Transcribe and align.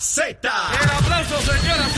Z. 0.00 0.22
El 0.80 0.90
aplauso, 0.90 1.40
señoras 1.40 1.97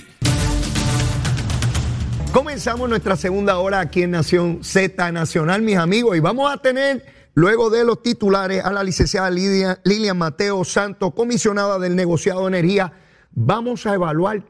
Comenzamos 2.31 2.87
nuestra 2.87 3.17
segunda 3.17 3.57
hora 3.57 3.81
aquí 3.81 4.03
en 4.03 4.11
Nación 4.11 4.59
Z 4.63 5.11
Nacional, 5.11 5.61
mis 5.63 5.75
amigos, 5.75 6.15
y 6.15 6.21
vamos 6.21 6.49
a 6.49 6.59
tener, 6.59 7.05
luego 7.33 7.69
de 7.69 7.83
los 7.83 8.01
titulares, 8.01 8.63
a 8.63 8.71
la 8.71 8.85
licenciada 8.85 9.29
Lidia, 9.29 9.81
Lilian 9.83 10.17
Mateo 10.17 10.63
Santos, 10.63 11.13
comisionada 11.13 11.77
del 11.77 11.93
negociado 11.93 12.43
de 12.43 12.47
energía. 12.47 12.93
Vamos 13.31 13.85
a 13.85 13.95
evaluar 13.95 14.45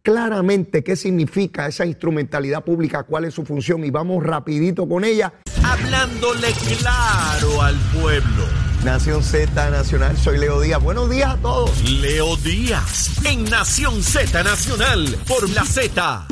claramente 0.00 0.82
qué 0.82 0.96
significa 0.96 1.66
esa 1.66 1.84
instrumentalidad 1.84 2.64
pública, 2.64 3.02
cuál 3.02 3.26
es 3.26 3.34
su 3.34 3.44
función, 3.44 3.84
y 3.84 3.90
vamos 3.90 4.24
rapidito 4.24 4.88
con 4.88 5.04
ella. 5.04 5.34
Hablándole 5.62 6.48
claro 6.78 7.60
al 7.60 7.76
pueblo. 8.00 8.44
Nación 8.82 9.22
Z 9.22 9.70
Nacional, 9.70 10.16
soy 10.16 10.38
Leo 10.38 10.58
Díaz. 10.58 10.82
Buenos 10.82 11.10
días 11.10 11.34
a 11.34 11.36
todos. 11.36 11.82
Leo 12.00 12.34
Díaz 12.36 13.10
en 13.26 13.44
Nación 13.44 14.02
Z 14.02 14.42
Nacional 14.42 15.18
por 15.28 15.50
la 15.50 15.64
Z. 15.66 16.26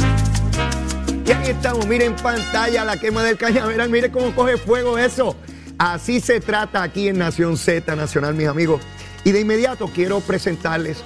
Y 1.26 1.32
ahí 1.32 1.50
estamos, 1.50 1.86
miren 1.86 2.12
en 2.12 2.16
pantalla 2.16 2.84
la 2.84 2.98
quema 2.98 3.22
del 3.22 3.38
cañaveral, 3.38 3.88
miren 3.88 4.10
cómo 4.10 4.34
coge 4.34 4.58
fuego 4.58 4.98
eso. 4.98 5.34
Así 5.78 6.20
se 6.20 6.38
trata 6.38 6.82
aquí 6.82 7.08
en 7.08 7.18
Nación 7.18 7.56
Z 7.56 7.96
Nacional, 7.96 8.34
mis 8.34 8.46
amigos. 8.46 8.82
Y 9.24 9.32
de 9.32 9.40
inmediato 9.40 9.88
quiero 9.88 10.20
presentarles 10.20 11.02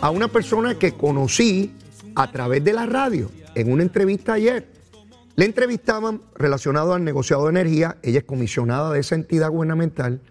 a 0.00 0.08
una 0.08 0.28
persona 0.28 0.78
que 0.78 0.92
conocí 0.92 1.76
a 2.14 2.32
través 2.32 2.64
de 2.64 2.72
la 2.72 2.86
radio 2.86 3.30
en 3.54 3.70
una 3.70 3.82
entrevista 3.82 4.32
ayer. 4.32 4.66
Le 5.36 5.44
entrevistaban 5.44 6.22
relacionado 6.34 6.94
al 6.94 7.04
negociado 7.04 7.44
de 7.44 7.50
energía, 7.50 7.98
ella 8.02 8.20
es 8.20 8.24
comisionada 8.24 8.90
de 8.90 9.00
esa 9.00 9.16
entidad 9.16 9.50
gubernamental 9.50 10.22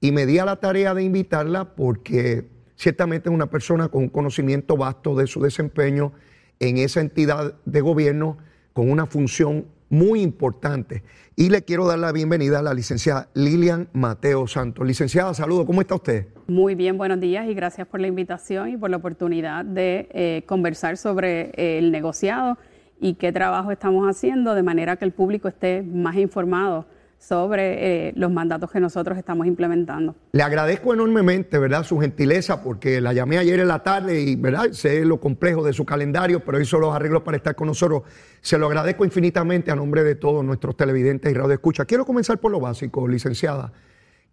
y 0.00 0.12
me 0.12 0.24
di 0.24 0.38
a 0.38 0.46
la 0.46 0.56
tarea 0.56 0.94
de 0.94 1.02
invitarla 1.02 1.76
porque 1.76 2.48
ciertamente 2.76 3.28
es 3.28 3.34
una 3.34 3.50
persona 3.50 3.88
con 3.88 4.04
un 4.04 4.08
conocimiento 4.08 4.78
vasto 4.78 5.14
de 5.14 5.26
su 5.26 5.42
desempeño 5.42 6.12
en 6.58 6.78
esa 6.78 7.00
entidad 7.00 7.54
de 7.66 7.80
gobierno 7.82 8.38
con 8.78 8.92
una 8.92 9.06
función 9.06 9.64
muy 9.88 10.20
importante. 10.20 11.02
Y 11.34 11.48
le 11.48 11.62
quiero 11.62 11.84
dar 11.88 11.98
la 11.98 12.12
bienvenida 12.12 12.60
a 12.60 12.62
la 12.62 12.74
licenciada 12.74 13.28
Lilian 13.34 13.88
Mateo 13.92 14.46
Santos. 14.46 14.86
Licenciada, 14.86 15.34
saludo, 15.34 15.66
¿cómo 15.66 15.80
está 15.80 15.96
usted? 15.96 16.28
Muy 16.46 16.76
bien, 16.76 16.96
buenos 16.96 17.18
días 17.18 17.48
y 17.48 17.54
gracias 17.54 17.88
por 17.88 17.98
la 17.98 18.06
invitación 18.06 18.68
y 18.68 18.76
por 18.76 18.88
la 18.88 18.98
oportunidad 18.98 19.64
de 19.64 20.08
eh, 20.12 20.44
conversar 20.46 20.96
sobre 20.96 21.50
eh, 21.56 21.78
el 21.78 21.90
negociado 21.90 22.56
y 23.00 23.14
qué 23.14 23.32
trabajo 23.32 23.72
estamos 23.72 24.06
haciendo 24.08 24.54
de 24.54 24.62
manera 24.62 24.94
que 24.94 25.06
el 25.06 25.10
público 25.10 25.48
esté 25.48 25.82
más 25.82 26.14
informado 26.14 26.86
sobre 27.18 28.08
eh, 28.08 28.12
los 28.16 28.30
mandatos 28.30 28.70
que 28.70 28.80
nosotros 28.80 29.18
estamos 29.18 29.46
implementando. 29.46 30.14
Le 30.32 30.42
agradezco 30.42 30.94
enormemente, 30.94 31.58
¿verdad?, 31.58 31.82
su 31.82 31.98
gentileza, 31.98 32.62
porque 32.62 33.00
la 33.00 33.12
llamé 33.12 33.38
ayer 33.38 33.60
en 33.60 33.68
la 33.68 33.80
tarde 33.80 34.20
y, 34.20 34.36
¿verdad?, 34.36 34.70
sé 34.72 35.04
lo 35.04 35.20
complejo 35.20 35.64
de 35.64 35.72
su 35.72 35.84
calendario, 35.84 36.40
pero 36.40 36.60
hizo 36.60 36.78
los 36.78 36.94
arreglos 36.94 37.22
para 37.22 37.36
estar 37.36 37.54
con 37.54 37.66
nosotros. 37.66 38.02
Se 38.40 38.56
lo 38.56 38.66
agradezco 38.66 39.04
infinitamente 39.04 39.70
a 39.70 39.76
nombre 39.76 40.04
de 40.04 40.14
todos 40.14 40.44
nuestros 40.44 40.76
televidentes 40.76 41.30
y 41.30 41.34
radio 41.34 41.54
escucha. 41.54 41.84
Quiero 41.84 42.06
comenzar 42.06 42.38
por 42.38 42.52
lo 42.52 42.60
básico, 42.60 43.06
licenciada. 43.08 43.72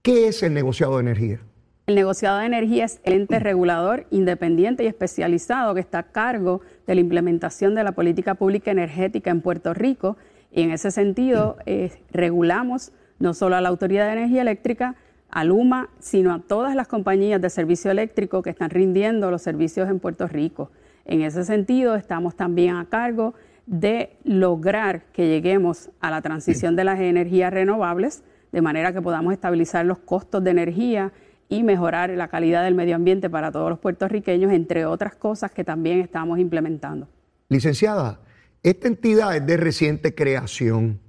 ¿Qué 0.02 0.28
es 0.28 0.44
el 0.44 0.54
negociado 0.54 0.98
de 0.98 1.02
energía? 1.02 1.40
El 1.88 1.96
negociado 1.96 2.40
de 2.40 2.46
energía 2.46 2.86
es 2.86 3.00
el 3.04 3.14
ente 3.14 3.38
regulador 3.40 4.08
independiente 4.10 4.84
y 4.84 4.88
especializado 4.88 5.74
que 5.76 5.80
está 5.80 6.00
a 6.00 6.04
cargo 6.12 6.62
de 6.88 6.96
la 6.96 7.02
implementación 7.02 7.76
de 7.76 7.84
la 7.84 7.92
política 7.92 8.36
pública 8.36 8.72
energética 8.72 9.30
en 9.30 9.42
Puerto 9.42 9.74
Rico 9.74 10.18
y 10.56 10.62
en 10.62 10.72
ese 10.72 10.90
sentido, 10.90 11.58
eh, 11.66 11.92
regulamos 12.12 12.94
no 13.20 13.34
solo 13.34 13.58
a 13.58 13.62
la 13.62 13.68
Autoridad 13.68 14.06
de 14.08 14.14
Energía 14.14 14.42
Eléctrica, 14.42 14.96
a 15.30 15.44
Luma, 15.44 15.90
sino 16.00 16.34
a 16.34 16.40
todas 16.40 16.76
las 16.76 16.88
compañías 16.88 17.42
de 17.42 17.50
servicio 17.50 17.92
eléctrico 17.92 18.42
que 18.42 18.52
están 18.52 18.70
rindiendo 18.70 19.30
los 19.30 19.42
servicios 19.42 19.90
en 19.90 20.00
Puerto 20.00 20.30
Rico. 20.30 20.72
En 21.04 21.22
ese 21.24 21.44
sentido, 21.44 21.96
estamos 21.96 22.38
también 22.38 22.78
a 22.78 22.86
cargo 22.86 23.34
de 23.66 24.16
lograr 24.24 25.04
que 25.12 25.28
lleguemos 25.28 25.90
a 26.00 26.10
la 26.10 26.22
transición 26.22 26.78
de 26.78 26.86
las 26.86 27.02
energías 27.02 27.52
renovables, 27.52 28.24
de 28.54 28.62
manera 28.62 28.94
que 28.94 29.02
podamos 29.02 29.34
estabilizar 29.34 29.86
los 29.86 29.98
costos 29.98 30.42
de 30.42 30.52
energía 30.52 31.12
y 31.50 31.64
mejorar 31.64 32.12
la 32.12 32.30
calidad 32.30 32.64
del 32.64 32.76
medio 32.76 32.96
ambiente 32.96 33.30
para 33.30 33.52
todos 33.52 33.70
los 33.70 33.80
puertorriqueños, 33.80 34.54
entre 34.54 34.86
otras 34.86 35.16
cosas 35.16 35.52
que 35.52 35.66
también 35.66 36.00
estamos 36.00 36.40
implementando. 36.40 37.10
Licenciada, 37.50 38.20
esta 38.70 38.88
entidad 38.88 39.36
es 39.36 39.46
de 39.46 39.58
reciente 39.58 40.16
creación. 40.16 41.00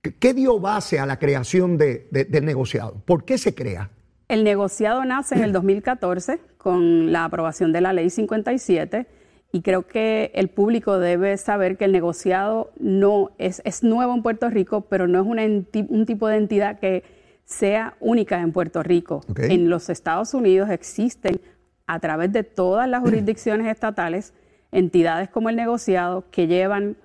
¿Qué 0.00 0.32
dio 0.32 0.58
base 0.58 0.98
a 0.98 1.04
la 1.04 1.18
creación 1.18 1.76
de, 1.76 2.08
del 2.10 2.46
negociado? 2.46 3.02
¿Por 3.04 3.24
qué 3.24 3.36
se 3.36 3.54
crea? 3.54 3.90
El 4.28 4.44
negociado 4.44 5.04
nace 5.04 5.34
en 5.34 5.42
el 5.42 5.52
2014 5.52 6.40
con 6.56 7.12
la 7.12 7.24
aprobación 7.24 7.72
de 7.72 7.82
la 7.82 7.92
ley 7.92 8.08
57 8.08 9.06
y 9.52 9.60
creo 9.60 9.86
que 9.86 10.30
el 10.34 10.48
público 10.48 10.98
debe 10.98 11.36
saber 11.36 11.76
que 11.76 11.84
el 11.84 11.92
negociado 11.92 12.72
no 12.78 13.30
es, 13.36 13.60
es 13.66 13.82
nuevo 13.82 14.14
en 14.14 14.22
Puerto 14.22 14.48
Rico, 14.48 14.80
pero 14.82 15.06
no 15.06 15.20
es 15.20 15.26
una 15.26 15.42
un 15.44 16.06
tipo 16.06 16.28
de 16.28 16.36
entidad 16.38 16.80
que 16.80 17.04
sea 17.44 17.94
única 18.00 18.40
en 18.40 18.52
Puerto 18.52 18.82
Rico. 18.82 19.20
Okay. 19.28 19.54
En 19.54 19.68
los 19.68 19.90
Estados 19.90 20.32
Unidos 20.32 20.70
existen 20.70 21.40
a 21.86 22.00
través 22.00 22.32
de 22.32 22.42
todas 22.42 22.88
las 22.88 23.02
jurisdicciones 23.02 23.66
estatales 23.66 24.32
entidades 24.72 25.28
como 25.28 25.48
el 25.48 25.56
negociado 25.56 26.24
que 26.30 26.46
llevan 26.46 26.96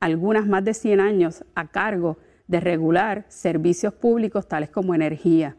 algunas 0.00 0.46
más 0.46 0.64
de 0.64 0.74
100 0.74 1.00
años 1.00 1.44
a 1.54 1.68
cargo 1.68 2.18
de 2.46 2.60
regular 2.60 3.24
servicios 3.28 3.92
públicos 3.94 4.48
tales 4.48 4.70
como 4.70 4.94
energía. 4.94 5.56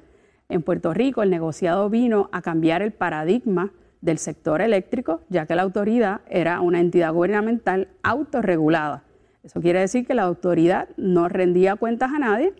En 0.50 0.64
Puerto 0.64 0.94
Rico 0.94 1.24
el 1.24 1.30
negociado 1.30 1.90
vino 1.90 2.30
a 2.32 2.42
cambiar 2.42 2.82
el 2.82 2.94
paradigma 2.94 3.74
del 4.02 4.18
sector 4.20 4.62
eléctrico, 4.62 5.22
ya 5.30 5.46
que 5.46 5.56
la 5.56 5.64
autoridad 5.64 6.22
era 6.30 6.62
una 6.62 6.80
entidad 6.80 7.14
gubernamental 7.14 7.90
autorregulada. 8.04 9.04
Eso 9.44 9.60
quiere 9.62 9.80
decir 9.80 10.06
que 10.06 10.14
la 10.14 10.24
autoridad 10.24 10.90
no 10.98 11.28
rendía 11.30 11.76
cuentas 11.76 12.12
a 12.14 12.20
nadie, 12.20 12.54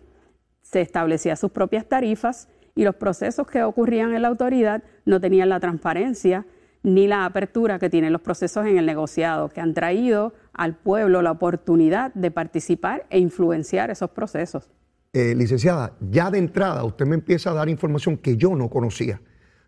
se 0.62 0.80
establecía 0.80 1.36
sus 1.36 1.50
propias 1.50 1.86
tarifas 1.86 2.48
y 2.74 2.84
los 2.84 2.96
procesos 2.96 3.46
que 3.46 3.62
ocurrían 3.62 4.14
en 4.14 4.22
la 4.22 4.28
autoridad 4.28 4.82
no 5.04 5.20
tenían 5.20 5.48
la 5.48 5.60
transparencia 5.60 6.44
ni 6.82 7.06
la 7.06 7.24
apertura 7.24 7.78
que 7.78 7.90
tienen 7.90 8.12
los 8.12 8.22
procesos 8.22 8.66
en 8.66 8.78
el 8.78 8.86
negociado, 8.86 9.48
que 9.48 9.60
han 9.60 9.74
traído 9.74 10.32
al 10.52 10.76
pueblo 10.76 11.22
la 11.22 11.30
oportunidad 11.30 12.12
de 12.14 12.30
participar 12.30 13.06
e 13.10 13.18
influenciar 13.18 13.90
esos 13.90 14.10
procesos. 14.10 14.70
Eh, 15.12 15.34
licenciada, 15.34 15.96
ya 16.00 16.30
de 16.30 16.38
entrada 16.38 16.84
usted 16.84 17.06
me 17.06 17.14
empieza 17.14 17.50
a 17.50 17.54
dar 17.54 17.68
información 17.68 18.16
que 18.18 18.36
yo 18.36 18.54
no 18.54 18.68
conocía. 18.68 19.20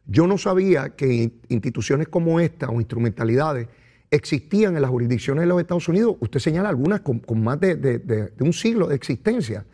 Yo 0.06 0.26
no 0.26 0.38
sabía 0.38 0.91
que 0.97 1.32
instituciones 1.48 2.09
como 2.09 2.41
esta 2.41 2.69
o 2.69 2.75
instrumentalidades 2.75 3.69
existían 4.10 4.75
en 4.77 4.82
las 4.82 4.91
jurisdicciones 4.91 5.42
de 5.42 5.47
los 5.47 5.60
Estados 5.60 5.88
Unidos. 5.88 6.16
Usted 6.21 6.41
señala 6.41 6.69
algunas 6.69 7.00
con, 7.00 7.22
más 7.42 7.60
de, 7.60 7.77
de 7.77 8.32
un 8.41 8.53
siglo 8.53 8.88
de 8.88 8.97
existencia. 8.97 9.65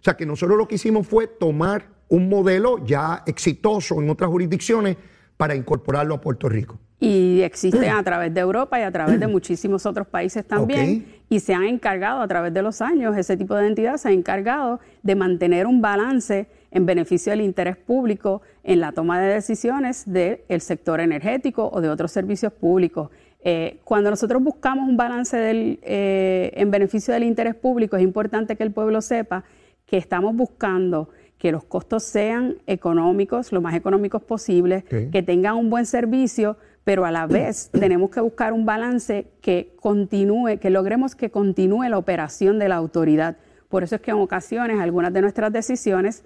O 0.00 0.04
sea 0.04 0.16
que 0.16 0.26
nosotros 0.26 0.58
lo 0.58 0.68
que 0.68 0.74
hicimos 0.76 1.06
fue 1.06 1.26
tomar 1.26 1.88
un 2.08 2.28
modelo 2.28 2.84
ya 2.84 3.22
exitoso 3.26 4.00
en 4.00 4.10
otras 4.10 4.30
jurisdicciones 4.30 4.96
para 5.36 5.54
incorporarlo 5.54 6.14
a 6.14 6.20
Puerto 6.20 6.48
Rico. 6.48 6.78
Y 6.98 7.42
existen 7.42 7.90
a 7.90 8.02
través 8.02 8.32
de 8.32 8.40
Europa 8.40 8.80
y 8.80 8.82
a 8.82 8.90
través 8.90 9.20
de 9.20 9.26
muchísimos 9.26 9.84
otros 9.84 10.06
países 10.06 10.46
también. 10.46 10.80
Okay. 10.80 11.22
Y 11.28 11.40
se 11.40 11.52
han 11.52 11.64
encargado 11.64 12.20
a 12.20 12.28
través 12.28 12.54
de 12.54 12.62
los 12.62 12.80
años, 12.80 13.16
ese 13.16 13.36
tipo 13.36 13.54
de 13.54 13.66
entidad 13.66 13.96
se 13.98 14.08
ha 14.08 14.12
encargado 14.12 14.80
de 15.02 15.14
mantener 15.14 15.66
un 15.66 15.82
balance 15.82 16.48
en 16.70 16.86
beneficio 16.86 17.32
del 17.32 17.42
interés 17.42 17.76
público 17.76 18.42
en 18.64 18.80
la 18.80 18.92
toma 18.92 19.20
de 19.20 19.34
decisiones 19.34 20.04
del 20.06 20.60
sector 20.60 21.00
energético 21.00 21.68
o 21.70 21.80
de 21.80 21.88
otros 21.88 22.12
servicios 22.12 22.52
públicos. 22.52 23.10
Eh, 23.42 23.78
cuando 23.84 24.10
nosotros 24.10 24.42
buscamos 24.42 24.88
un 24.88 24.96
balance 24.96 25.36
del, 25.36 25.78
eh, 25.82 26.50
en 26.54 26.70
beneficio 26.70 27.14
del 27.14 27.24
interés 27.24 27.54
público, 27.54 27.96
es 27.96 28.02
importante 28.02 28.56
que 28.56 28.62
el 28.62 28.72
pueblo 28.72 29.00
sepa 29.00 29.44
que 29.84 29.98
estamos 29.98 30.34
buscando 30.34 31.10
que 31.38 31.52
los 31.52 31.64
costos 31.64 32.02
sean 32.02 32.56
económicos, 32.66 33.52
lo 33.52 33.60
más 33.60 33.74
económicos 33.74 34.22
posible, 34.22 34.84
Okay. 34.86 35.10
que 35.10 35.22
tengan 35.22 35.56
un 35.56 35.70
buen 35.70 35.86
servicio, 35.86 36.56
pero 36.86 37.04
a 37.04 37.10
la 37.10 37.26
vez 37.26 37.68
tenemos 37.72 38.10
que 38.10 38.20
buscar 38.20 38.52
un 38.52 38.64
balance 38.64 39.26
que 39.40 39.74
continúe, 39.80 40.60
que 40.60 40.70
logremos 40.70 41.16
que 41.16 41.32
continúe 41.32 41.88
la 41.88 41.98
operación 41.98 42.60
de 42.60 42.68
la 42.68 42.76
autoridad, 42.76 43.38
Por 43.68 43.82
eso 43.82 43.96
es 43.96 44.00
que 44.00 44.12
en 44.12 44.18
ocasiones 44.18 44.78
algunas 44.78 45.12
de 45.12 45.20
nuestras 45.20 45.52
decisiones 45.52 46.24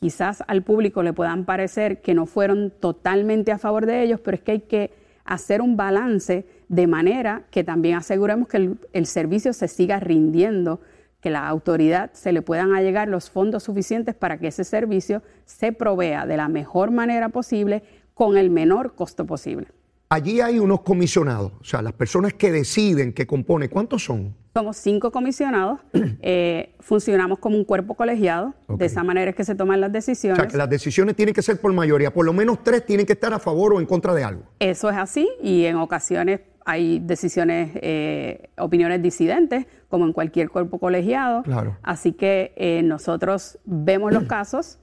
quizás 0.00 0.42
al 0.46 0.62
público 0.62 1.02
le 1.02 1.12
puedan 1.12 1.44
parecer 1.44 2.00
que 2.00 2.14
no 2.14 2.24
fueron 2.24 2.70
totalmente 2.70 3.52
a 3.52 3.58
favor 3.58 3.84
de 3.84 4.02
ellos, 4.02 4.18
pero 4.20 4.36
es 4.36 4.42
que 4.42 4.52
hay 4.52 4.60
que 4.60 4.94
hacer 5.26 5.60
un 5.60 5.76
balance 5.76 6.46
de 6.68 6.86
manera 6.86 7.42
que 7.50 7.62
también 7.62 7.98
aseguremos 7.98 8.48
que 8.48 8.76
el, 8.94 9.06
servicio 9.06 9.52
se 9.52 9.68
siga 9.68 10.00
rindiendo, 10.00 10.80
que 11.20 11.28
la 11.28 11.46
autoridad 11.46 12.12
se 12.14 12.32
le 12.32 12.40
puedan 12.40 12.72
allegar 12.72 13.08
los 13.08 13.28
fondos 13.28 13.64
suficientes 13.64 14.14
para 14.14 14.38
que 14.38 14.46
ese 14.46 14.64
servicio 14.64 15.22
se 15.44 15.72
provea 15.72 16.24
de 16.24 16.38
la 16.38 16.48
mejor 16.48 16.92
manera 16.92 17.28
posible 17.28 17.82
con 18.14 18.38
el 18.38 18.48
menor 18.48 18.94
costo 18.94 19.26
posible. 19.26 19.68
Allí 20.10 20.40
hay 20.40 20.58
unos 20.58 20.80
comisionados, 20.80 21.52
o 21.60 21.64
sea, 21.64 21.82
las 21.82 21.92
personas 21.92 22.32
que 22.32 22.50
deciden, 22.50 23.12
que 23.12 23.26
compone, 23.26 23.68
¿cuántos 23.68 24.04
son? 24.04 24.34
Somos 24.54 24.78
cinco 24.78 25.12
comisionados, 25.12 25.80
eh, 26.22 26.74
funcionamos 26.80 27.38
como 27.40 27.58
un 27.58 27.64
cuerpo 27.64 27.94
colegiado, 27.94 28.54
de 28.68 28.86
esa 28.86 29.04
manera 29.04 29.30
es 29.30 29.36
que 29.36 29.44
se 29.44 29.54
toman 29.54 29.82
las 29.82 29.92
decisiones. 29.92 30.38
O 30.38 30.42
sea, 30.42 30.50
que 30.50 30.56
las 30.56 30.70
decisiones 30.70 31.14
tienen 31.14 31.34
que 31.34 31.42
ser 31.42 31.60
por 31.60 31.74
mayoría, 31.74 32.10
por 32.10 32.24
lo 32.24 32.32
menos 32.32 32.64
tres 32.64 32.86
tienen 32.86 33.04
que 33.04 33.12
estar 33.12 33.34
a 33.34 33.38
favor 33.38 33.74
o 33.74 33.80
en 33.80 33.86
contra 33.86 34.14
de 34.14 34.24
algo. 34.24 34.44
Eso 34.60 34.88
es 34.88 34.96
así 34.96 35.28
y 35.42 35.66
en 35.66 35.76
ocasiones 35.76 36.40
hay 36.64 37.00
decisiones, 37.00 37.72
eh, 37.74 38.48
opiniones 38.56 39.02
disidentes, 39.02 39.66
como 39.90 40.06
en 40.06 40.14
cualquier 40.14 40.48
cuerpo 40.48 40.78
colegiado. 40.78 41.42
Claro. 41.42 41.76
Así 41.82 42.12
que 42.12 42.54
eh, 42.56 42.82
nosotros 42.82 43.58
vemos 43.66 44.10
los 44.10 44.22
casos, 44.26 44.78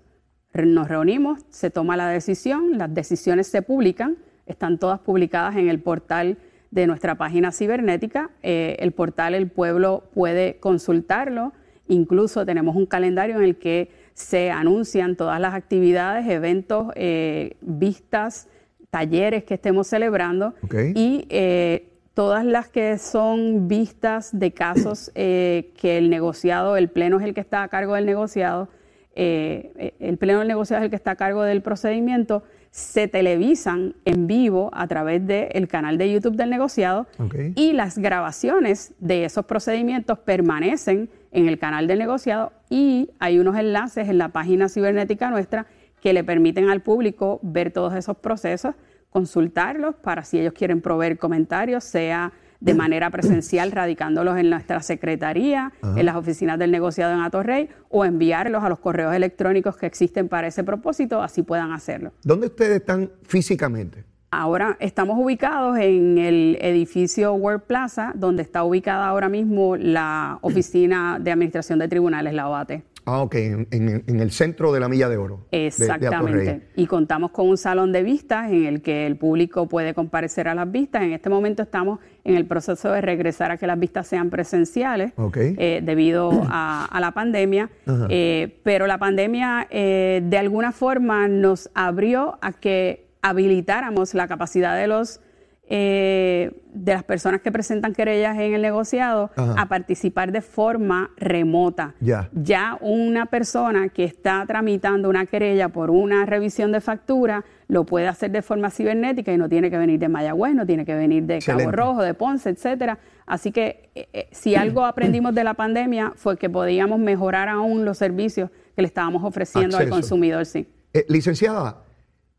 nos 0.54 0.88
reunimos, 0.88 1.42
se 1.50 1.72
toma 1.72 1.98
la 1.98 2.10
decisión, 2.10 2.78
las 2.78 2.94
decisiones 2.94 3.48
se 3.48 3.64
publican 3.64 4.18
están 4.46 4.78
todas 4.78 5.00
publicadas 5.00 5.56
en 5.56 5.70
el 5.70 5.80
portal 5.80 6.38
de 6.72 6.88
nuestra 6.88 7.16
página 7.16 7.52
cibernética. 7.52 8.32
Eh, 8.44 8.76
el 8.80 8.92
portal 8.92 9.34
El 9.34 9.50
Pueblo 9.50 10.04
puede 10.14 10.58
consultarlo. 10.58 11.54
Incluso 11.88 12.46
tenemos 12.46 12.76
un 12.76 12.86
calendario 12.86 13.38
en 13.38 13.44
el 13.44 13.56
que 13.58 13.90
se 14.14 14.52
anuncian 14.52 15.16
todas 15.16 15.40
las 15.40 15.54
actividades, 15.54 16.28
eventos, 16.28 16.88
eh, 16.96 17.56
vistas, 17.62 18.50
talleres 18.90 19.44
que 19.44 19.56
estemos 19.56 19.88
celebrando 19.88 20.54
y 20.96 21.28
eh, 21.30 21.90
todas 22.14 22.46
las 22.46 22.70
que 22.70 22.98
son 22.98 23.68
vistas 23.68 24.38
de 24.38 24.52
casos 24.52 25.12
que 25.14 25.74
el 25.84 26.10
negociado, 26.10 26.78
el 26.78 26.90
pleno 26.90 27.20
es 27.20 27.26
el 27.26 27.34
que 27.34 27.42
está 27.42 27.62
a 27.64 27.68
cargo 27.68 27.96
del 27.96 28.06
negociado, 28.06 28.70
el 29.16 30.18
pleno 30.18 30.40
del 30.40 30.48
negociado 30.48 30.82
es 30.82 30.86
el 30.86 30.90
que 30.90 30.96
está 30.96 31.12
a 31.12 31.16
cargo 31.18 31.44
del 31.44 31.62
procedimiento, 31.62 32.44
se 32.76 33.08
televisan 33.08 33.96
en 34.04 34.28
vivo 34.28 34.70
a 34.74 34.86
través 34.88 35.26
del 35.26 35.70
canal 35.70 35.98
de 35.98 36.12
YouTube 36.12 36.36
del 36.36 36.50
negociado 36.50 37.08
y 37.56 37.72
las 37.72 37.98
grabaciones 37.98 38.94
de 39.00 39.24
esos 39.24 39.46
procedimientos 39.46 40.20
permanecen 40.20 41.10
en 41.32 41.48
el 41.48 41.58
canal 41.58 41.88
del 41.88 42.00
negociado 42.00 42.52
y 42.70 43.12
hay 43.18 43.40
unos 43.40 43.56
enlaces 43.56 44.10
en 44.10 44.18
la 44.18 44.28
página 44.28 44.68
cibernética 44.68 45.30
nuestra 45.30 45.68
que 46.02 46.12
le 46.12 46.26
permiten 46.26 46.70
al 46.70 46.82
público 46.82 47.40
ver 47.44 47.72
todos 47.72 47.94
esos 47.94 48.18
procesos, 48.18 48.76
consultarlos 49.10 49.96
para 49.96 50.26
si 50.26 50.38
ellos 50.38 50.52
quieren 50.52 50.82
proveer 50.82 51.18
comentarios, 51.18 51.86
sea 51.86 52.34
de 52.60 52.74
manera 52.74 53.10
presencial, 53.10 53.72
radicándolos 53.72 54.38
en 54.38 54.50
nuestra 54.50 54.82
secretaría, 54.82 55.74
en 55.96 56.06
las 56.06 56.16
oficinas 56.16 56.60
del 56.60 56.72
negociado 56.72 57.14
en 57.14 57.22
Atorrey, 57.22 57.70
o 57.90 58.06
enviarlos 58.06 58.64
a 58.64 58.70
los 58.70 58.80
correos 58.80 59.14
electrónicos 59.14 59.78
que 59.78 59.86
existen 59.86 60.30
para 60.30 60.48
ese 60.48 60.64
propósito, 60.64 61.22
así 61.22 61.44
puedan 61.44 61.72
hacerlo. 61.72 62.14
¿Dónde 62.24 62.48
ustedes 62.48 62.78
están 62.78 63.12
físicamente? 63.24 64.04
Ahora 64.32 64.76
estamos 64.82 65.18
ubicados 65.18 65.78
en 65.78 66.18
el 66.18 66.58
edificio 66.60 67.34
World 67.34 67.62
Plaza, 67.62 68.12
donde 68.16 68.44
está 68.44 68.64
ubicada 68.66 69.08
ahora 69.08 69.30
mismo 69.30 69.78
la 69.78 70.40
Oficina 70.42 71.20
de 71.22 71.32
Administración 71.32 71.80
de 71.80 71.88
Tribunales, 71.88 72.34
la 72.34 72.50
OAT. 72.50 72.82
Ah, 73.06 73.22
ok, 73.22 73.36
en, 73.36 74.20
el 74.20 74.32
centro 74.32 74.74
de 74.74 74.80
la 74.80 74.90
Milla 74.90 75.10
de 75.10 75.18
Oro. 75.18 75.46
Exactamente. 75.52 76.62
y 76.76 76.88
contamos 76.88 77.32
con 77.32 77.48
un 77.48 77.58
salón 77.58 77.92
de 77.92 78.02
vistas 78.02 78.52
en 78.52 78.66
el 78.66 78.82
que 78.82 79.06
el 79.06 79.16
público 79.16 79.68
puede 79.68 79.94
comparecer 79.94 80.48
a 80.48 80.56
las 80.56 80.72
vistas. 80.72 81.04
En 81.04 81.14
este 81.14 81.30
momento 81.30 81.62
estamos 81.62 82.00
en 82.24 82.36
el 82.36 82.46
proceso 82.46 82.92
de 82.92 83.02
regresar 83.02 83.52
a 83.52 83.58
que 83.58 83.68
las 83.68 83.78
vistas 83.78 84.08
sean 84.08 84.32
presenciales 84.32 85.14
eh, 85.36 85.82
debido 85.84 86.32
a, 86.50 86.98
la 87.00 87.12
pandemia. 87.12 87.70
Eh, 88.10 88.60
pero 88.64 88.88
la 88.88 88.98
pandemia 88.98 89.68
eh, 89.70 90.22
de 90.26 90.38
alguna 90.38 90.72
forma 90.72 91.28
nos 91.28 91.70
abrió 91.76 92.40
a 92.42 92.54
que 92.54 93.06
habilitáramos 93.22 94.16
la 94.16 94.28
capacidad 94.28 94.76
de 94.76 94.88
los 94.88 95.20
eh, 95.68 96.52
de 96.74 96.94
las 96.94 97.04
personas 97.04 97.42
que 97.42 97.52
presentan 97.52 97.94
querellas 97.94 98.38
en 98.38 98.54
el 98.54 98.62
negociado 98.62 99.32
a 99.36 99.68
participar 99.68 100.32
de 100.32 100.42
forma 100.42 101.10
remota. 101.18 101.96
Ya 102.34 102.78
una 102.82 103.26
persona 103.28 103.90
que 103.90 104.04
está 104.04 104.44
tramitando 104.46 105.10
una 105.10 105.26
querella 105.26 105.70
por 105.70 105.90
una 105.90 106.26
revisión 106.26 106.72
de 106.72 106.82
factura 106.82 107.46
lo 107.68 107.86
puede 107.86 108.08
hacer 108.08 108.30
de 108.30 108.42
forma 108.42 108.70
cibernética 108.70 109.34
y 109.34 109.38
no 109.38 109.50
tiene 109.50 109.72
que 109.72 109.78
venir 109.78 110.00
de 110.00 110.08
Mayagüez, 110.08 110.54
no 110.54 110.66
tiene 110.66 110.86
que 110.86 110.94
venir 110.94 111.24
de 111.24 111.40
Cabo 111.40 111.72
Rojo, 111.72 112.04
de 112.04 112.14
Ponce, 112.14 112.50
etcétera. 112.50 113.00
Así 113.26 113.52
que 113.52 113.90
eh, 113.96 114.08
eh, 114.14 114.28
si 114.32 114.56
algo 114.56 114.86
aprendimos 114.86 115.34
de 115.34 115.44
la 115.44 115.56
pandemia 115.56 116.14
fue 116.16 116.38
que 116.38 116.50
podíamos 116.50 117.00
mejorar 117.00 117.50
aún 117.50 117.86
los 117.86 117.98
servicios 117.98 118.52
que 118.76 118.82
le 118.82 118.88
estábamos 118.88 119.24
ofreciendo 119.24 119.78
al 119.78 119.90
consumidor, 119.90 120.46
sí. 120.46 120.68
licenciada, 121.08 121.78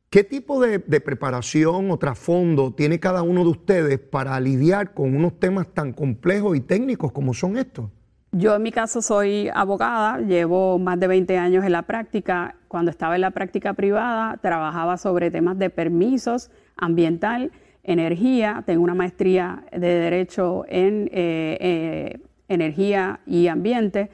¿Qué 0.08 0.23
tipo 0.23 0.61
de, 0.61 0.79
preparación 0.79 1.91
o 1.91 1.99
trasfondo 1.99 2.73
tiene 2.73 3.00
cada 3.00 3.23
uno 3.23 3.43
de 3.43 3.50
ustedes 3.50 3.99
para 3.99 4.38
lidiar 4.38 4.94
con 4.94 5.17
unos 5.17 5.38
temas 5.41 5.67
tan 5.75 5.93
complejos 5.93 6.56
y 6.56 6.61
técnicos 6.61 7.11
como 7.11 7.35
son 7.35 7.56
estos? 7.56 7.91
Yo 8.31 8.55
en 8.55 8.62
mi 8.62 8.70
caso 8.70 9.03
soy 9.03 9.50
abogada, 9.53 10.20
llevo 10.20 10.79
más 10.79 11.00
de 11.00 11.08
20 11.08 11.38
años 11.38 11.64
en 11.64 11.73
la 11.73 11.82
práctica. 11.82 12.55
Cuando 12.69 12.91
estaba 12.91 13.17
en 13.17 13.23
la 13.23 13.32
práctica 13.32 13.75
privada 13.75 14.38
trabajaba 14.41 14.97
sobre 14.97 15.31
temas 15.31 15.58
de 15.58 15.70
permisos 15.70 16.50
ambiental, 16.76 17.50
energía, 17.82 18.62
tengo 18.64 18.85
una 18.85 18.94
maestría 18.94 19.64
de 19.73 19.88
Derecho 19.88 20.64
en 20.69 21.08
eh, 21.12 21.58
eh, 21.61 22.20
Energía 22.49 23.20
y 23.26 23.49
Ambiente. 23.49 24.11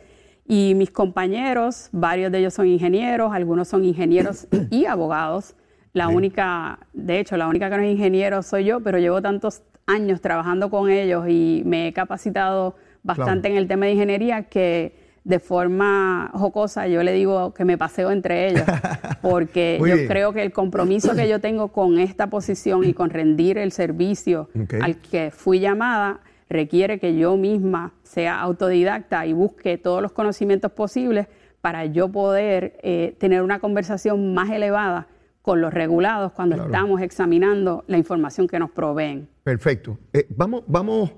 Y 0.46 0.74
mis 0.74 0.90
compañeros, 0.90 1.88
varios 1.92 2.32
de 2.32 2.38
ellos 2.38 2.54
son 2.54 2.66
ingenieros, 2.66 3.32
algunos 3.32 3.68
son 3.68 3.84
ingenieros 3.84 4.46
y 4.70 4.86
abogados. 4.86 5.54
La 5.92 6.08
única, 6.08 6.78
de 6.94 7.20
hecho, 7.20 7.36
la 7.36 7.48
única 7.48 7.68
que 7.68 7.76
no 7.76 7.82
es 7.82 7.92
ingeniero 7.92 8.42
soy 8.42 8.64
yo, 8.64 8.80
pero 8.80 8.98
llevo 8.98 9.20
tantos 9.20 9.62
años 9.86 10.20
trabajando 10.20 10.70
con 10.70 10.90
ellos 10.90 11.26
y 11.28 11.62
me 11.66 11.88
he 11.88 11.92
capacitado 11.92 12.76
bastante 13.02 13.48
en 13.48 13.56
el 13.56 13.68
tema 13.68 13.86
de 13.86 13.92
ingeniería 13.92 14.44
que 14.44 14.96
de 15.24 15.38
forma 15.38 16.30
jocosa 16.34 16.88
yo 16.88 17.02
le 17.02 17.12
digo 17.12 17.54
que 17.54 17.64
me 17.64 17.76
paseo 17.78 18.10
entre 18.10 18.48
ellos, 18.48 18.64
porque 19.22 19.78
yo 19.80 20.08
creo 20.08 20.32
que 20.32 20.42
el 20.42 20.52
compromiso 20.52 21.14
que 21.14 21.28
yo 21.28 21.40
tengo 21.40 21.68
con 21.68 21.98
esta 21.98 22.28
posición 22.28 22.84
y 22.84 22.94
con 22.94 23.10
rendir 23.10 23.58
el 23.58 23.70
servicio 23.70 24.48
al 24.80 24.96
que 24.96 25.30
fui 25.30 25.60
llamada 25.60 26.20
requiere 26.48 26.98
que 26.98 27.16
yo 27.16 27.36
misma 27.36 27.92
sea 28.02 28.40
autodidacta 28.40 29.26
y 29.26 29.32
busque 29.32 29.78
todos 29.78 30.02
los 30.02 30.12
conocimientos 30.12 30.72
posibles 30.72 31.26
para 31.60 31.86
yo 31.86 32.10
poder 32.10 32.78
eh, 32.82 33.14
tener 33.18 33.42
una 33.42 33.60
conversación 33.60 34.34
más 34.34 34.50
elevada 34.50 35.06
con 35.42 35.60
los 35.60 35.74
regulados 35.74 36.32
cuando 36.32 36.56
estamos 36.56 37.02
examinando 37.02 37.84
la 37.88 37.98
información 37.98 38.46
que 38.46 38.58
nos 38.58 38.70
proveen. 38.70 39.28
Perfecto. 39.42 39.98
Eh, 40.12 40.26
vamos, 40.30 40.62
vamos, 40.68 41.12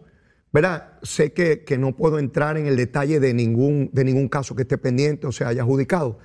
¿verdad? 0.50 0.98
Sé 1.02 1.34
que, 1.34 1.62
no 1.78 1.94
puedo 1.94 2.18
entrar 2.18 2.56
en 2.56 2.66
el 2.66 2.76
detalle 2.76 3.20
de 3.20 3.34
ningún, 3.34 3.90
de 3.92 4.02
ningún 4.02 4.28
caso 4.28 4.56
que 4.56 4.62
esté 4.62 4.78
pendiente 4.78 5.26
o 5.26 5.32
se 5.32 5.44
haya 5.44 5.62
adjudicado, 5.62 6.18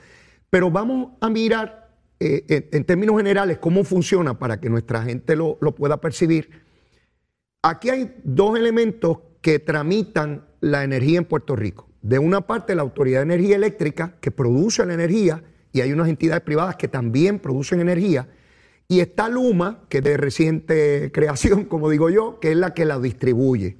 pero 0.50 0.72
vamos 0.72 1.12
a 1.20 1.30
mirar 1.30 1.90
eh, 2.22 2.70
en, 2.72 2.84
términos 2.86 3.18
generales 3.18 3.58
cómo 3.60 3.84
funciona 3.84 4.40
para 4.40 4.60
que 4.60 4.70
nuestra 4.70 5.04
gente 5.04 5.36
lo, 5.36 5.58
lo 5.60 5.76
pueda 5.76 5.98
percibir. 5.98 6.50
Aquí 7.62 7.90
hay 7.90 8.16
dos 8.24 8.58
elementos 8.58 9.20
que 9.42 9.60
tramitan 9.60 10.46
la 10.62 10.86
energía 10.86 11.18
en 11.20 11.26
Puerto 11.26 11.56
Rico. 11.58 11.90
De 12.02 12.18
una 12.18 12.48
parte, 12.48 12.76
la 12.76 12.82
Autoridad 12.82 13.20
de 13.20 13.34
Energía 13.34 13.58
Eléctrica, 13.58 14.16
que 14.22 14.32
produce 14.32 14.86
la 14.86 14.94
energía, 14.94 15.44
y 15.72 15.82
hay 15.82 15.92
unas 15.94 16.08
entidades 16.08 16.42
privadas 16.44 16.76
que 16.76 16.88
también 16.88 17.40
producen 17.40 17.80
energía. 17.80 18.28
Y 18.88 19.02
está 19.02 19.30
Luma, 19.30 19.82
que 19.88 20.00
es 20.00 20.04
de 20.04 20.18
reciente 20.18 21.12
creación, 21.12 21.66
como 21.66 21.90
digo 21.90 22.10
yo, 22.10 22.40
que 22.40 22.52
es 22.52 22.58
la 22.58 22.74
que 22.74 22.86
la 22.86 23.00
distribuye. 23.00 23.78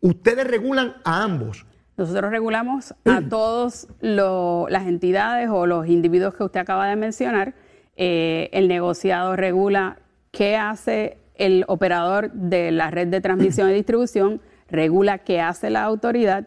Ustedes 0.00 0.46
regulan 0.46 0.96
a 1.04 1.22
ambos. 1.22 1.66
Nosotros 1.96 2.30
regulamos 2.30 2.94
a 3.04 3.22
todas 3.22 3.88
las 4.00 4.86
entidades 4.86 5.48
o 5.50 5.66
los 5.66 5.86
individuos 5.86 6.34
que 6.34 6.44
usted 6.44 6.60
acaba 6.60 6.88
de 6.88 6.96
mencionar. 6.96 7.54
Eh, 7.96 8.50
el 8.52 8.68
negociado 8.68 9.36
regula 9.36 9.98
qué 10.30 10.56
hace 10.56 11.18
el 11.34 11.64
operador 11.68 12.30
de 12.32 12.72
la 12.72 12.90
red 12.90 13.08
de 13.08 13.20
transmisión 13.20 13.70
y 13.70 13.74
distribución, 13.74 14.40
regula 14.68 15.18
qué 15.18 15.40
hace 15.40 15.70
la 15.70 15.82
autoridad 15.84 16.46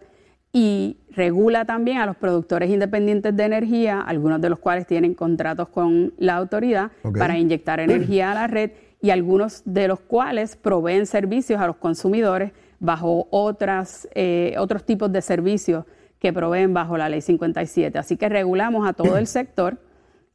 y 0.58 0.96
regula 1.10 1.66
también 1.66 1.98
a 1.98 2.06
los 2.06 2.16
productores 2.16 2.70
independientes 2.70 3.36
de 3.36 3.44
energía, 3.44 4.00
algunos 4.00 4.40
de 4.40 4.50
los 4.50 4.58
cuales 4.58 4.88
tienen 4.88 5.14
contratos 5.14 5.68
con 5.68 6.14
la 6.18 6.36
autoridad 6.36 6.92
para 7.20 7.38
inyectar 7.38 7.82
energía 7.82 8.32
a 8.32 8.36
la 8.36 8.48
red 8.48 8.72
y 9.02 9.10
algunos 9.10 9.64
de 9.66 9.90
los 9.90 10.00
cuales 10.00 10.56
proveen 10.56 11.08
servicios 11.08 11.60
a 11.60 11.68
los 11.68 11.76
consumidores 11.76 12.54
bajo 12.80 13.28
otras, 13.32 14.08
eh, 14.16 14.56
otros 14.58 14.86
tipos 14.86 15.12
de 15.12 15.22
servicios 15.22 15.84
que 16.20 16.32
proveen 16.32 16.74
bajo 16.74 16.96
la 16.96 17.10
ley 17.10 17.20
57. 17.20 17.98
Así 18.00 18.16
que 18.16 18.30
regulamos 18.30 18.88
a 18.88 18.94
todo 18.94 19.18
el 19.18 19.28
sector. 19.28 19.78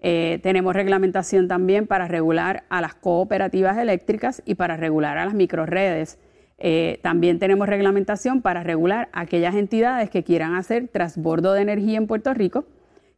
Eh, 0.00 0.38
tenemos 0.42 0.74
reglamentación 0.74 1.48
también 1.48 1.86
para 1.86 2.08
regular 2.08 2.64
a 2.68 2.82
las 2.82 2.94
cooperativas 2.94 3.78
eléctricas 3.78 4.42
y 4.44 4.54
para 4.54 4.76
regular 4.76 5.16
a 5.16 5.24
las 5.24 5.32
microredes. 5.32 6.18
Eh, 6.62 7.00
también 7.02 7.38
tenemos 7.38 7.68
reglamentación 7.68 8.42
para 8.42 8.62
regular 8.62 9.08
aquellas 9.12 9.54
entidades 9.54 10.10
que 10.10 10.22
quieran 10.22 10.54
hacer 10.54 10.88
transbordo 10.88 11.54
de 11.54 11.62
energía 11.62 11.96
en 11.96 12.06
Puerto 12.06 12.34
Rico, 12.34 12.66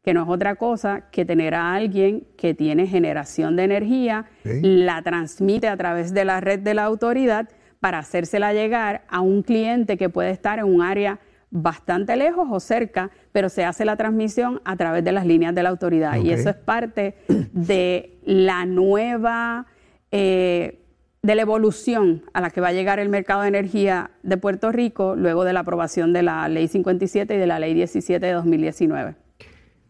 que 0.04 0.14
no 0.14 0.22
es 0.22 0.28
otra 0.28 0.54
cosa 0.54 1.08
que 1.10 1.24
tener 1.24 1.54
a 1.54 1.74
alguien 1.74 2.24
que 2.36 2.54
tiene 2.54 2.86
generación 2.86 3.56
de 3.56 3.64
energía, 3.64 4.26
la 4.44 5.02
transmite 5.02 5.68
a 5.68 5.76
través 5.76 6.14
de 6.14 6.24
la 6.24 6.40
red 6.40 6.60
de 6.60 6.74
la 6.74 6.84
autoridad 6.84 7.48
para 7.80 7.98
hacérsela 7.98 8.52
llegar 8.52 9.02
a 9.08 9.20
un 9.20 9.42
cliente 9.42 9.96
que 9.96 10.08
puede 10.08 10.30
estar 10.30 10.60
en 10.60 10.66
un 10.66 10.82
área 10.82 11.18
bastante 11.50 12.16
lejos 12.16 12.48
o 12.50 12.60
cerca, 12.60 13.10
pero 13.32 13.48
se 13.48 13.64
hace 13.64 13.84
la 13.84 13.96
transmisión 13.96 14.60
a 14.64 14.76
través 14.76 15.04
de 15.04 15.12
las 15.12 15.26
líneas 15.26 15.54
de 15.54 15.62
la 15.62 15.68
autoridad. 15.68 16.16
Y 16.16 16.30
eso 16.30 16.48
es 16.50 16.56
parte 16.56 17.16
de 17.52 18.18
la 18.24 18.64
nueva, 18.66 19.66
eh, 20.10 20.81
de 21.24 21.36
la 21.36 21.42
evolución 21.42 22.24
a 22.32 22.40
la 22.40 22.50
que 22.50 22.60
va 22.60 22.68
a 22.68 22.72
llegar 22.72 22.98
el 22.98 23.08
mercado 23.08 23.42
de 23.42 23.48
energía 23.48 24.10
de 24.24 24.36
Puerto 24.38 24.72
Rico 24.72 25.14
luego 25.14 25.44
de 25.44 25.52
la 25.52 25.60
aprobación 25.60 26.12
de 26.12 26.24
la 26.24 26.48
Ley 26.48 26.66
57 26.66 27.36
y 27.36 27.38
de 27.38 27.46
la 27.46 27.60
Ley 27.60 27.74
17 27.74 28.26
de 28.26 28.32
2019. 28.32 29.14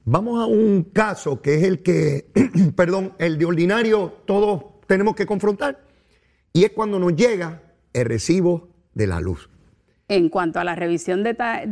Vamos 0.05 0.43
a 0.43 0.45
un 0.45 0.83
caso 0.93 1.41
que 1.41 1.55
es 1.55 1.62
el 1.62 1.83
que, 1.83 2.27
perdón, 2.77 3.15
el 3.19 3.39
de 3.39 3.47
ordinario 3.47 4.12
todos 4.27 4.65
tenemos 4.87 5.15
que 5.15 5.25
confrontar, 5.25 5.81
y 6.53 6.65
es 6.65 6.73
cuando 6.73 6.99
nos 6.99 7.17
llega 7.17 7.62
el 7.95 8.05
recibo 8.05 8.69
de 8.93 9.07
la 9.07 9.19
luz. 9.19 9.49
En 10.09 10.29
cuanto 10.29 10.61
a 10.61 10.65
la 10.65 10.75
revisión 10.75 11.23
de, 11.23 11.33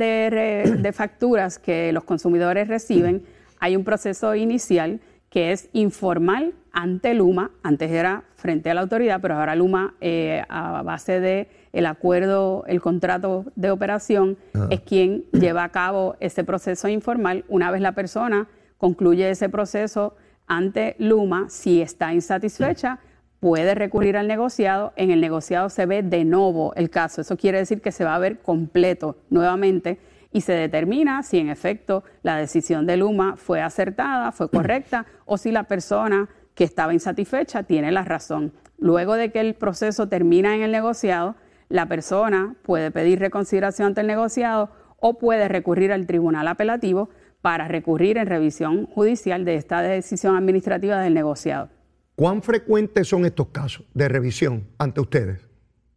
de, 0.78 0.92
facturas 0.94 1.58
que 1.58 1.92
los 1.92 2.04
consumidores 2.04 2.66
reciben, 2.66 3.24
hay 3.58 3.76
un 3.76 3.84
proceso 3.84 4.34
inicial 4.34 5.02
que 5.28 5.52
es 5.52 5.68
informal 5.74 6.54
ante 6.72 7.14
Luma, 7.14 7.50
antes 7.62 7.90
era 7.90 8.24
frente 8.34 8.70
a 8.70 8.74
la 8.74 8.82
autoridad, 8.82 9.20
pero 9.20 9.36
ahora 9.36 9.54
Luma, 9.54 9.94
eh, 10.00 10.42
a 10.48 10.82
base 10.82 11.20
de 11.20 11.48
el 11.72 11.86
acuerdo, 11.86 12.64
el 12.66 12.80
contrato 12.80 13.44
de 13.56 13.70
operación, 13.70 14.36
es 14.70 14.80
quien 14.80 15.24
lleva 15.32 15.64
a 15.64 15.68
cabo 15.70 16.16
ese 16.20 16.44
proceso 16.44 16.88
informal. 16.88 17.44
Una 17.48 17.70
vez 17.70 17.80
la 17.80 17.92
persona 17.92 18.48
concluye 18.78 19.30
ese 19.30 19.48
proceso 19.48 20.16
ante 20.46 20.96
Luma, 20.98 21.46
si 21.48 21.80
está 21.80 22.12
insatisfecha, 22.12 22.98
puede 23.38 23.74
recurrir 23.74 24.16
al 24.16 24.26
negociado. 24.26 24.92
En 24.96 25.10
el 25.10 25.20
negociado 25.20 25.68
se 25.68 25.86
ve 25.86 26.02
de 26.02 26.24
nuevo 26.24 26.74
el 26.74 26.90
caso. 26.90 27.20
Eso 27.20 27.36
quiere 27.36 27.58
decir 27.58 27.80
que 27.80 27.92
se 27.92 28.04
va 28.04 28.14
a 28.14 28.18
ver 28.18 28.40
completo 28.40 29.16
nuevamente 29.30 29.98
y 30.32 30.42
se 30.42 30.52
determina 30.52 31.22
si 31.22 31.38
en 31.38 31.48
efecto 31.48 32.04
la 32.22 32.36
decisión 32.36 32.86
de 32.86 32.96
Luma 32.96 33.36
fue 33.36 33.60
acertada, 33.62 34.32
fue 34.32 34.48
correcta 34.50 35.06
o 35.24 35.38
si 35.38 35.50
la 35.50 35.64
persona 35.64 36.28
que 36.60 36.64
estaba 36.64 36.92
insatisfecha 36.92 37.62
tiene 37.62 37.90
la 37.90 38.04
razón. 38.04 38.52
Luego 38.76 39.14
de 39.14 39.32
que 39.32 39.40
el 39.40 39.54
proceso 39.54 40.10
termina 40.10 40.54
en 40.54 40.60
el 40.60 40.72
negociado, 40.72 41.34
la 41.70 41.86
persona 41.86 42.54
puede 42.60 42.90
pedir 42.90 43.18
reconsideración 43.18 43.86
ante 43.86 44.02
el 44.02 44.06
negociado 44.06 44.68
o 44.98 45.16
puede 45.16 45.48
recurrir 45.48 45.90
al 45.90 46.06
tribunal 46.06 46.46
apelativo 46.48 47.08
para 47.40 47.66
recurrir 47.66 48.18
en 48.18 48.26
revisión 48.26 48.84
judicial 48.84 49.46
de 49.46 49.54
esta 49.54 49.80
decisión 49.80 50.36
administrativa 50.36 51.00
del 51.00 51.14
negociado. 51.14 51.70
¿Cuán 52.14 52.42
frecuentes 52.42 53.08
son 53.08 53.24
estos 53.24 53.46
casos 53.46 53.86
de 53.94 54.10
revisión 54.10 54.68
ante 54.76 55.00
ustedes? 55.00 55.48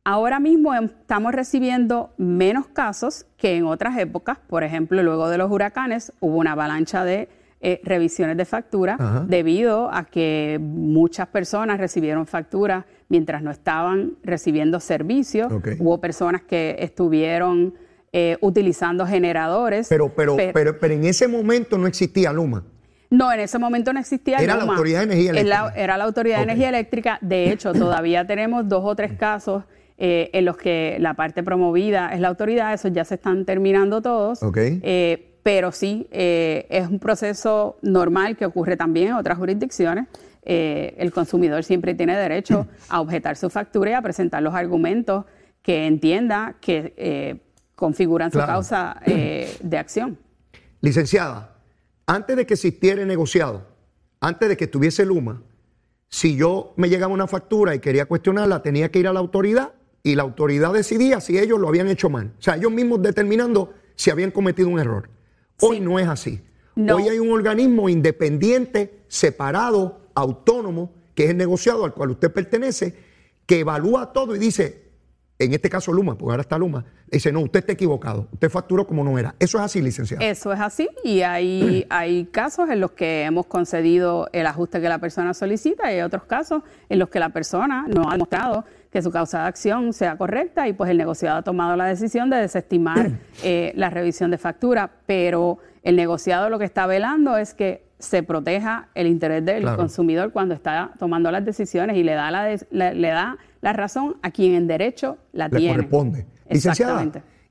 Ahora 0.06 0.40
mismo 0.40 0.74
em, 0.74 0.86
estamos 0.86 1.34
recibiendo 1.34 2.14
menos 2.16 2.68
casos 2.68 3.26
que 3.36 3.58
en 3.58 3.66
otras 3.66 3.98
épocas. 3.98 4.38
Por 4.48 4.64
ejemplo, 4.64 5.04
luego 5.04 5.28
de 5.28 5.38
los 5.38 5.52
huracanes 5.52 6.14
hubo 6.22 6.38
una 6.38 6.54
avalancha 6.54 7.04
de 7.04 7.28
eh, 7.66 7.80
revisiones 7.84 8.36
de 8.36 8.44
factura 8.44 9.26
debido 9.26 9.90
a 9.90 10.04
que 10.04 10.60
muchas 10.62 11.28
personas 11.30 11.80
recibieron 11.80 12.28
facturas 12.28 12.84
mientras 13.08 13.42
no 13.42 13.52
estaban 13.52 14.18
recibiendo 14.22 14.82
servicios. 14.82 15.50
Hubo 15.80 16.02
personas 16.02 16.42
que 16.42 16.76
estuvieron 16.80 17.74
eh, 18.12 18.38
utilizando 18.42 19.08
generadores. 19.08 19.88
Pero, 19.88 20.14
pero, 20.14 20.36
pero, 20.54 20.78
pero, 20.78 20.94
en 20.94 21.06
ese 21.06 21.30
momento 21.30 21.78
no 21.78 21.88
existía 21.88 22.34
Luma. 22.34 22.66
No, 23.10 23.32
en 23.32 23.40
ese 23.40 23.58
momento 23.58 23.94
no 23.94 24.00
existía 24.02 24.40
Era 24.40 24.58
la 24.58 24.64
Autoridad 24.64 25.00
de 25.00 25.06
Energía 25.06 25.32
Eléctrica. 25.32 25.74
era 25.78 25.98
la 25.98 26.04
Autoridad 26.04 26.38
de 26.40 26.44
Energía 26.44 26.68
Eléctrica. 26.68 27.18
De 27.22 27.50
hecho, 27.50 27.72
todavía 27.74 28.28
tenemos 28.28 28.68
dos 28.68 28.84
o 28.84 28.94
tres 28.94 29.14
casos 29.14 29.64
eh, 29.98 30.32
en 30.34 30.44
los 30.44 30.58
que 30.58 30.98
la 31.00 31.14
parte 31.14 31.44
promovida 31.44 32.10
es 32.14 32.20
la 32.20 32.28
autoridad. 32.28 32.74
Esos 32.74 32.92
ya 32.92 33.06
se 33.06 33.16
están 33.16 33.46
terminando 33.46 34.02
todos. 34.02 34.42
Eh, 34.58 35.33
pero 35.44 35.72
sí, 35.72 36.08
eh, 36.12 36.66
es 36.70 36.88
un 36.88 37.00
proceso 37.00 37.78
normal 37.82 38.36
que 38.38 38.46
ocurre 38.46 38.78
también 38.78 39.10
en 39.10 39.14
otras 39.14 39.38
jurisdicciones. 39.38 40.08
el 40.46 41.12
consumidor 41.14 41.64
siempre 41.64 41.96
tiene 41.96 42.18
derecho 42.18 42.68
a 42.90 43.00
objetar 43.00 43.38
su 43.38 43.50
factura 43.50 43.92
y 43.92 43.94
a 43.94 44.02
presentar 44.02 44.44
los 44.44 44.54
argumentos 44.54 45.26
que 45.62 45.88
entienda 45.88 46.56
que 46.60 47.40
configuran 47.76 48.30
su 48.30 48.40
causa 48.40 49.00
de 49.06 49.78
acción. 49.78 50.18
Licenciada, 50.82 51.56
antes 52.06 52.36
de 52.36 52.46
que 52.46 52.56
existiera 52.56 53.02
el 53.02 53.08
negociado, 53.08 53.66
antes 54.20 54.50
de 54.50 54.58
que 54.58 54.66
estuviese 54.66 55.06
Luma, 55.06 55.42
si 56.10 56.36
yo 56.36 56.74
me 56.76 56.90
llegaba 56.90 57.12
una 57.12 57.26
factura 57.26 57.74
y 57.74 57.80
quería 57.80 58.06
cuestionarla, 58.06 58.62
tenía 58.62 58.92
que 58.92 59.00
ir 59.00 59.08
a 59.08 59.14
la 59.14 59.20
autoridad 59.20 59.74
y 60.04 60.14
la 60.14 60.22
autoridad 60.22 60.72
decidía 60.72 61.20
si 61.22 61.40
ellos 61.40 61.60
lo 61.60 61.68
habían 61.68 61.88
hecho 61.88 62.10
mal. 62.10 62.34
O 62.38 62.42
sea, 62.42 62.56
ellos 62.56 62.72
mismos 62.72 63.02
determinando 63.02 63.74
si 63.96 64.12
habían 64.12 64.30
cometido 64.30 64.70
un 64.70 64.80
error. 64.80 65.10
Hoy 65.66 65.80
no 65.80 66.00
es 66.00 66.08
así. 66.08 66.42
Hoy 66.76 67.08
hay 67.08 67.20
un 67.20 67.32
organismo 67.32 67.88
independiente, 67.88 69.04
separado, 69.08 70.02
autónomo, 70.16 70.92
que 71.16 71.26
es 71.26 71.30
el 71.30 71.38
negociado 71.38 71.86
al 71.86 71.94
cual 71.94 72.12
usted 72.12 72.32
pertenece, 72.32 72.96
que 73.46 73.60
evalúa 73.60 74.12
todo 74.12 74.36
y 74.36 74.40
dice, 74.40 74.84
en 75.38 75.54
este 75.54 75.70
caso 75.70 75.94
Luma, 75.94 76.18
porque 76.18 76.32
ahora 76.32 76.42
está 76.42 76.58
Luma, 76.58 76.86
dice, 77.12 77.32
no, 77.32 77.42
usted 77.42 77.60
está 77.60 77.74
equivocado, 77.74 78.28
usted 78.32 78.50
facturó 78.50 78.88
como 78.88 79.04
no 79.04 79.18
era. 79.20 79.36
Eso 79.40 79.58
es 79.58 79.64
así, 79.64 79.82
licenciado. 79.82 80.24
Eso 80.24 80.52
es 80.52 80.60
así 80.60 80.90
y 81.04 81.22
hay, 81.22 81.86
hay 81.90 82.26
casos 82.26 82.70
en 82.70 82.80
los 82.80 82.92
que 82.92 83.24
hemos 83.24 83.46
concedido 83.46 84.30
el 84.34 84.48
ajuste 84.48 84.82
que 84.82 84.90
la 84.90 85.00
persona 85.00 85.34
solicita 85.34 85.92
y 85.92 85.96
hay 85.96 86.02
otros 86.02 86.24
casos 86.24 86.64
en 86.90 87.00
los 87.00 87.10
que 87.10 87.20
la 87.20 87.30
persona 87.30 87.86
no 87.88 88.10
ha 88.10 88.14
demostrado 88.14 88.66
que 88.94 89.02
su 89.02 89.10
causa 89.10 89.42
de 89.42 89.48
acción 89.48 89.92
sea 89.92 90.16
correcta 90.18 90.68
y 90.68 90.74
pues 90.74 90.92
el 90.92 91.00
negociado 91.00 91.40
ha 91.40 91.42
tomado 91.42 91.76
la 91.76 91.86
decisión 91.86 92.30
de 92.30 92.38
desestimar 92.38 93.12
eh, 93.44 93.74
la 93.76 93.90
revisión 93.90 94.30
de 94.30 94.38
factura, 94.38 94.92
pero 95.08 95.58
el 95.82 95.96
negociado 95.96 96.50
lo 96.50 96.60
que 96.60 96.66
está 96.66 96.86
velando 96.86 97.36
es 97.36 97.56
que 97.56 97.84
se 97.98 98.22
proteja 98.22 98.90
el 98.94 99.08
interés 99.08 99.44
del 99.44 99.64
consumidor 99.76 100.32
cuando 100.32 100.54
está 100.54 100.92
tomando 101.00 101.32
las 101.32 101.44
decisiones 101.44 101.98
y 101.98 102.04
le 102.04 102.14
da 102.14 102.30
la, 102.30 102.56
le 102.70 103.08
da 103.08 103.38
la 103.62 103.74
razón 103.74 104.18
a 104.22 104.30
quien 104.30 104.54
en 104.54 104.68
derecho 104.68 105.18
la 105.32 105.48
Le 105.48 105.58
tiene. 105.58 105.76
corresponde. 105.76 106.26
Licenciada, 106.50 107.04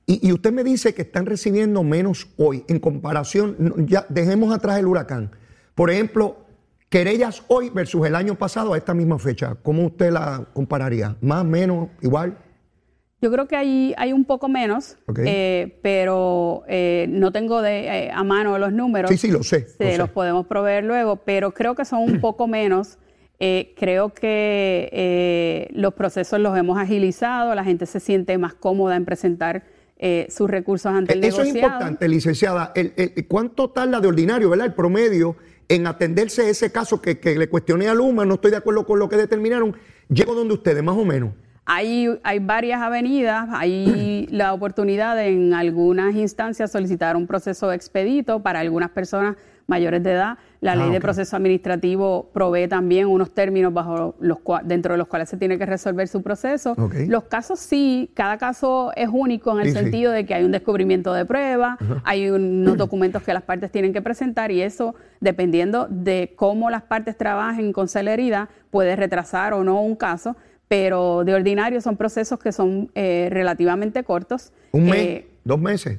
y, 0.07 0.29
y, 0.29 0.33
usted 0.33 0.53
me 0.53 0.63
dice 0.63 0.95
que 0.95 1.03
están 1.03 1.27
recibiendo 1.27 1.83
menos 1.83 2.29
hoy 2.37 2.65
en 2.69 2.81
comparación, 2.81 3.87
ya 3.87 4.05
dejemos 4.09 4.55
atrás 4.55 4.79
el 4.79 4.87
huracán. 4.87 5.31
Por 5.75 5.91
ejemplo, 5.91 6.42
querellas 6.93 7.43
hoy 7.49 7.71
versus 7.71 8.07
el 8.07 8.15
año 8.15 8.35
pasado 8.35 8.75
a 8.75 8.77
esta 8.77 8.93
misma 8.93 9.19
fecha, 9.19 9.57
¿cómo 9.63 9.87
usted 9.87 10.13
la 10.13 10.47
compararía? 10.53 11.17
¿Más, 11.23 11.43
menos, 11.43 11.89
igual? 12.03 12.37
Yo 13.23 13.33
creo 13.33 13.49
que 13.49 13.57
hay, 13.57 13.95
hay 13.97 14.13
un 14.13 14.27
poco 14.27 14.47
menos, 14.51 14.99
eh, 15.25 15.79
pero 15.83 16.65
eh, 16.69 17.07
no 17.09 17.33
tengo 17.33 17.63
de, 17.63 17.87
eh, 17.87 18.11
a 18.13 18.23
mano 18.25 18.59
los 18.59 18.75
números. 18.75 19.11
Sí, 19.11 19.17
sí, 19.17 19.31
lo 19.31 19.43
sé. 19.43 19.69
Se 19.69 19.97
los 19.97 20.11
podemos 20.11 20.47
proveer 20.47 20.85
luego, 20.85 21.17
pero 21.17 21.55
creo 21.55 21.75
que 21.75 21.87
son 21.87 22.01
un 22.01 22.21
poco 22.21 22.47
menos 22.47 22.99
creo 23.77 24.11
que 24.11 25.69
los 25.73 25.95
procesos 25.95 26.39
los 26.39 26.57
hemos 26.57 26.79
agilizado, 26.79 27.57
la 27.57 27.65
gente 27.65 27.87
se 27.87 27.99
siente 27.99 28.39
más 28.39 28.55
cómoda 28.55 28.95
en 28.95 29.05
presentar 29.05 29.65
eh, 30.05 30.27
sus 30.31 30.51
recursos 30.51 30.93
ante 30.93 31.13
el 31.13 31.23
Eso 31.23 31.45
negociado. 31.45 31.59
Es 31.59 31.75
importante, 31.75 32.09
licenciada. 32.09 32.73
El, 32.75 32.93
¿Cuánto 33.29 33.71
tarda 33.71 34.01
de 34.01 34.09
ordinario, 34.09 34.51
verdad? 34.51 34.67
El 34.67 34.75
promedio 34.75 35.37
en 35.75 35.87
atenderse 35.87 36.51
ese 36.51 36.71
caso 36.71 37.01
que, 37.01 37.19
le 37.25 37.49
cuestioné 37.49 37.89
a 37.89 37.95
Luma, 37.95 38.27
no 38.27 38.35
estoy 38.35 38.51
de 38.51 38.59
acuerdo 38.59 38.85
con 38.85 38.99
lo 38.99 39.09
que 39.09 39.17
determinaron. 39.17 39.75
¿Llego 40.09 40.35
donde 40.35 40.53
ustedes, 40.53 40.83
más 40.83 40.97
o 40.97 41.05
menos? 41.05 41.31
Hay, 41.65 42.09
hay 42.23 42.41
varias 42.41 42.83
avenidas, 42.83 43.49
hay 43.53 44.27
la 44.31 44.53
oportunidad 44.53 45.17
de, 45.17 45.29
en 45.29 45.55
algunas 45.55 46.15
instancias 46.15 46.71
solicitar 46.71 47.17
un 47.17 47.27
proceso 47.27 47.73
expedito 47.73 48.43
para 48.43 48.61
algunas 48.61 48.91
personas 48.91 49.37
mayores 49.67 50.03
de 50.03 50.13
edad. 50.13 50.39
La 50.61 50.73
ah, 50.73 50.77
ley 50.77 50.91
de 50.91 51.01
proceso 51.01 51.37
administrativo 51.37 52.31
provee 52.33 52.69
también 52.69 53.07
unos 53.07 53.35
términos 53.35 53.73
bajo 53.73 54.15
los 54.21 54.39
dentro 54.65 54.95
de 54.95 54.99
los 54.99 55.09
cuales 55.09 55.29
se 55.29 55.37
tiene 55.37 55.59
que 55.59 55.67
resolver 55.67 56.07
su 56.07 56.23
proceso. 56.23 56.77
Los 57.09 57.25
casos 57.25 57.59
sí, 57.59 58.11
cada 58.15 58.39
caso 58.39 58.93
es 58.95 59.09
único 59.13 59.59
en 59.59 59.67
el 59.67 59.73
sentido 59.73 60.13
de 60.13 60.25
que 60.25 60.35
hay 60.35 60.45
un 60.45 60.53
descubrimiento 60.53 61.13
de 61.15 61.25
prueba, 61.25 61.79
hay 62.05 62.31
unos 62.31 62.77
documentos 62.77 63.23
que 63.23 63.35
las 63.35 63.43
partes 63.43 63.73
tienen 63.73 63.93
que 63.93 64.03
presentar 64.03 64.51
y 64.51 64.63
eso, 64.63 64.95
dependiendo 65.21 65.89
de 65.91 66.33
cómo 66.37 66.71
las 66.71 66.83
partes 66.83 67.17
trabajen 67.17 67.73
con 67.73 67.89
celeridad, 67.89 68.49
puede 68.71 68.95
retrasar 68.95 69.55
o 69.55 69.65
no 69.65 69.83
un 69.83 69.97
caso 69.97 70.37
pero 70.73 71.23
de 71.23 71.35
ordinario 71.35 71.83
son 71.83 71.99
procesos 71.99 72.39
que 72.39 72.51
son 72.51 72.91
eh, 72.95 73.29
relativamente 73.31 74.05
cortos. 74.05 74.55
¿Un 74.71 74.87
mes? 74.87 74.95
Eh, 74.95 75.29
¿Dos 75.45 75.61
meses? 75.61 75.99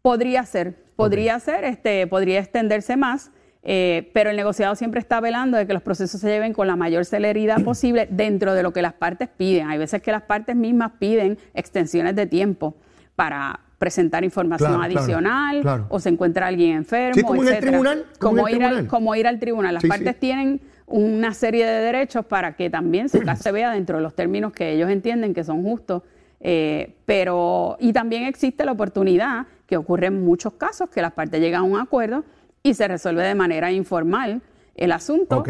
Podría 0.00 0.42
ser, 0.46 0.85
Podría 0.96 1.38
ser, 1.38 1.64
este, 1.64 2.06
podría 2.06 2.40
extenderse 2.40 2.96
más. 2.96 3.30
Eh, 3.68 4.12
pero 4.14 4.30
el 4.30 4.36
negociado 4.36 4.76
siempre 4.76 5.00
está 5.00 5.20
velando 5.20 5.58
de 5.58 5.66
que 5.66 5.72
los 5.72 5.82
procesos 5.82 6.20
se 6.20 6.28
lleven 6.28 6.52
con 6.52 6.68
la 6.68 6.76
mayor 6.76 7.04
celeridad 7.04 7.60
posible 7.64 8.06
dentro 8.08 8.54
de 8.54 8.62
lo 8.62 8.72
que 8.72 8.80
las 8.80 8.92
partes 8.92 9.28
piden. 9.28 9.68
Hay 9.68 9.78
veces 9.78 10.00
que 10.02 10.12
las 10.12 10.22
partes 10.22 10.54
mismas 10.54 10.92
piden 11.00 11.36
extensiones 11.52 12.14
de 12.14 12.26
tiempo 12.26 12.76
para 13.16 13.60
presentar 13.78 14.24
información 14.24 14.82
adicional 14.82 15.86
o 15.88 16.00
se 16.00 16.08
encuentra 16.08 16.46
alguien 16.46 16.76
enfermo, 16.76 17.22
como 17.26 17.42
en 17.42 17.48
el 17.48 17.60
tribunal, 17.60 18.06
como, 18.18 18.48
ir 18.48 18.64
Al, 18.64 18.86
como 18.86 19.14
ir 19.14 19.26
al 19.26 19.38
tribunal. 19.38 19.74
Las 19.74 19.84
partes 19.84 20.18
tienen 20.18 20.60
una 20.86 21.34
serie 21.34 21.66
de 21.66 21.80
derechos 21.80 22.24
para 22.24 22.54
que 22.54 22.70
también 22.70 23.08
su 23.08 23.20
caso 23.24 23.42
se 23.42 23.52
vea 23.52 23.72
dentro 23.72 23.98
de 23.98 24.02
los 24.02 24.14
términos 24.14 24.52
que 24.52 24.72
ellos 24.72 24.90
entienden 24.90 25.34
que 25.34 25.44
son 25.44 25.62
justos. 25.62 26.02
Eh, 26.40 26.94
pero, 27.06 27.76
y 27.80 27.92
también 27.92 28.24
existe 28.24 28.64
la 28.64 28.72
oportunidad, 28.72 29.46
que 29.66 29.76
ocurre 29.76 30.06
en 30.06 30.24
muchos 30.24 30.54
casos, 30.54 30.88
que 30.90 31.02
las 31.02 31.12
partes 31.12 31.40
llegan 31.40 31.62
a 31.62 31.64
un 31.64 31.78
acuerdo 31.78 32.24
y 32.62 32.74
se 32.74 32.88
resuelve 32.88 33.22
de 33.22 33.34
manera 33.34 33.70
informal 33.72 34.42
el 34.74 34.92
asunto. 34.92 35.44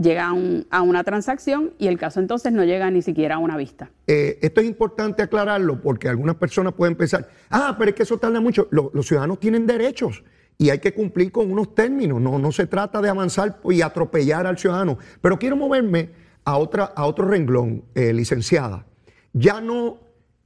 Llega 0.00 0.32
a, 0.70 0.82
una 0.82 1.04
transacción 1.04 1.72
y 1.76 1.88
el 1.88 1.98
caso 1.98 2.20
entonces 2.20 2.52
no 2.52 2.64
llega 2.64 2.90
ni 2.90 3.02
siquiera 3.02 3.34
a 3.34 3.38
una 3.38 3.56
vista. 3.56 3.90
Eh, 4.06 4.38
esto 4.40 4.60
es 4.60 4.66
importante 4.66 5.22
aclararlo 5.22 5.80
porque 5.80 6.08
algunas 6.08 6.36
personas 6.36 6.72
pueden 6.72 6.96
pensar, 6.96 7.28
ah, 7.50 7.74
pero 7.78 7.90
es 7.90 7.96
que 7.96 8.04
eso 8.04 8.16
tarda 8.16 8.40
mucho. 8.40 8.68
los 8.70 9.06
ciudadanos 9.06 9.40
tienen 9.40 9.66
derechos 9.66 10.22
y 10.56 10.70
hay 10.70 10.78
que 10.78 10.94
cumplir 10.94 11.32
con 11.32 11.50
unos 11.50 11.74
términos. 11.74 12.20
No, 12.20 12.38
no 12.38 12.52
se 12.52 12.66
trata 12.66 13.02
de 13.02 13.08
avanzar 13.08 13.58
y 13.64 13.82
atropellar 13.82 14.46
al 14.46 14.58
ciudadano. 14.58 14.96
Pero 15.20 15.38
quiero 15.38 15.56
moverme 15.56 16.10
a, 16.44 16.56
otra, 16.56 16.84
a 16.84 17.06
otro 17.06 17.26
renglón, 17.26 17.84
eh, 17.94 18.12
licenciada. 18.12 18.86
Ya 19.32 19.60
no 19.60 19.98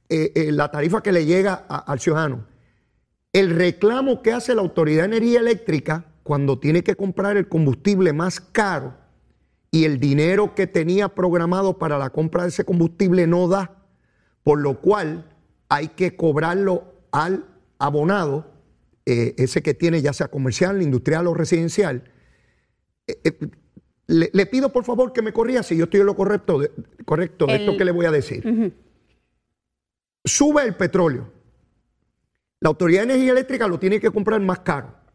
eh, 0.09 0.49
la 0.51 0.71
tarifa 0.71 1.01
que 1.01 1.11
le 1.11 1.25
llega 1.25 1.53
al 1.53 1.99
ciudadano. 1.99 2.45
El 3.35 3.49
reclamo 3.49 4.21
que 4.21 4.31
hace 4.31 4.55
la 4.55 4.61
Autoridad 4.61 5.01
de 5.01 5.17
Energía 5.17 5.41
Eléctrica 5.41 6.05
cuando 6.23 6.57
tiene 6.57 6.85
que 6.85 6.95
comprar 6.95 7.35
el 7.35 7.49
combustible 7.49 8.13
más 8.13 8.39
caro 8.39 8.95
y 9.71 9.83
el 9.83 9.99
dinero 9.99 10.55
que 10.55 10.67
tenía 10.67 11.09
programado 11.09 11.77
para 11.77 11.97
la 11.97 12.11
compra 12.11 12.43
de 12.43 12.47
ese 12.47 12.63
combustible 12.63 13.27
no 13.27 13.49
da, 13.49 13.83
por 14.41 14.61
lo 14.61 14.79
cual 14.79 15.35
hay 15.67 15.89
que 15.89 16.15
cobrarlo 16.15 16.85
al 17.11 17.45
abonado, 17.77 18.53
eh, 19.05 19.35
ese 19.37 19.61
que 19.61 19.73
tiene 19.73 20.01
ya 20.01 20.13
sea 20.13 20.29
comercial, 20.29 20.81
industrial 20.81 21.27
o 21.27 21.33
residencial. 21.33 22.09
Eh, 23.05 23.19
eh, 23.25 23.49
le, 24.07 24.45
pido 24.45 24.71
por 24.71 24.85
favor 24.85 25.11
que 25.11 25.21
me 25.21 25.33
corría 25.33 25.61
si 25.61 25.75
yo 25.75 25.83
estoy 25.83 25.99
en 25.99 26.05
lo 26.05 26.15
correcto 26.15 26.57
de, 26.57 26.71
correcto 27.03 27.47
de 27.47 27.55
esto 27.57 27.75
que 27.75 27.83
le 27.83 27.91
voy 27.91 28.05
a 28.05 28.11
decir. 28.11 28.73
Sube 30.23 30.63
el 30.63 30.77
petróleo. 30.77 31.34
La 32.59 32.69
Autoridad 32.69 33.01
de 33.01 33.13
Energía 33.13 33.31
Eléctrica 33.31 33.67
lo 33.67 33.79
tiene 33.79 33.99
que 33.99 34.11
comprar 34.11 34.41
más 34.41 34.59
caro 34.59 35.05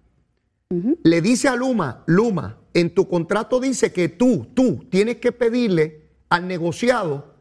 le 1.02 1.20
dice 1.20 1.48
a 1.48 1.56
Luma, 1.56 2.04
Luma, 2.06 2.60
en 2.74 2.94
tu 2.94 3.08
contrato 3.08 3.58
dice 3.58 3.92
que 3.92 4.08
tú, 4.08 4.46
tú 4.54 4.86
tienes 4.88 5.16
que 5.16 5.32
pedirle 5.32 6.10
al 6.28 6.46
negociado 6.46 7.34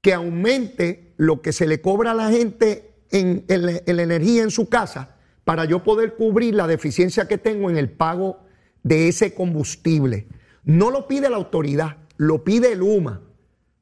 que 0.00 0.14
aumente 0.14 1.12
lo 1.16 1.42
que 1.42 1.52
se 1.52 1.66
le 1.66 1.80
cobra 1.80 2.12
a 2.12 2.14
la 2.14 2.30
gente 2.30 2.94
en, 3.10 3.44
la 3.48 3.82
energía 3.86 4.44
en 4.44 4.52
su 4.52 4.68
casa 4.68 5.16
para 5.42 5.64
yo 5.64 5.82
poder 5.82 6.14
cubrir 6.14 6.54
la 6.54 6.68
deficiencia 6.68 7.26
que 7.26 7.38
tengo 7.38 7.68
en 7.68 7.76
el 7.76 7.90
pago 7.90 8.38
de 8.84 9.08
ese 9.08 9.34
combustible. 9.34 10.28
No 10.62 10.92
lo 10.92 11.08
pide 11.08 11.28
la 11.28 11.36
autoridad, 11.36 11.96
lo 12.16 12.44
pide 12.44 12.76
Luma, 12.76 13.22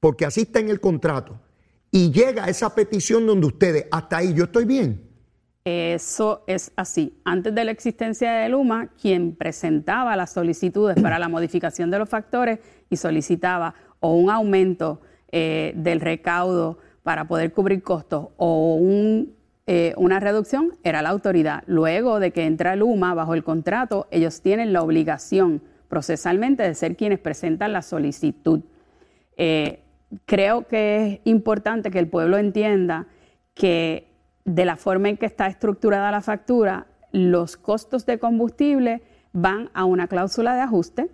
porque 0.01 0.25
así 0.25 0.43
está 0.43 0.61
en 0.61 0.71
el 0.71 0.81
contrato. 0.81 1.39
Y 1.91 2.11
llega 2.13 2.49
esa 2.49 2.75
petición 2.75 3.27
donde 3.27 3.47
ustedes, 3.47 3.87
hasta 3.91 4.17
ahí 4.19 4.33
yo 4.33 4.45
estoy 4.45 4.65
bien. 4.65 5.04
Eso 5.65 6.45
es 6.47 6.73
así. 6.77 7.19
Antes 7.25 7.55
de 7.55 7.65
la 7.65 7.71
existencia 7.71 8.33
de 8.33 8.51
Luma, 8.51 8.89
quien 9.01 9.35
presentaba 9.35 10.15
las 10.15 10.31
solicitudes 10.35 11.01
para 11.01 11.19
la 11.19 11.31
modificación 11.31 11.91
de 11.91 11.99
los 11.99 12.09
factores 12.11 12.59
y 12.91 12.97
solicitaba 12.97 13.75
o 14.01 14.13
un 14.13 14.29
aumento 14.29 15.01
eh, 15.33 15.73
del 15.75 16.01
recaudo 16.03 16.79
para 17.03 17.27
poder 17.27 17.53
cubrir 17.53 17.83
costos 17.83 18.29
o 18.37 18.79
eh, 19.67 19.95
una 19.97 20.21
reducción 20.21 20.73
era 20.83 21.01
la 21.01 21.09
autoridad. 21.09 21.63
Luego 21.67 22.21
de 22.21 22.31
que 22.31 22.45
entra 22.45 22.77
Luma 22.77 23.15
bajo 23.15 23.33
el 23.33 23.43
contrato, 23.43 24.07
ellos 24.11 24.43
tienen 24.43 24.75
la 24.75 24.83
obligación 24.83 25.63
procesalmente 25.89 26.63
de 26.63 26.75
ser 26.75 26.95
quienes 26.95 27.21
presentan 27.21 27.73
la 27.73 27.81
solicitud. 27.81 28.61
Eh, 29.39 29.81
creo 30.27 30.69
que 30.69 31.07
es 31.07 31.21
importante 31.25 31.91
que 31.91 32.01
el 32.01 32.09
pueblo 32.09 32.37
entienda 32.37 33.07
que 33.55 34.14
de 34.45 34.65
la 34.65 34.77
forma 34.77 35.09
en 35.09 35.17
que 35.17 35.27
está 35.27 35.47
estructurada 35.47 36.11
la 36.11 36.21
factura, 36.21 36.87
los 37.13 37.57
costos 37.57 38.07
de 38.07 38.19
combustible 38.19 39.03
van 39.33 39.71
a 39.75 39.85
una 39.85 40.09
cláusula 40.09 40.55
de 40.55 40.61
ajuste 40.63 41.11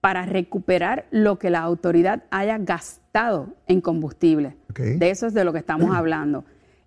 para 0.00 0.26
recuperar 0.26 1.06
lo 1.10 1.38
que 1.38 1.50
la 1.50 1.60
autoridad 1.60 2.24
haya 2.30 2.58
gastado 2.58 3.54
en 3.66 3.80
combustible. 3.80 4.56
De 4.74 5.10
eso 5.10 5.26
es 5.26 5.34
de 5.34 5.44
lo 5.44 5.52
que 5.52 5.60
estamos 5.60 5.90
hablando. 5.96 6.44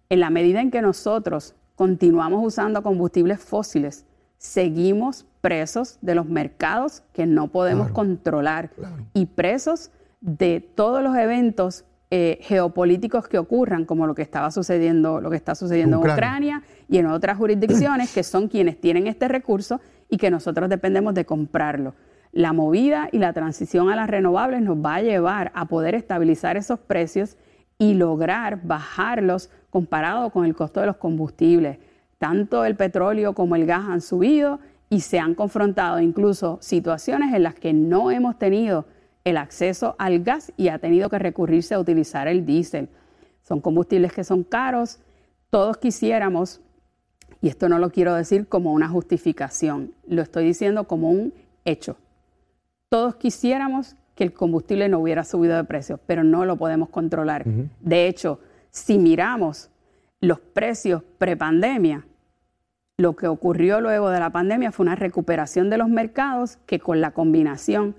En 0.09 0.19
la 0.19 0.29
medida 0.29 0.61
en 0.61 0.71
que 0.71 0.81
nosotros 0.81 1.55
continuamos 1.75 2.45
usando 2.45 2.83
combustibles 2.83 3.39
fósiles, 3.39 4.05
seguimos 4.37 5.25
presos 5.41 5.97
de 6.01 6.15
los 6.15 6.27
mercados 6.27 7.01
que 7.13 7.25
no 7.25 7.47
podemos 7.47 7.91
controlar 7.91 8.69
y 9.13 9.25
presos 9.25 9.91
de 10.21 10.59
todos 10.59 11.01
los 11.01 11.15
eventos 11.15 11.85
eh, 12.09 12.39
geopolíticos 12.41 13.27
que 13.27 13.37
ocurran, 13.37 13.83
como 13.83 14.07
lo 14.07 14.15
que 14.15 14.21
estaba 14.21 14.49
sucediendo, 14.49 15.19
lo 15.19 15.29
que 15.29 15.35
está 15.35 15.55
sucediendo 15.55 15.97
en 15.97 16.09
Ucrania 16.09 16.63
y 16.87 16.99
en 16.99 17.07
otras 17.07 17.37
jurisdicciones, 17.37 18.13
que 18.13 18.23
son 18.23 18.47
quienes 18.47 18.79
tienen 18.79 19.07
este 19.07 19.27
recurso 19.27 19.81
y 20.09 20.17
que 20.17 20.31
nosotros 20.31 20.69
dependemos 20.69 21.13
de 21.13 21.25
comprarlo. 21.25 21.95
La 22.31 22.53
movida 22.53 23.09
y 23.11 23.17
la 23.17 23.33
transición 23.33 23.89
a 23.89 23.95
las 23.97 24.09
renovables 24.09 24.61
nos 24.61 24.77
va 24.77 24.95
a 24.95 25.01
llevar 25.01 25.51
a 25.53 25.65
poder 25.65 25.95
estabilizar 25.95 26.55
esos 26.55 26.79
precios 26.79 27.35
y 27.77 27.93
lograr 27.93 28.61
bajarlos 28.63 29.49
comparado 29.69 30.29
con 30.29 30.45
el 30.45 30.55
costo 30.55 30.79
de 30.79 30.87
los 30.87 30.97
combustibles. 30.97 31.77
Tanto 32.19 32.63
el 32.63 32.75
petróleo 32.75 33.33
como 33.33 33.55
el 33.55 33.65
gas 33.65 33.85
han 33.89 34.01
subido 34.01 34.59
y 34.89 35.01
se 35.01 35.19
han 35.19 35.35
confrontado 35.35 35.99
incluso 35.99 36.57
situaciones 36.61 37.33
en 37.33 37.43
las 37.43 37.55
que 37.55 37.73
no 37.73 38.11
hemos 38.11 38.39
tenido 38.39 38.85
el 39.29 39.35
acceso 39.35 39.95
al 39.99 40.23
gas 40.23 40.53
y 40.55 40.69
ha 40.69 40.79
tenido 40.79 41.09
que 41.09 41.19
recurrirse 41.19 41.73
a 41.73 41.79
utilizar 41.79 42.29
el 42.29 42.45
diésel. 42.45 42.87
Son 43.43 43.59
combustibles 43.59 44.13
que 44.13 44.23
son 44.23 44.43
caros. 44.43 44.99
Todos 45.49 45.77
quisiéramos, 45.77 46.61
y 47.41 47.49
esto 47.49 47.67
no 47.67 47.77
lo 47.77 47.91
quiero 47.91 48.15
decir 48.15 48.47
como 48.47 48.71
una 48.71 48.87
justificación, 48.87 49.91
lo 50.07 50.21
estoy 50.21 50.45
diciendo 50.45 50.85
como 50.85 51.09
un 51.09 51.33
hecho. 51.65 51.97
Todos 52.87 53.15
quisiéramos 53.15 53.97
que 54.15 54.23
el 54.23 54.33
combustible 54.33 54.87
no 54.87 54.99
hubiera 54.99 55.25
subido 55.25 55.57
de 55.57 55.65
precio, 55.65 55.99
pero 56.07 56.23
no 56.23 56.45
lo 56.45 56.55
podemos 56.55 56.87
controlar. 56.89 57.43
De 57.81 58.07
hecho, 58.07 58.39
si 58.69 58.97
miramos 58.97 59.69
los 60.21 60.39
precios 60.39 61.03
prepandemia, 61.17 62.07
lo 62.97 63.15
que 63.15 63.27
ocurrió 63.27 63.81
luego 63.81 64.09
de 64.09 64.21
la 64.21 64.31
pandemia 64.31 64.71
fue 64.71 64.85
una 64.85 64.95
recuperación 64.95 65.69
de 65.69 65.77
los 65.77 65.89
mercados 65.89 66.57
que 66.65 66.79
con 66.79 67.01
la 67.01 67.11
combinación 67.11 67.95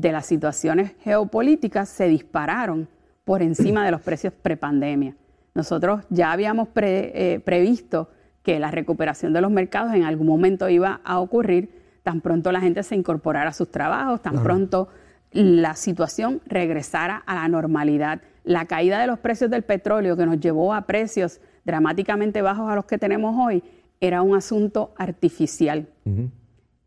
de 0.00 0.12
las 0.12 0.26
situaciones 0.26 0.92
geopolíticas 1.02 1.88
se 1.88 2.08
dispararon 2.08 2.88
por 3.24 3.42
encima 3.42 3.84
de 3.84 3.90
los 3.90 4.00
precios 4.00 4.32
prepandemia. 4.32 5.16
Nosotros 5.54 6.04
ya 6.10 6.32
habíamos 6.32 6.68
eh, 6.74 7.40
previsto 7.44 8.10
que 8.42 8.58
la 8.58 8.70
recuperación 8.70 9.32
de 9.32 9.40
los 9.40 9.50
mercados 9.50 9.94
en 9.94 10.02
algún 10.02 10.26
momento 10.26 10.68
iba 10.68 11.00
a 11.04 11.20
ocurrir, 11.20 11.70
tan 12.02 12.20
pronto 12.20 12.52
la 12.52 12.60
gente 12.60 12.82
se 12.82 12.96
incorporara 12.96 13.50
a 13.50 13.52
sus 13.52 13.70
trabajos, 13.70 14.20
tan 14.20 14.42
pronto 14.42 14.88
la 15.30 15.74
situación 15.74 16.42
regresara 16.46 17.22
a 17.24 17.36
la 17.36 17.48
normalidad. 17.48 18.20
La 18.42 18.66
caída 18.66 19.00
de 19.00 19.06
los 19.06 19.18
precios 19.20 19.50
del 19.50 19.62
petróleo 19.62 20.16
que 20.16 20.26
nos 20.26 20.38
llevó 20.40 20.74
a 20.74 20.82
precios 20.82 21.40
dramáticamente 21.64 22.42
bajos 22.42 22.70
a 22.70 22.74
los 22.74 22.84
que 22.84 22.98
tenemos 22.98 23.34
hoy 23.38 23.62
era 24.00 24.20
un 24.20 24.36
asunto 24.36 24.92
artificial 24.98 25.88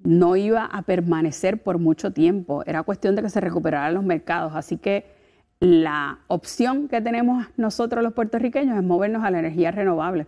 no 0.08 0.38
iba 0.38 0.64
a 0.64 0.84
permanecer 0.84 1.62
por 1.62 1.80
mucho 1.80 2.14
tiempo. 2.14 2.64
Era 2.66 2.84
cuestión 2.84 3.14
de 3.18 3.22
que 3.22 3.30
se 3.30 3.42
recuperaran 3.42 3.94
los 3.94 4.06
mercados. 4.06 4.54
Así 4.56 4.78
que 4.78 5.06
la 5.60 6.20
opción 6.28 6.88
que 6.88 7.02
tenemos 7.02 7.46
nosotros 7.58 8.02
los 8.02 8.14
puertorriqueños 8.14 8.78
es 8.78 8.84
movernos 8.86 9.26
a 9.26 9.32
la 9.32 9.40
energía 9.40 9.72
renovable. 9.72 10.26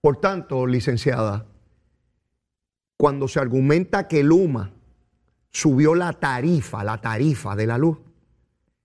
Por 0.00 0.20
tanto, 0.20 0.68
licenciada, 0.68 1.46
cuando 2.96 3.26
se 3.26 3.40
argumenta 3.40 4.06
que 4.06 4.22
Luma 4.22 4.70
subió 5.50 5.96
la 5.96 6.12
tarifa, 6.12 6.84
la 6.84 7.00
tarifa 7.00 7.56
de 7.56 7.66
la 7.66 7.78
luz, 7.78 7.98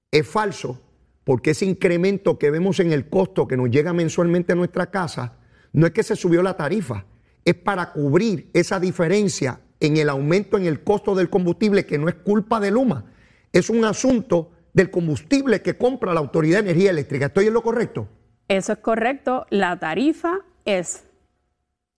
es 0.10 0.27
falso 0.27 0.82
porque 1.25 1.51
ese 1.51 1.65
incremento 1.65 2.39
que 2.39 2.49
vemos 2.49 2.80
en 2.80 2.91
el 2.91 3.08
costo 3.08 3.47
que 3.47 3.56
nos 3.56 3.69
llega 3.69 3.93
mensualmente 3.93 4.53
a 4.53 4.56
nuestra 4.56 4.88
casa, 4.88 5.34
no 5.73 5.86
es 5.86 5.91
que 5.91 6.01
se 6.01 6.15
subió 6.15 6.41
la 6.41 6.58
tarifa, 6.58 7.06
es 7.45 7.53
para 7.53 7.91
cubrir 7.93 8.49
esa 8.53 8.80
diferencia 8.80 9.60
en 9.80 9.98
el 9.98 10.10
aumento 10.10 10.58
en 10.58 10.66
el 10.66 10.84
costo 10.84 11.16
del 11.16 11.30
combustible, 11.30 11.86
que 11.86 11.98
no 11.98 12.10
es 12.10 12.16
culpa 12.16 12.60
de 12.60 12.72
Luma, 12.72 13.06
es 13.52 13.70
un 13.70 13.86
asunto 13.86 14.52
del 14.74 14.92
combustible 14.92 15.62
que 15.62 15.78
compra 15.78 16.13
la 16.13 16.20
Autoridad 16.20 16.63
de 16.63 16.72
Energía 16.72 16.92
Eléctrica. 16.92 17.28
¿Estoy 17.28 17.48
en 17.48 17.54
lo 17.54 17.63
correcto? 17.63 18.08
Eso 18.48 18.74
es 18.74 18.80
correcto. 18.80 19.46
La 19.50 19.78
tarifa 19.80 20.40
es 20.66 21.06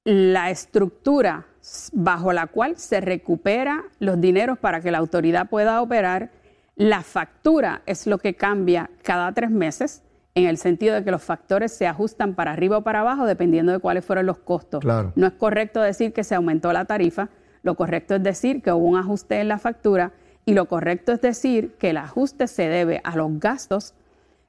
la 0.05 0.49
estructura 0.49 1.45
bajo 1.91 2.33
la 2.33 2.47
cual 2.47 2.77
se 2.77 3.01
recupera 3.01 3.83
los 3.99 4.19
dineros 4.19 4.57
para 4.57 4.81
que 4.81 4.91
la 4.91 4.97
autoridad 4.97 5.49
pueda 5.49 5.81
operar. 5.81 6.31
La 6.75 7.01
factura 7.03 7.81
es 7.85 8.07
lo 8.07 8.17
que 8.17 8.35
cambia 8.35 8.89
cada 9.03 9.33
tres 9.33 9.51
meses 9.51 10.01
en 10.35 10.47
el 10.47 10.57
sentido 10.57 10.95
de 10.95 11.03
que 11.03 11.11
los 11.11 11.21
factores 11.21 11.73
se 11.73 11.87
ajustan 11.87 12.33
para 12.35 12.53
arriba 12.53 12.77
o 12.77 12.83
para 12.83 13.01
abajo 13.01 13.25
dependiendo 13.25 13.71
de 13.71 13.79
cuáles 13.79 14.05
fueron 14.05 14.25
los 14.25 14.39
costos. 14.39 14.83
No 14.85 15.27
es 15.27 15.33
correcto 15.33 15.81
decir 15.81 16.13
que 16.13 16.23
se 16.23 16.35
aumentó 16.35 16.71
la 16.71 16.85
tarifa, 16.85 17.29
lo 17.63 17.75
correcto 17.75 18.15
es 18.15 18.23
decir 18.23 18.61
que 18.61 18.71
hubo 18.71 18.85
un 18.85 18.97
ajuste 18.97 19.39
en 19.39 19.47
la 19.47 19.57
factura 19.57 20.11
y 20.45 20.53
lo 20.53 20.65
correcto 20.65 21.11
es 21.11 21.21
decir 21.21 21.73
que 21.79 21.91
el 21.91 21.97
ajuste 21.97 22.47
se 22.47 22.67
debe 22.67 23.01
a 23.03 23.15
los 23.15 23.39
gastos 23.39 23.93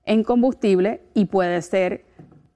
en 0.05 0.25
combustible 0.25 1.03
y 1.15 1.27
puede 1.27 1.63
ser 1.63 2.05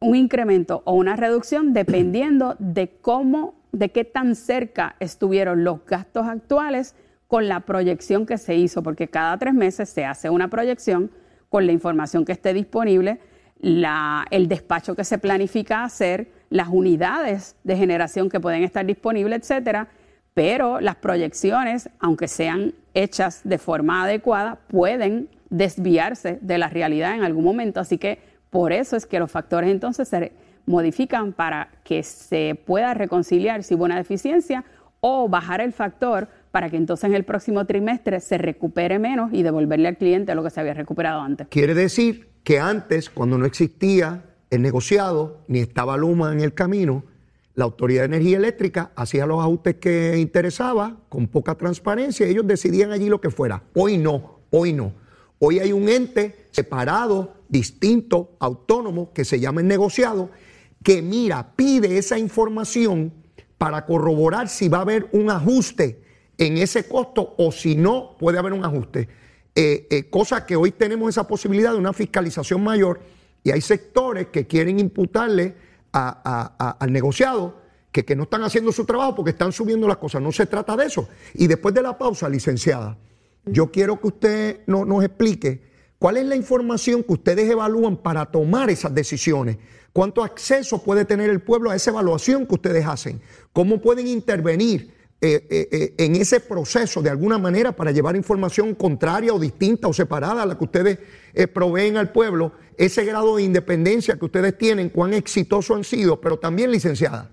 un 0.00 0.16
incremento 0.16 0.82
o 0.84 0.94
una 0.94 1.16
reducción 1.16 1.72
dependiendo 1.72 2.56
de 2.58 2.96
cómo, 3.00 3.54
de 3.72 3.90
qué 3.90 4.04
tan 4.04 4.34
cerca 4.34 4.96
estuvieron 5.00 5.64
los 5.64 5.84
gastos 5.86 6.26
actuales 6.26 6.94
con 7.26 7.48
la 7.48 7.60
proyección 7.60 8.26
que 8.26 8.38
se 8.38 8.54
hizo, 8.54 8.82
porque 8.82 9.08
cada 9.08 9.36
tres 9.38 9.54
meses 9.54 9.88
se 9.88 10.04
hace 10.04 10.30
una 10.30 10.48
proyección 10.48 11.10
con 11.48 11.66
la 11.66 11.72
información 11.72 12.24
que 12.24 12.32
esté 12.32 12.52
disponible, 12.52 13.18
el 13.60 14.48
despacho 14.48 14.94
que 14.94 15.04
se 15.04 15.18
planifica 15.18 15.84
hacer, 15.84 16.30
las 16.50 16.68
unidades 16.68 17.56
de 17.64 17.76
generación 17.76 18.28
que 18.28 18.40
pueden 18.40 18.62
estar 18.62 18.84
disponibles, 18.84 19.40
etcétera. 19.40 19.88
Pero 20.34 20.80
las 20.80 20.96
proyecciones, 20.96 21.88
aunque 22.00 22.28
sean 22.28 22.74
hechas 22.92 23.42
de 23.44 23.58
forma 23.58 24.04
adecuada, 24.04 24.58
pueden 24.68 25.28
desviarse 25.48 26.38
de 26.42 26.58
la 26.58 26.68
realidad 26.68 27.14
en 27.14 27.22
algún 27.22 27.44
momento. 27.44 27.78
Así 27.80 27.98
que 27.98 28.18
por 28.50 28.72
eso 28.72 28.96
es 28.96 29.06
que 29.06 29.20
los 29.20 29.30
factores 29.30 29.70
entonces 29.70 30.08
se 30.08 30.32
modifican 30.66 31.32
para 31.32 31.68
que 31.84 32.02
se 32.02 32.60
pueda 32.66 32.94
reconciliar 32.94 33.62
si 33.62 33.74
hubo 33.74 33.84
una 33.84 33.96
deficiencia 33.96 34.64
o 35.00 35.28
bajar 35.28 35.60
el 35.60 35.72
factor 35.72 36.28
para 36.50 36.70
que 36.70 36.76
entonces 36.76 37.04
en 37.04 37.14
el 37.14 37.24
próximo 37.24 37.66
trimestre 37.66 38.20
se 38.20 38.38
recupere 38.38 38.98
menos 38.98 39.32
y 39.32 39.42
devolverle 39.42 39.88
al 39.88 39.96
cliente 39.96 40.34
lo 40.34 40.42
que 40.42 40.50
se 40.50 40.60
había 40.60 40.74
recuperado 40.74 41.20
antes. 41.20 41.48
Quiere 41.48 41.74
decir 41.74 42.28
que 42.42 42.58
antes, 42.58 43.10
cuando 43.10 43.36
no 43.36 43.44
existía 43.44 44.22
el 44.50 44.62
negociado 44.62 45.42
ni 45.46 45.58
estaba 45.58 45.96
Luma 45.96 46.32
en 46.32 46.40
el 46.40 46.54
camino, 46.54 47.04
la 47.54 47.64
Autoridad 47.64 48.02
de 48.02 48.16
Energía 48.16 48.36
Eléctrica 48.36 48.92
hacía 48.96 49.26
los 49.26 49.40
ajustes 49.40 49.76
que 49.76 50.18
interesaba, 50.18 50.96
con 51.08 51.28
poca 51.28 51.54
transparencia, 51.54 52.26
y 52.26 52.30
ellos 52.30 52.46
decidían 52.46 52.90
allí 52.90 53.08
lo 53.08 53.20
que 53.20 53.30
fuera. 53.30 53.62
Hoy 53.74 53.96
no, 53.96 54.40
hoy 54.50 54.72
no. 54.72 54.92
Hoy 55.38 55.60
hay 55.60 55.72
un 55.72 55.88
ente 55.88 56.46
separado, 56.50 57.34
distinto, 57.48 58.36
autónomo, 58.40 59.12
que 59.12 59.24
se 59.24 59.38
llama 59.38 59.60
el 59.60 59.68
negociado, 59.68 60.30
que 60.82 61.00
mira, 61.00 61.54
pide 61.54 61.98
esa 61.98 62.18
información 62.18 63.12
para 63.58 63.86
corroborar 63.86 64.48
si 64.48 64.68
va 64.68 64.78
a 64.78 64.82
haber 64.82 65.08
un 65.12 65.30
ajuste 65.30 66.02
en 66.38 66.58
ese 66.58 66.88
costo 66.88 67.34
o 67.38 67.52
si 67.52 67.76
no 67.76 68.16
puede 68.18 68.38
haber 68.38 68.52
un 68.52 68.64
ajuste. 68.64 69.08
Eh, 69.54 69.86
eh, 69.90 70.10
cosa 70.10 70.44
que 70.44 70.56
hoy 70.56 70.72
tenemos 70.72 71.08
esa 71.08 71.28
posibilidad 71.28 71.72
de 71.72 71.78
una 71.78 71.92
fiscalización 71.92 72.62
mayor 72.62 73.00
y 73.44 73.52
hay 73.52 73.60
sectores 73.60 74.28
que 74.28 74.46
quieren 74.46 74.80
imputarle 74.80 75.54
al 75.94 76.92
negociado 76.92 77.62
que, 77.92 78.04
que, 78.04 78.16
no 78.16 78.24
están 78.24 78.42
haciendo 78.42 78.72
su 78.72 78.84
trabajo 78.84 79.14
porque 79.14 79.30
están 79.30 79.52
subiendo 79.52 79.86
las 79.86 79.98
cosas. 79.98 80.20
No 80.20 80.32
se 80.32 80.46
trata 80.46 80.76
de 80.76 80.86
eso. 80.86 81.08
Y 81.34 81.46
después 81.46 81.74
de 81.74 81.82
la 81.82 81.96
pausa, 81.96 82.28
licenciada, 82.28 82.98
yo 83.46 83.70
quiero 83.70 84.00
que 84.00 84.08
usted 84.08 84.60
nos 84.66 85.04
explique 85.04 85.62
cuál 85.98 86.16
es 86.16 86.26
la 86.26 86.36
información 86.36 87.02
que 87.02 87.12
ustedes 87.12 87.48
evalúan 87.48 87.96
para 87.96 88.26
tomar 88.26 88.70
esas 88.70 88.94
decisiones. 88.94 89.58
¿Cuánto 89.92 90.24
acceso 90.24 90.82
puede 90.82 91.04
tener 91.04 91.30
el 91.30 91.40
pueblo 91.40 91.70
a 91.70 91.76
esa 91.76 91.90
evaluación 91.90 92.46
que 92.46 92.54
ustedes 92.56 92.84
hacen? 92.84 93.20
¿Cómo 93.52 93.80
pueden 93.80 94.08
intervenir? 94.08 94.92
Eh, 95.20 95.46
eh, 95.48 95.68
eh, 95.72 95.94
en 95.96 96.16
ese 96.16 96.40
proceso 96.40 97.00
de 97.00 97.08
alguna 97.08 97.38
manera 97.38 97.72
para 97.72 97.92
llevar 97.92 98.14
información 98.14 98.74
contraria 98.74 99.32
o 99.32 99.38
distinta 99.38 99.88
o 99.88 99.92
separada 99.94 100.42
a 100.42 100.46
la 100.46 100.58
que 100.58 100.64
ustedes 100.64 100.98
proveen 101.52 101.96
al 101.96 102.12
pueblo, 102.12 102.52
ese 102.76 103.04
grado 103.06 103.36
de 103.36 103.42
independencia 103.44 104.18
que 104.18 104.24
ustedes 104.26 104.58
tienen, 104.58 104.90
cuán 104.90 105.14
exitoso 105.14 105.74
han 105.74 105.84
sido, 105.84 106.20
pero 106.20 106.38
también 106.38 106.70
licenciada. 106.70 107.30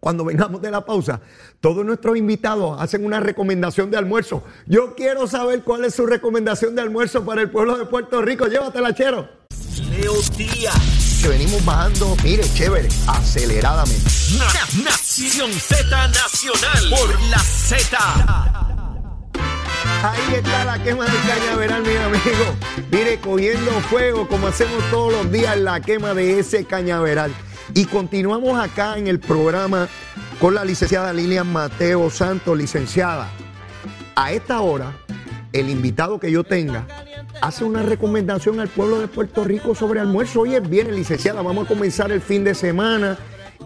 Cuando 0.00 0.24
vengamos 0.24 0.62
de 0.62 0.70
la 0.70 0.84
pausa, 0.84 1.20
todos 1.60 1.84
nuestros 1.84 2.16
invitados 2.16 2.80
hacen 2.80 3.04
una 3.04 3.20
recomendación 3.20 3.90
de 3.90 3.98
almuerzo. 3.98 4.42
Yo 4.66 4.94
quiero 4.94 5.26
saber 5.26 5.62
cuál 5.62 5.84
es 5.84 5.94
su 5.94 6.06
recomendación 6.06 6.74
de 6.74 6.82
almuerzo 6.82 7.24
para 7.24 7.42
el 7.42 7.50
pueblo 7.50 7.76
de 7.76 7.84
Puerto 7.84 8.22
Rico. 8.22 8.46
Llévatela, 8.46 8.94
chero. 8.94 9.28
Leo 9.90 10.14
Díaz 10.36 11.00
que 11.20 11.28
venimos 11.28 11.62
bajando, 11.64 12.16
mire, 12.24 12.42
chévere, 12.54 12.88
aceleradamente. 13.06 14.10
Nación 14.82 15.52
Z 15.52 16.08
Nacional 16.08 16.90
por 16.90 17.20
la 17.28 17.38
Z. 17.38 17.98
Ahí 20.02 20.34
está 20.34 20.64
la 20.64 20.82
quema 20.82 21.04
del 21.04 21.22
cañaveral, 21.26 21.82
mi 21.82 21.94
amigo. 21.94 22.56
Mire, 22.90 23.20
cogiendo 23.20 23.70
fuego 23.90 24.26
como 24.28 24.46
hacemos 24.46 24.82
todos 24.90 25.12
los 25.12 25.30
días 25.30 25.58
la 25.58 25.80
quema 25.80 26.14
de 26.14 26.38
ese 26.38 26.64
cañaveral. 26.64 27.34
Y 27.74 27.84
continuamos 27.84 28.58
acá 28.58 28.98
en 28.98 29.06
el 29.06 29.20
programa 29.20 29.88
con 30.40 30.54
la 30.54 30.64
licenciada 30.64 31.12
Lilian 31.12 31.50
Mateo 31.50 32.10
Santos, 32.10 32.56
licenciada. 32.58 33.28
A 34.16 34.32
esta 34.32 34.60
hora, 34.60 34.92
el 35.52 35.70
invitado 35.70 36.18
que 36.18 36.32
yo 36.32 36.42
tenga 36.42 36.86
hace 37.40 37.64
una 37.64 37.82
recomendación 37.82 38.60
al 38.60 38.68
pueblo 38.68 38.98
de 39.00 39.08
Puerto 39.08 39.44
Rico 39.44 39.74
sobre 39.74 40.00
almuerzo. 40.00 40.40
Oye, 40.40 40.58
viene 40.60 40.92
licenciada, 40.92 41.42
vamos 41.42 41.66
a 41.66 41.68
comenzar 41.68 42.10
el 42.10 42.20
fin 42.20 42.42
de 42.44 42.54
semana. 42.54 43.16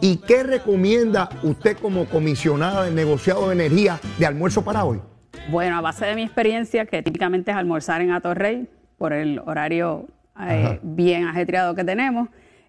¿Y 0.01 0.19
qué 0.19 0.43
recomienda 0.43 1.31
usted 1.43 1.79
como 1.79 2.05
comisionada 2.07 2.85
del 2.85 2.95
negociado 2.95 3.49
de 3.49 3.55
energía 3.55 4.01
de 4.19 4.27
almuerzo 4.27 4.63
para 4.63 4.85
hoy? 4.85 5.01
Bueno, 5.49 5.79
a 5.79 5.81
base 5.81 6.05
de 6.05 6.15
mi 6.15 6.23
experiencia, 6.23 6.85
que 6.87 7.03
típicamente 7.03 7.53
es 7.53 7.57
almorzar 7.57 8.03
en 8.03 8.11
Atorrey, 8.11 8.69
por 8.99 9.13
el 9.13 9.41
horario 9.41 10.07
eh, 10.41 10.79
bien 10.83 11.27
ajetreado 11.27 11.75
que 11.75 11.85
tenemos, 11.85 12.29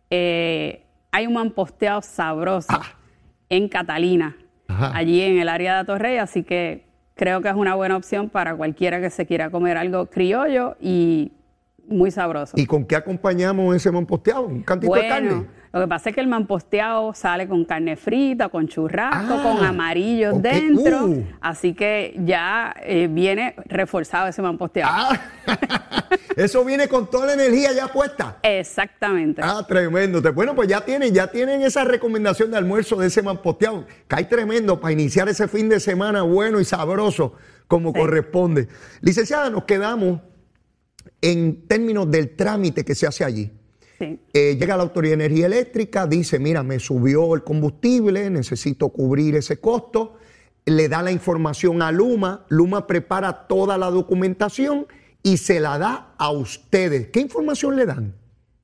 eh, 0.09 0.84
hay 1.15 1.27
un 1.27 1.33
mamposteado 1.33 2.01
sabroso 2.01 2.67
ah. 2.73 2.83
en 3.47 3.69
Catalina, 3.69 4.35
allí 4.67 5.21
en 5.21 5.37
el 5.37 5.47
área 5.47 5.75
de 5.75 5.79
Atorrey, 5.79 6.17
así 6.17 6.43
que 6.43 6.83
creo 7.15 7.41
que 7.41 7.47
es 7.47 7.55
una 7.55 7.73
buena 7.73 7.95
opción 7.95 8.27
para 8.27 8.53
cualquiera 8.53 8.99
que 8.99 9.09
se 9.09 9.25
quiera 9.25 9.49
comer 9.49 9.77
algo 9.77 10.07
criollo 10.07 10.75
y 10.81 11.31
muy 11.87 12.11
sabroso. 12.11 12.57
¿Y 12.57 12.65
con 12.65 12.83
qué 12.83 12.97
acompañamos 12.97 13.73
ese 13.73 13.91
mamposteado? 13.91 14.45
¿Un 14.45 14.61
cantito 14.63 14.93
de 14.93 15.07
carne? 15.07 15.45
Lo 15.75 15.81
que 15.81 15.87
pasa 15.89 16.09
es 16.09 16.15
que 16.15 16.21
el 16.21 16.27
mamposteado 16.27 17.13
sale 17.13 17.49
con 17.49 17.65
carne 17.65 17.97
frita, 17.97 18.47
con 18.47 18.65
churrasco, 18.65 19.43
con 19.43 19.61
ah, 19.61 19.67
amarillos 19.67 20.41
dentro. 20.41 21.07
Uh. 21.07 21.25
Así 21.41 21.73
que 21.73 22.17
ya 22.23 22.73
eh, 22.81 23.09
viene 23.11 23.55
reforzado 23.65 24.27
ese 24.27 24.41
mamposteado. 24.41 24.89
Ah, 24.89 25.19
eso 26.37 26.63
viene 26.63 26.87
con 26.87 27.09
toda 27.09 27.25
la 27.25 27.33
energía 27.33 27.73
ya 27.73 27.89
puesta. 27.89 28.37
Exactamente. 28.41 29.41
Ah, 29.43 29.65
tremendo. 29.67 30.21
Bueno, 30.31 30.55
pues 30.55 30.69
ya 30.69 30.79
tienen, 30.79 31.13
ya 31.13 31.27
tienen 31.27 31.61
esa 31.61 31.83
recomendación 31.83 32.51
de 32.51 32.57
almuerzo 32.57 32.95
de 32.95 33.07
ese 33.07 33.21
mamposteado. 33.21 33.85
Cae 34.07 34.23
tremendo 34.23 34.79
para 34.79 34.93
iniciar 34.93 35.27
ese 35.27 35.45
fin 35.49 35.67
de 35.67 35.81
semana 35.81 36.21
bueno 36.21 36.61
y 36.61 36.63
sabroso 36.63 37.33
como 37.67 37.91
corresponde. 37.91 38.69
Licenciada, 39.01 39.49
nos 39.49 39.65
quedamos 39.65 40.21
en 41.19 41.67
términos 41.67 42.09
del 42.09 42.33
trámite 42.33 42.85
que 42.85 42.95
se 42.95 43.07
hace 43.07 43.25
allí. 43.25 43.51
Eh, 43.99 44.57
llega 44.59 44.77
la 44.77 44.83
Autoridad 44.83 45.17
de 45.17 45.25
Energía 45.25 45.45
Eléctrica, 45.45 46.07
dice, 46.07 46.39
mira, 46.39 46.63
me 46.63 46.79
subió 46.79 47.33
el 47.35 47.43
combustible, 47.43 48.29
necesito 48.29 48.89
cubrir 48.89 49.35
ese 49.35 49.59
costo, 49.59 50.17
le 50.65 50.89
da 50.89 51.01
la 51.01 51.11
información 51.11 51.81
a 51.81 51.91
Luma, 51.91 52.45
Luma 52.49 52.87
prepara 52.87 53.47
toda 53.47 53.77
la 53.77 53.89
documentación 53.89 54.87
y 55.23 55.37
se 55.37 55.59
la 55.59 55.77
da 55.77 56.13
a 56.17 56.31
ustedes. 56.31 57.07
¿Qué 57.07 57.19
información 57.19 57.75
le 57.75 57.85
dan? 57.85 58.13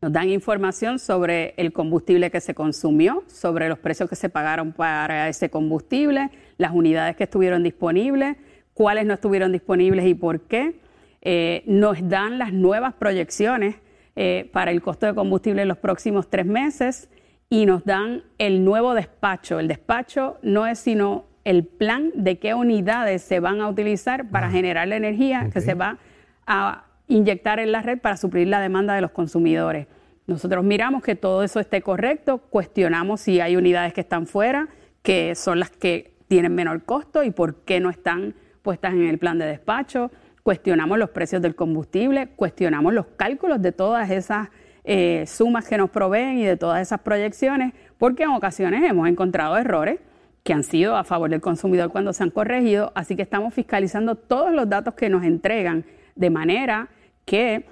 Nos 0.01 0.11
dan 0.11 0.29
información 0.29 0.97
sobre 0.97 1.53
el 1.57 1.71
combustible 1.71 2.31
que 2.31 2.41
se 2.41 2.55
consumió, 2.55 3.23
sobre 3.27 3.69
los 3.69 3.77
precios 3.77 4.09
que 4.09 4.15
se 4.15 4.29
pagaron 4.29 4.73
para 4.73 5.29
ese 5.29 5.51
combustible, 5.51 6.31
las 6.57 6.71
unidades 6.73 7.15
que 7.15 7.25
estuvieron 7.25 7.61
disponibles, 7.61 8.35
cuáles 8.73 9.05
no 9.05 9.13
estuvieron 9.13 9.51
disponibles 9.51 10.07
y 10.07 10.15
por 10.15 10.41
qué. 10.41 10.79
Eh, 11.21 11.61
nos 11.67 12.09
dan 12.09 12.39
las 12.39 12.51
nuevas 12.51 12.95
proyecciones 12.95 13.75
eh, 14.15 14.49
para 14.51 14.71
el 14.71 14.81
costo 14.81 15.05
de 15.05 15.15
combustible 15.15 15.61
en 15.61 15.67
los 15.67 15.77
próximos 15.77 16.29
tres 16.29 16.45
meses 16.45 17.09
y 17.49 17.65
nos 17.65 17.85
dan 17.85 18.23
el 18.37 18.65
nuevo 18.65 18.93
despacho. 18.93 19.59
El 19.59 19.67
despacho 19.67 20.37
no 20.41 20.67
es 20.67 20.79
sino 20.79 21.25
el 21.43 21.65
plan 21.65 22.11
de 22.15 22.39
qué 22.39 22.53
unidades 22.53 23.21
se 23.21 23.39
van 23.39 23.61
a 23.61 23.69
utilizar 23.69 24.29
para 24.29 24.47
ah, 24.47 24.51
generar 24.51 24.87
la 24.87 24.95
energía 24.95 25.49
que 25.51 25.61
se 25.61 25.73
va 25.73 25.97
a 26.45 26.85
inyectar 27.07 27.59
en 27.59 27.71
la 27.71 27.81
red 27.81 27.99
para 27.99 28.17
suplir 28.17 28.47
la 28.47 28.59
demanda 28.61 28.93
de 28.95 29.01
los 29.01 29.11
consumidores. 29.11 29.87
Nosotros 30.27 30.63
miramos 30.63 31.03
que 31.03 31.15
todo 31.15 31.43
eso 31.43 31.59
esté 31.59 31.81
correcto, 31.81 32.37
cuestionamos 32.37 33.21
si 33.21 33.39
hay 33.39 33.55
unidades 33.55 33.93
que 33.93 34.01
están 34.01 34.27
fuera, 34.27 34.69
que 35.01 35.35
son 35.35 35.59
las 35.59 35.71
que 35.71 36.13
tienen 36.27 36.55
menor 36.55 36.83
costo 36.83 37.23
y 37.23 37.31
por 37.31 37.63
qué 37.63 37.79
no 37.79 37.89
están 37.89 38.35
puestas 38.61 38.93
en 38.93 39.07
el 39.07 39.17
plan 39.17 39.39
de 39.39 39.45
despacho 39.45 40.11
cuestionamos 40.43 40.97
los 40.97 41.09
precios 41.09 41.41
del 41.41 41.55
combustible, 41.55 42.29
cuestionamos 42.35 42.93
los 42.93 43.05
cálculos 43.17 43.61
de 43.61 43.71
todas 43.71 44.09
esas 44.09 44.49
eh, 44.83 45.25
sumas 45.27 45.67
que 45.67 45.77
nos 45.77 45.89
proveen 45.89 46.39
y 46.39 46.45
de 46.45 46.57
todas 46.57 46.81
esas 46.81 47.01
proyecciones, 47.01 47.73
porque 47.97 48.23
en 48.23 48.31
ocasiones 48.31 48.83
hemos 48.89 49.07
encontrado 49.07 49.57
errores 49.57 49.99
que 50.43 50.53
han 50.53 50.63
sido 50.63 50.95
a 50.95 51.03
favor 51.03 51.29
del 51.29 51.41
consumidor 51.41 51.91
cuando 51.91 52.13
se 52.13 52.23
han 52.23 52.31
corregido, 52.31 52.91
así 52.95 53.15
que 53.15 53.21
estamos 53.21 53.53
fiscalizando 53.53 54.15
todos 54.15 54.51
los 54.51 54.67
datos 54.67 54.95
que 54.95 55.09
nos 55.09 55.23
entregan 55.23 55.85
de 56.15 56.29
manera 56.31 56.89
que 57.25 57.65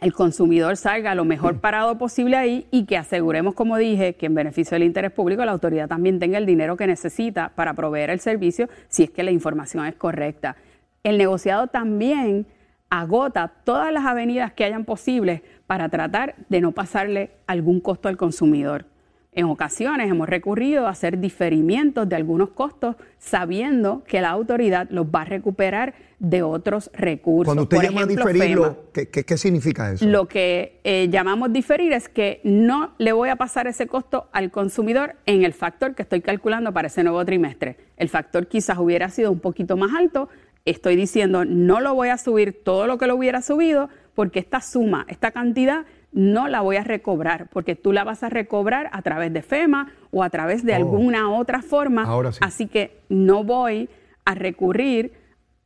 el 0.00 0.14
consumidor 0.14 0.78
salga 0.78 1.14
lo 1.14 1.26
mejor 1.26 1.58
parado 1.60 1.98
posible 1.98 2.38
ahí 2.38 2.66
y 2.70 2.86
que 2.86 2.96
aseguremos, 2.96 3.54
como 3.54 3.76
dije, 3.76 4.14
que 4.14 4.26
en 4.26 4.34
beneficio 4.34 4.76
del 4.76 4.84
interés 4.84 5.12
público 5.12 5.44
la 5.44 5.52
autoridad 5.52 5.88
también 5.88 6.18
tenga 6.18 6.38
el 6.38 6.46
dinero 6.46 6.76
que 6.76 6.86
necesita 6.86 7.52
para 7.54 7.74
proveer 7.74 8.08
el 8.08 8.20
servicio 8.20 8.70
si 8.88 9.02
es 9.02 9.10
que 9.10 9.22
la 9.22 9.30
información 9.30 9.84
es 9.84 9.94
correcta. 9.94 10.56
El 11.02 11.16
negociado 11.16 11.68
también 11.68 12.46
agota 12.90 13.48
todas 13.64 13.92
las 13.92 14.04
avenidas 14.04 14.52
que 14.52 14.64
hayan 14.64 14.84
posibles 14.84 15.40
para 15.66 15.88
tratar 15.88 16.34
de 16.48 16.60
no 16.60 16.72
pasarle 16.72 17.30
algún 17.46 17.80
costo 17.80 18.08
al 18.08 18.16
consumidor. 18.16 18.84
En 19.32 19.44
ocasiones 19.44 20.10
hemos 20.10 20.28
recurrido 20.28 20.88
a 20.88 20.90
hacer 20.90 21.18
diferimientos 21.20 22.08
de 22.08 22.16
algunos 22.16 22.50
costos 22.50 22.96
sabiendo 23.18 24.02
que 24.04 24.20
la 24.20 24.30
autoridad 24.30 24.88
los 24.90 25.06
va 25.06 25.22
a 25.22 25.24
recuperar 25.24 25.94
de 26.18 26.42
otros 26.42 26.90
recursos. 26.92 27.46
Cuando 27.46 27.62
usted 27.62 27.80
llama 27.80 28.06
diferirlo, 28.06 28.90
¿qué, 28.92 29.36
significa 29.38 29.92
eso? 29.92 30.04
Lo 30.04 30.26
que 30.26 30.80
eh, 30.82 31.08
llamamos 31.10 31.52
diferir 31.52 31.92
es 31.92 32.08
que 32.08 32.40
no 32.42 32.92
le 32.98 33.12
voy 33.12 33.28
a 33.28 33.36
pasar 33.36 33.68
ese 33.68 33.86
costo 33.86 34.28
al 34.32 34.50
consumidor 34.50 35.14
en 35.26 35.44
el 35.44 35.52
factor 35.52 35.94
que 35.94 36.02
estoy 36.02 36.22
calculando 36.22 36.72
para 36.72 36.88
ese 36.88 37.04
nuevo 37.04 37.24
trimestre. 37.24 37.76
El 37.96 38.08
factor 38.08 38.48
quizás 38.48 38.78
hubiera 38.78 39.08
sido 39.10 39.30
un 39.30 39.38
poquito 39.38 39.76
más 39.76 39.94
alto. 39.94 40.28
Estoy 40.64 40.96
diciendo, 40.96 41.44
no 41.44 41.80
lo 41.80 41.94
voy 41.94 42.08
a 42.08 42.18
subir 42.18 42.62
todo 42.64 42.86
lo 42.86 42.98
que 42.98 43.06
lo 43.06 43.16
hubiera 43.16 43.42
subido 43.42 43.88
porque 44.14 44.38
esta 44.38 44.60
suma, 44.60 45.06
esta 45.08 45.30
cantidad 45.30 45.86
no 46.12 46.48
la 46.48 46.60
voy 46.60 46.76
a 46.76 46.84
recobrar, 46.84 47.48
porque 47.50 47.76
tú 47.76 47.92
la 47.92 48.04
vas 48.04 48.22
a 48.22 48.28
recobrar 48.28 48.90
a 48.92 49.02
través 49.02 49.32
de 49.32 49.42
FEMA 49.42 49.92
o 50.10 50.22
a 50.22 50.30
través 50.30 50.64
de 50.64 50.72
oh. 50.72 50.76
alguna 50.76 51.30
otra 51.30 51.62
forma. 51.62 52.06
Así 52.40 52.66
que 52.66 53.00
no 53.08 53.44
voy 53.44 53.88
a 54.24 54.34
recurrir 54.34 55.12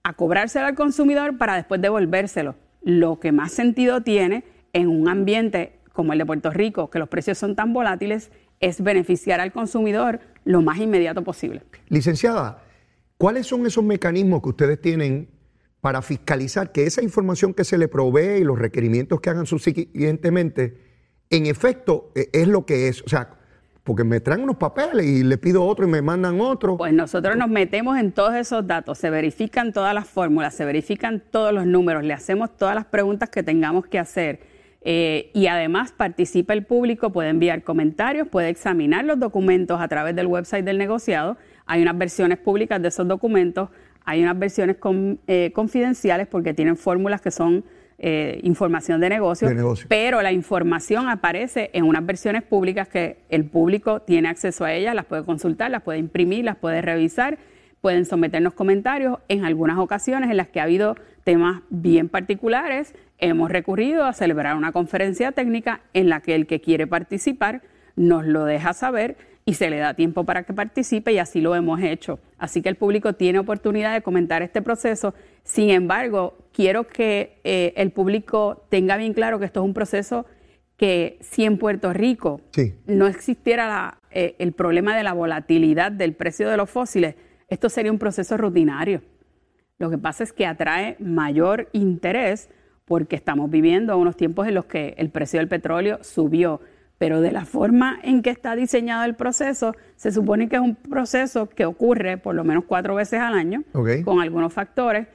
a 0.03 0.13
cobrárselo 0.13 0.67
al 0.67 0.75
consumidor 0.75 1.39
para 1.39 1.57
después 1.57 1.81
devolvérselo. 1.81 2.55
Lo 2.83 3.19
que 3.19 3.33
más 3.33 3.53
sentido 3.53 4.03
tiene 4.03 4.45
en 4.75 4.89
un 4.89 5.09
ambiente 5.09 5.79
como 5.93 6.13
el 6.13 6.19
de 6.19 6.27
Puerto 6.27 6.51
Rico, 6.51 6.91
que 6.91 6.99
los 6.99 7.09
precios 7.09 7.39
son 7.39 7.55
tan 7.55 7.73
volátiles, 7.73 8.31
es 8.61 8.83
beneficiar 8.83 9.41
al 9.41 9.53
consumidor 9.53 10.21
lo 10.45 10.61
más 10.61 10.79
inmediato 10.79 11.23
posible. 11.23 11.63
Licenciada, 11.89 12.59
¿cuáles 13.25 13.47
son 13.47 13.65
esos 13.65 13.83
mecanismos 13.83 14.43
que 14.43 14.51
ustedes 14.51 14.79
tienen 14.83 15.31
para 15.81 16.03
fiscalizar 16.03 16.73
que 16.73 16.85
esa 16.85 17.03
información 17.03 17.55
que 17.55 17.65
se 17.65 17.79
le 17.79 17.89
provee 17.89 18.41
y 18.41 18.45
los 18.45 18.59
requerimientos 18.59 19.19
que 19.23 19.31
hagan 19.31 19.47
subsiguientemente, 19.47 20.77
en 21.31 21.47
efecto, 21.47 22.13
e, 22.15 22.29
es 22.35 22.47
lo 22.49 22.67
que 22.67 22.89
es. 22.89 23.01
O 23.01 23.09
sea, 23.09 23.31
porque 23.83 24.05
me 24.05 24.21
traen 24.21 24.43
unos 24.43 24.57
papeles 24.57 25.07
y 25.07 25.25
le 25.25 25.39
pido 25.39 25.65
otro 25.65 25.87
y 25.87 25.91
me 25.91 26.03
mandan 26.03 26.39
otro. 26.39 26.77
Pues 26.77 26.93
nosotros 26.93 27.35
nos 27.39 27.49
metemos 27.49 27.97
en 27.97 28.13
todos 28.13 28.35
esos 28.35 28.67
datos, 28.67 28.99
se 28.99 29.09
verifican 29.09 29.73
todas 29.73 29.95
las 29.95 30.07
fórmulas, 30.07 30.55
se 30.55 30.67
verifican 30.67 31.23
todos 31.31 31.55
los 31.55 31.65
números, 31.65 32.05
le 32.05 32.13
hacemos 32.13 32.55
todas 32.59 32.75
las 32.75 32.85
preguntas 32.85 33.31
que 33.31 33.43
tengamos 33.43 33.87
que 33.87 33.99
hacer. 33.99 34.41
Eh, 34.83 35.31
y 35.33 35.47
además 35.47 35.93
participa 35.93 36.53
el 36.53 36.67
público, 36.67 37.11
puede 37.11 37.31
enviar 37.31 37.63
comentarios, 37.63 38.29
puede 38.29 38.51
examinar 38.51 39.07
los 39.07 39.19
documentos 39.19 39.81
a 39.81 39.89
través 39.89 40.15
del 40.15 40.27
website 40.27 40.63
del 40.63 40.77
negociado. 40.77 41.39
Hay 41.67 41.83
unas 41.83 41.97
versiones 41.97 42.39
públicas 42.39 42.81
de 42.81 42.89
esos 42.89 43.07
documentos, 43.09 43.71
hay 44.05 44.23
unas 44.23 44.39
versiones 44.39 44.77
eh, 45.27 45.51
confidenciales 45.55 46.27
porque 46.27 46.53
tienen 46.53 46.77
fórmulas 46.77 47.21
que 47.21 47.31
son 47.31 47.65
eh, 47.99 48.41
información 48.43 49.01
de 49.01 49.09
negocio, 49.09 49.49
pero 49.89 50.21
la 50.21 50.33
información 50.33 51.09
aparece 51.09 51.71
en 51.73 51.85
unas 51.85 52.05
versiones 52.05 52.43
públicas 52.43 52.89
que 52.89 53.19
el 53.31 53.45
público 53.45 54.01
tiene 54.01 54.29
acceso 54.29 54.65
a 54.65 54.73
ellas, 54.75 54.95
las 54.95 55.07
puede 55.07 55.25
consultar, 55.25 55.71
las 55.71 55.83
puede 55.83 56.01
imprimir, 56.01 56.45
las 56.45 56.57
puede 56.57 56.83
revisar, 56.83 57.39
pueden 57.81 58.05
someternos 58.05 58.53
comentarios. 58.53 59.19
En 59.29 59.45
algunas 59.45 59.79
ocasiones 59.79 60.31
en 60.31 60.37
las 60.37 60.49
que 60.49 60.61
ha 60.61 60.65
habido 60.65 60.97
temas 61.23 61.63
bien 61.71 62.09
particulares, 62.09 62.95
hemos 63.19 63.51
recurrido 63.51 64.05
a 64.05 64.13
celebrar 64.13 64.57
una 64.57 64.73
conferencia 64.73 65.33
técnica 65.33 65.81
en 65.95 66.09
la 66.09 66.21
que 66.21 66.35
el 66.35 66.47
que 66.47 66.61
quiere 66.61 66.87
participar 66.87 67.63
nos 67.97 68.27
lo 68.27 68.45
deja 68.45 68.73
saber 68.73 69.17
y 69.47 69.55
se 69.55 69.69
le 69.69 69.79
da 69.79 69.95
tiempo 69.95 70.25
para 70.25 70.45
que 70.45 70.55
participe 70.55 71.13
y 71.13 71.19
así 71.19 71.41
lo 71.41 71.55
hemos 71.55 71.81
hecho. 71.83 72.19
Así 72.39 72.63
que 72.63 72.69
el 72.69 72.77
público 72.77 73.13
tiene 73.15 73.39
oportunidad 73.39 73.93
de 73.93 74.03
comentar 74.03 74.43
este 74.43 74.63
proceso. 74.63 75.15
Sin 75.43 75.71
embargo, 75.71 76.39
quiero 76.53 76.87
que 76.87 77.41
eh, 77.45 77.75
el 77.77 77.91
público 77.91 78.67
tenga 78.71 78.97
bien 78.97 79.13
claro 79.13 79.39
que 79.39 79.45
esto 79.45 79.61
es 79.61 79.67
un 79.67 79.75
proceso 79.75 80.27
que 80.77 81.19
si 81.21 81.45
en 81.45 81.59
Puerto 81.59 81.93
Rico 81.93 82.41
no 82.87 83.07
existiera 83.07 84.01
eh, 84.11 84.35
el 84.39 84.53
problema 84.53 84.97
de 84.97 85.05
la 85.05 85.13
volatilidad 85.13 85.93
del 85.93 86.15
precio 86.15 86.49
de 86.49 86.57
los 86.57 86.71
fósiles, 86.71 87.15
esto 87.49 87.69
sería 87.69 87.93
un 87.93 87.99
proceso 87.99 88.37
rutinario. 88.37 89.03
Lo 89.79 89.91
que 89.91 89.99
pasa 89.99 90.25
es 90.25 90.33
que 90.33 90.47
atrae 90.47 90.97
mayor 90.99 91.69
interés 91.73 92.49
porque 92.85 93.17
estamos 93.17 93.51
viviendo 93.51 93.97
unos 93.99 94.17
tiempos 94.17 94.49
en 94.49 94.55
los 94.55 94.67
que 94.67 94.95
el 94.99 95.11
precio 95.11 95.39
del 95.39 95.49
petróleo 95.49 95.99
subió 96.03 96.61
pero 96.99 97.21
de 97.21 97.33
la 97.33 97.45
forma 97.45 97.99
en 98.03 98.23
que 98.23 98.31
está 98.31 98.57
diseñado 98.57 99.05
el 99.05 99.15
proceso, 99.15 99.75
se 99.97 100.13
supone 100.13 100.49
que 100.49 100.57
es 100.57 100.63
un 100.63 100.77
proceso 100.77 101.49
que 101.49 101.65
ocurre 101.65 102.19
por 102.19 102.35
lo 102.35 102.45
menos 102.45 102.65
cuatro 102.67 102.95
veces 102.95 103.21
al 103.21 103.35
año, 103.35 103.63
con 104.05 104.21
algunos 104.21 104.53
factores. 104.53 105.09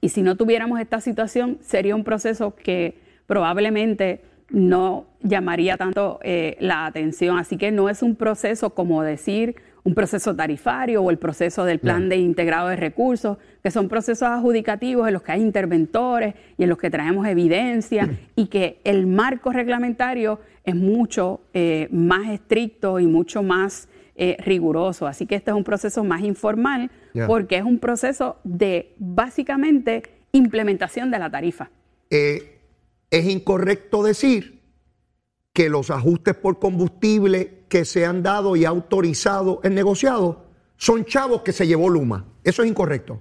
Y 0.00 0.10
si 0.10 0.22
no 0.22 0.36
tuviéramos 0.36 0.80
esta 0.80 1.00
situación, 1.00 1.58
sería 1.60 1.96
un 1.96 2.04
proceso 2.04 2.54
que 2.54 2.98
probablemente 3.26 4.22
no 4.50 5.06
llamaría 5.22 5.76
tanto 5.76 6.20
eh, 6.22 6.56
la 6.60 6.86
atención. 6.86 7.38
Así 7.38 7.56
que 7.56 7.72
no 7.72 7.88
es 7.88 8.02
un 8.02 8.14
proceso 8.14 8.70
como 8.70 9.02
decir 9.02 9.56
un 9.86 9.94
proceso 9.94 10.34
tarifario 10.34 11.00
o 11.00 11.10
el 11.10 11.16
proceso 11.16 11.64
del 11.64 11.78
plan 11.78 12.08
de 12.08 12.16
integrado 12.16 12.66
de 12.68 12.74
recursos, 12.74 13.38
que 13.62 13.70
son 13.70 13.88
procesos 13.88 14.26
adjudicativos 14.26 15.06
en 15.06 15.14
los 15.14 15.22
que 15.22 15.30
hay 15.30 15.40
interventores 15.40 16.34
y 16.58 16.64
en 16.64 16.70
los 16.70 16.78
que 16.78 16.90
traemos 16.90 17.24
evidencia 17.28 18.10
y 18.34 18.48
que 18.48 18.80
el 18.82 19.06
marco 19.06 19.52
reglamentario 19.52 20.40
es 20.66 20.74
mucho 20.74 21.40
eh, 21.54 21.88
más 21.90 22.28
estricto 22.28 23.00
y 23.00 23.06
mucho 23.06 23.42
más 23.42 23.88
eh, 24.16 24.36
riguroso. 24.44 25.06
Así 25.06 25.24
que 25.24 25.36
este 25.36 25.52
es 25.52 25.56
un 25.56 25.64
proceso 25.64 26.04
más 26.04 26.22
informal 26.22 26.90
porque 27.26 27.56
es 27.56 27.64
un 27.64 27.78
proceso 27.78 28.36
de 28.44 28.94
básicamente 28.98 30.02
implementación 30.32 31.10
de 31.10 31.18
la 31.18 31.30
tarifa. 31.30 31.70
Eh, 32.10 32.58
es 33.10 33.26
incorrecto 33.26 34.02
decir 34.02 34.60
que 35.52 35.70
los 35.70 35.90
ajustes 35.90 36.34
por 36.34 36.58
combustible 36.58 37.64
que 37.68 37.84
se 37.84 38.04
han 38.04 38.22
dado 38.22 38.56
y 38.56 38.64
autorizado 38.64 39.60
en 39.62 39.74
negociado 39.74 40.46
son 40.76 41.04
chavos 41.04 41.42
que 41.42 41.52
se 41.52 41.66
llevó 41.66 41.88
Luma. 41.88 42.26
Eso 42.44 42.62
es 42.62 42.68
incorrecto. 42.68 43.20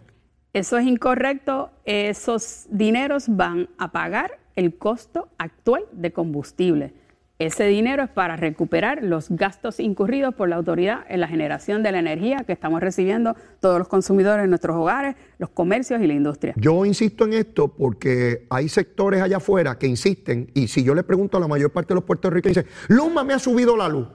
Eso 0.51 0.77
es 0.77 0.87
incorrecto. 0.87 1.71
Esos 1.85 2.65
dineros 2.69 3.25
van 3.29 3.69
a 3.77 3.91
pagar 3.91 4.39
el 4.55 4.77
costo 4.77 5.29
actual 5.37 5.85
de 5.91 6.11
combustible. 6.11 6.93
Ese 7.37 7.65
dinero 7.65 8.01
es 8.01 8.09
para 8.09 8.37
recuperar 8.37 9.03
los 9.03 9.29
gastos 9.29 9.81
incurridos 9.81 10.33
por 10.33 10.47
la 10.47 10.55
autoridad 10.55 10.99
en 11.09 11.19
la 11.19 11.27
generación 11.27 11.83
de 11.83 11.91
la 11.91 11.99
energía 11.99 12.45
que 12.45 12.53
estamos 12.53 12.79
recibiendo 12.79 13.35
todos 13.59 13.77
los 13.77 13.89
consumidores 13.89 14.45
en 14.45 14.49
nuestros 14.49 14.77
hogares, 14.77 15.17
los 15.37 15.49
comercios 15.49 16.01
y 16.01 16.07
la 16.07 16.13
industria. 16.13 16.53
Yo 16.55 16.85
insisto 16.85 17.25
en 17.25 17.33
esto 17.33 17.67
porque 17.67 18.45
hay 18.49 18.69
sectores 18.69 19.21
allá 19.21 19.37
afuera 19.37 19.77
que 19.77 19.85
insisten, 19.85 20.49
y 20.53 20.69
si 20.69 20.81
yo 20.81 20.95
le 20.95 21.03
pregunto 21.03 21.35
a 21.35 21.41
la 21.41 21.49
mayor 21.49 21.71
parte 21.71 21.89
de 21.89 21.95
los 21.95 22.05
puertorriqueños, 22.05 22.55
dicen, 22.55 22.71
Luma 22.87 23.25
me 23.25 23.33
ha 23.33 23.39
subido 23.39 23.75
la 23.75 23.89
luz. 23.89 24.07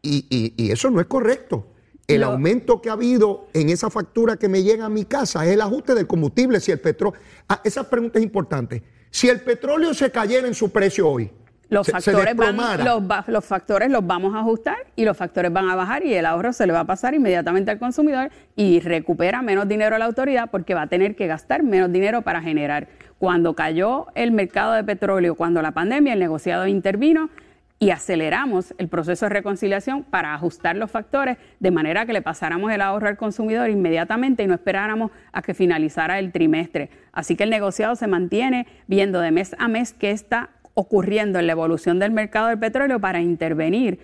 Y, 0.00 0.70
eso 0.70 0.88
no 0.90 1.00
es 1.00 1.06
correcto. 1.06 1.66
El 2.06 2.22
aumento 2.22 2.80
que 2.80 2.90
ha 2.90 2.92
habido 2.92 3.46
en 3.54 3.70
esa 3.70 3.90
factura 3.90 4.36
que 4.36 4.48
me 4.48 4.62
llega 4.62 4.84
a 4.84 4.88
mi 4.88 5.04
casa 5.04 5.44
es 5.46 5.52
el 5.52 5.60
ajuste 5.60 5.94
del 5.94 6.06
combustible. 6.06 6.60
Si 6.60 6.70
el 6.70 6.80
petróleo. 6.80 7.18
Ah, 7.48 7.60
esa 7.64 7.88
pregunta 7.88 8.18
es 8.18 8.24
importante. 8.24 8.82
Si 9.10 9.28
el 9.28 9.40
petróleo 9.40 9.94
se 9.94 10.10
cayera 10.10 10.46
en 10.48 10.54
su 10.54 10.70
precio 10.70 11.08
hoy, 11.08 11.30
los 11.72 11.86
factores 11.86 12.36
los, 12.36 13.28
los, 13.28 13.44
factores 13.44 13.90
los 13.90 14.06
vamos 14.06 14.34
a 14.34 14.40
ajustar 14.40 14.76
y 14.94 15.04
los 15.06 15.16
factores 15.16 15.50
van 15.50 15.70
a 15.70 15.74
bajar 15.74 16.04
y 16.04 16.12
el 16.12 16.26
ahorro 16.26 16.52
se 16.52 16.66
le 16.66 16.72
va 16.72 16.80
a 16.80 16.84
pasar 16.84 17.14
inmediatamente 17.14 17.70
al 17.70 17.78
consumidor 17.78 18.30
y 18.56 18.80
recupera 18.80 19.40
menos 19.40 19.66
dinero 19.66 19.96
a 19.96 19.98
la 19.98 20.04
autoridad 20.04 20.50
porque 20.50 20.74
va 20.74 20.82
a 20.82 20.86
tener 20.88 21.16
que 21.16 21.26
gastar 21.26 21.62
menos 21.62 21.90
dinero 21.90 22.20
para 22.22 22.42
generar. 22.42 22.88
Cuando 23.18 23.54
cayó 23.54 24.08
el 24.14 24.32
mercado 24.32 24.74
de 24.74 24.84
petróleo, 24.84 25.34
cuando 25.34 25.62
la 25.62 25.72
pandemia, 25.72 26.12
el 26.12 26.18
negociado 26.18 26.66
intervino 26.66 27.30
y 27.78 27.90
aceleramos 27.90 28.74
el 28.78 28.88
proceso 28.88 29.26
de 29.26 29.30
reconciliación 29.30 30.04
para 30.04 30.34
ajustar 30.34 30.76
los 30.76 30.90
factores 30.90 31.38
de 31.58 31.70
manera 31.70 32.04
que 32.04 32.12
le 32.12 32.20
pasáramos 32.20 32.70
el 32.70 32.80
ahorro 32.80 33.08
al 33.08 33.16
consumidor 33.16 33.70
inmediatamente 33.70 34.42
y 34.42 34.46
no 34.46 34.54
esperáramos 34.54 35.10
a 35.32 35.40
que 35.40 35.54
finalizara 35.54 36.18
el 36.18 36.32
trimestre. 36.32 36.90
Así 37.12 37.34
que 37.34 37.44
el 37.44 37.50
negociado 37.50 37.96
se 37.96 38.06
mantiene 38.06 38.66
viendo 38.86 39.20
de 39.20 39.30
mes 39.30 39.56
a 39.58 39.68
mes 39.68 39.94
qué 39.94 40.10
está 40.10 40.50
ocurriendo 40.74 41.38
en 41.38 41.46
la 41.46 41.52
evolución 41.52 41.98
del 41.98 42.12
mercado 42.12 42.48
del 42.48 42.58
petróleo 42.58 43.00
para 43.00 43.20
intervenir, 43.20 44.00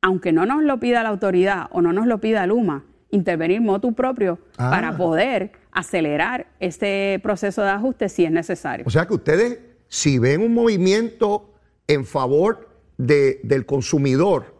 aunque 0.00 0.32
no 0.32 0.46
nos 0.46 0.62
lo 0.62 0.78
pida 0.78 1.02
la 1.02 1.08
autoridad 1.08 1.66
o 1.70 1.82
no 1.82 1.92
nos 1.92 2.06
lo 2.06 2.20
pida 2.20 2.46
Luma, 2.46 2.84
intervenir 3.10 3.60
motu 3.60 3.94
propio 3.94 4.38
ah. 4.58 4.70
para 4.70 4.96
poder 4.96 5.52
acelerar 5.72 6.46
este 6.60 7.20
proceso 7.22 7.62
de 7.62 7.70
ajuste 7.70 8.08
si 8.08 8.24
es 8.24 8.30
necesario. 8.30 8.84
O 8.86 8.90
sea 8.90 9.06
que 9.06 9.14
ustedes, 9.14 9.58
si 9.88 10.18
ven 10.18 10.42
un 10.42 10.54
movimiento 10.54 11.54
en 11.86 12.04
favor 12.04 12.68
del 12.98 13.66
consumidor, 13.66 14.56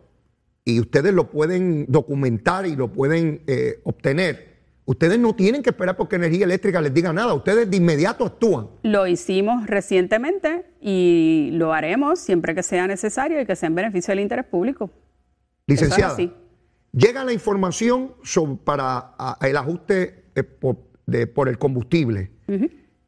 y 0.67 0.81
ustedes 0.81 1.15
lo 1.15 1.31
pueden 1.31 1.87
documentar 1.89 2.67
y 2.67 2.75
lo 2.75 2.93
pueden 2.93 3.41
eh, 3.47 3.81
obtener, 3.85 4.56
ustedes 4.87 5.19
no 5.19 5.35
tienen 5.35 5.63
que 5.63 5.71
esperar 5.71 5.97
porque 5.97 6.17
energía 6.17 6.45
eléctrica 6.45 6.81
les 6.81 6.95
diga 6.95 7.13
nada, 7.13 7.35
ustedes 7.35 7.71
de 7.71 7.77
inmediato 7.77 8.25
actúan. 8.25 8.69
Lo 8.83 9.07
hicimos 9.07 9.67
recientemente 9.67 10.65
y 10.81 11.51
lo 11.53 11.75
haremos 11.75 12.19
siempre 12.21 12.55
que 12.55 12.63
sea 12.63 12.87
necesario 12.87 13.41
y 13.41 13.47
que 13.47 13.57
sea 13.57 13.67
en 13.67 13.75
beneficio 13.75 14.13
del 14.13 14.21
interés 14.21 14.47
público. 14.47 14.91
Licenciada, 15.67 16.17
llega 16.93 17.25
la 17.25 17.33
información 17.33 18.15
para 18.65 19.13
el 19.43 19.57
ajuste 19.57 20.25
por, 20.61 21.49
el 21.49 21.59
combustible. 21.59 22.31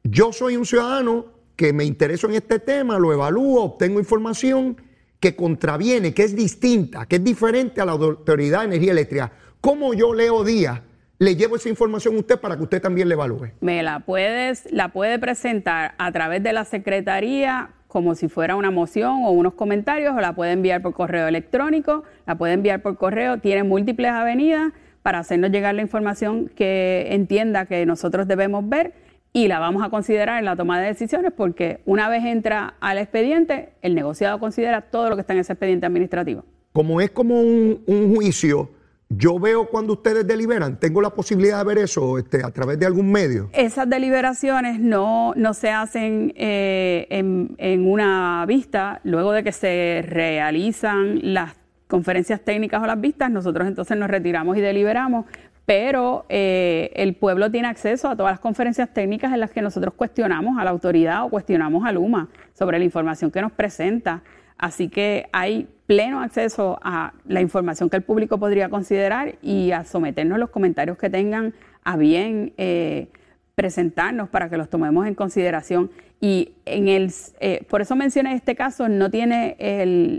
Yo 0.02 0.32
soy 0.32 0.56
un 0.56 0.66
ciudadano 0.66 1.26
que 1.54 1.72
me 1.72 1.84
intereso 1.84 2.28
en 2.28 2.34
este 2.34 2.58
tema, 2.58 2.98
lo 2.98 3.12
evalúo, 3.12 3.62
obtengo 3.62 3.98
información 4.00 4.76
que 5.20 5.34
contraviene, 5.34 6.14
que 6.14 6.24
es 6.24 6.34
distinta, 6.34 7.06
que 7.06 7.16
es 7.16 7.24
diferente 7.24 7.80
a 7.80 7.84
la 7.84 7.92
Autoridad 7.92 8.60
de 8.60 8.66
Energía 8.66 8.92
Eléctrica. 8.92 9.32
¿Cómo 9.60 9.92
yo, 9.92 10.14
Leo 10.14 10.44
Díaz, 10.44 10.80
le 11.18 11.34
llevo 11.36 11.56
esa 11.56 11.68
información 11.68 12.14
a 12.16 12.18
usted 12.18 12.38
para 12.38 12.56
que 12.56 12.62
usted 12.62 12.80
también 12.80 13.08
le 13.08 13.14
evalúe? 13.14 13.50
Me 13.60 13.82
la 13.82 14.00
puedes, 14.00 14.70
la 14.70 14.88
puede 14.88 15.18
presentar 15.18 15.94
a 15.98 16.12
través 16.12 16.42
de 16.42 16.52
la 16.52 16.64
Secretaría 16.64 17.70
como 17.88 18.14
si 18.14 18.28
fuera 18.28 18.54
una 18.54 18.70
moción 18.70 19.24
o 19.24 19.30
unos 19.30 19.54
comentarios, 19.54 20.14
o 20.14 20.20
la 20.20 20.34
puede 20.34 20.52
enviar 20.52 20.82
por 20.82 20.92
correo 20.92 21.26
electrónico, 21.26 22.04
la 22.26 22.36
puede 22.36 22.52
enviar 22.52 22.82
por 22.82 22.98
correo, 22.98 23.38
tiene 23.38 23.62
múltiples 23.62 24.10
avenidas 24.10 24.72
para 25.02 25.20
hacernos 25.20 25.50
llegar 25.50 25.74
la 25.74 25.80
información 25.82 26.48
que 26.54 27.06
entienda 27.10 27.64
que 27.64 27.86
nosotros 27.86 28.28
debemos 28.28 28.68
ver 28.68 28.92
y 29.32 29.48
la 29.48 29.58
vamos 29.58 29.82
a 29.82 29.88
considerar 29.88 30.38
en 30.38 30.44
la 30.44 30.54
toma 30.54 30.80
de 30.80 30.88
decisiones 30.88 31.32
porque 31.34 31.80
una 31.86 32.08
vez 32.10 32.24
entra 32.24 32.74
al 32.80 32.98
expediente, 32.98 33.70
el 33.80 33.94
negociado 33.94 34.38
considera 34.38 34.82
todo 34.82 35.08
lo 35.08 35.16
que 35.16 35.22
está 35.22 35.32
en 35.32 35.40
ese 35.40 35.54
expediente 35.54 35.86
administrativo. 35.86 36.44
Como 36.72 37.00
es 37.00 37.10
como 37.10 37.40
un, 37.40 38.14
juicio, 38.14 38.70
yo 39.10 39.38
veo 39.38 39.68
cuando 39.68 39.94
ustedes 39.94 40.26
deliberan, 40.26 40.78
tengo 40.78 41.00
la 41.00 41.10
posibilidad 41.10 41.58
de 41.58 41.64
ver 41.64 41.78
eso 41.78 42.18
este, 42.18 42.44
a 42.44 42.50
través 42.50 42.78
de 42.78 42.86
algún 42.86 43.10
medio. 43.10 43.48
Esas 43.52 43.88
deliberaciones 43.88 44.78
no, 44.78 45.32
no 45.34 45.54
se 45.54 45.70
hacen 45.70 46.32
eh, 46.36 47.06
en, 47.10 47.54
en 47.58 47.90
una 47.90 48.44
vista, 48.46 49.00
luego 49.04 49.32
de 49.32 49.42
que 49.42 49.52
se 49.52 50.04
realizan 50.06 51.20
las 51.34 51.54
conferencias 51.86 52.42
técnicas 52.42 52.82
o 52.82 52.86
las 52.86 53.00
vistas, 53.00 53.30
nosotros 53.30 53.66
entonces 53.66 53.96
nos 53.96 54.10
retiramos 54.10 54.58
y 54.58 54.60
deliberamos, 54.60 55.24
pero 55.64 56.24
eh, 56.28 56.92
el 56.94 57.14
pueblo 57.14 57.50
tiene 57.50 57.68
acceso 57.68 58.08
a 58.08 58.16
todas 58.16 58.32
las 58.32 58.40
conferencias 58.40 58.92
técnicas 58.92 59.32
en 59.32 59.40
las 59.40 59.50
que 59.50 59.62
nosotros 59.62 59.94
cuestionamos 59.94 60.58
a 60.58 60.64
la 60.64 60.70
autoridad 60.70 61.24
o 61.24 61.28
cuestionamos 61.30 61.84
a 61.84 61.92
Luma 61.92 62.28
sobre 62.54 62.78
la 62.78 62.84
información 62.84 63.30
que 63.30 63.42
nos 63.42 63.52
presenta. 63.52 64.22
Así 64.58 64.88
que 64.88 65.28
hay 65.32 65.68
pleno 65.86 66.20
acceso 66.20 66.78
a 66.82 67.14
la 67.26 67.40
información 67.40 67.88
que 67.88 67.96
el 67.96 68.02
público 68.02 68.38
podría 68.38 68.68
considerar 68.68 69.36
y 69.40 69.70
a 69.70 69.84
someternos 69.84 70.38
los 70.38 70.50
comentarios 70.50 70.98
que 70.98 71.08
tengan 71.08 71.54
a 71.84 71.96
bien 71.96 72.52
eh, 72.58 73.08
presentarnos 73.54 74.28
para 74.28 74.50
que 74.50 74.56
los 74.56 74.68
tomemos 74.68 75.06
en 75.06 75.14
consideración. 75.14 75.90
Y 76.20 76.52
en 76.66 76.88
el, 76.88 77.12
eh, 77.40 77.64
por 77.70 77.80
eso 77.80 77.94
mencioné 77.94 78.34
este 78.34 78.56
caso, 78.56 78.88
no 78.88 79.10
tiene 79.10 79.56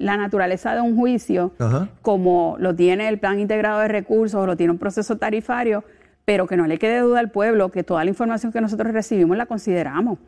la 0.02 0.17
naturaleza 0.17 0.73
de 0.73 0.82
un 0.82 0.95
juicio 0.95 1.54
como 2.02 2.56
lo 2.60 2.73
tiene 2.73 3.10
el 3.10 3.19
plan 3.19 3.39
integrado 3.39 3.82
de 3.82 3.89
recursos 3.89 4.41
o 4.41 4.45
lo 4.45 4.56
tiene 4.56 4.71
un 4.71 4.80
proceso 4.80 5.17
tarifario, 5.17 5.84
pero 6.23 6.47
que 6.47 6.56
no 6.56 6.67
le 6.67 6.78
quede 6.78 6.99
duda 6.99 7.19
al 7.19 7.32
pueblo 7.32 7.69
que 7.69 7.84
toda 7.84 8.04
la 8.06 8.10
información 8.10 8.54
que 8.54 8.62
nosotros 8.62 8.93
recibimos 8.93 9.36
la 9.36 9.45
consideramos. 9.45 10.19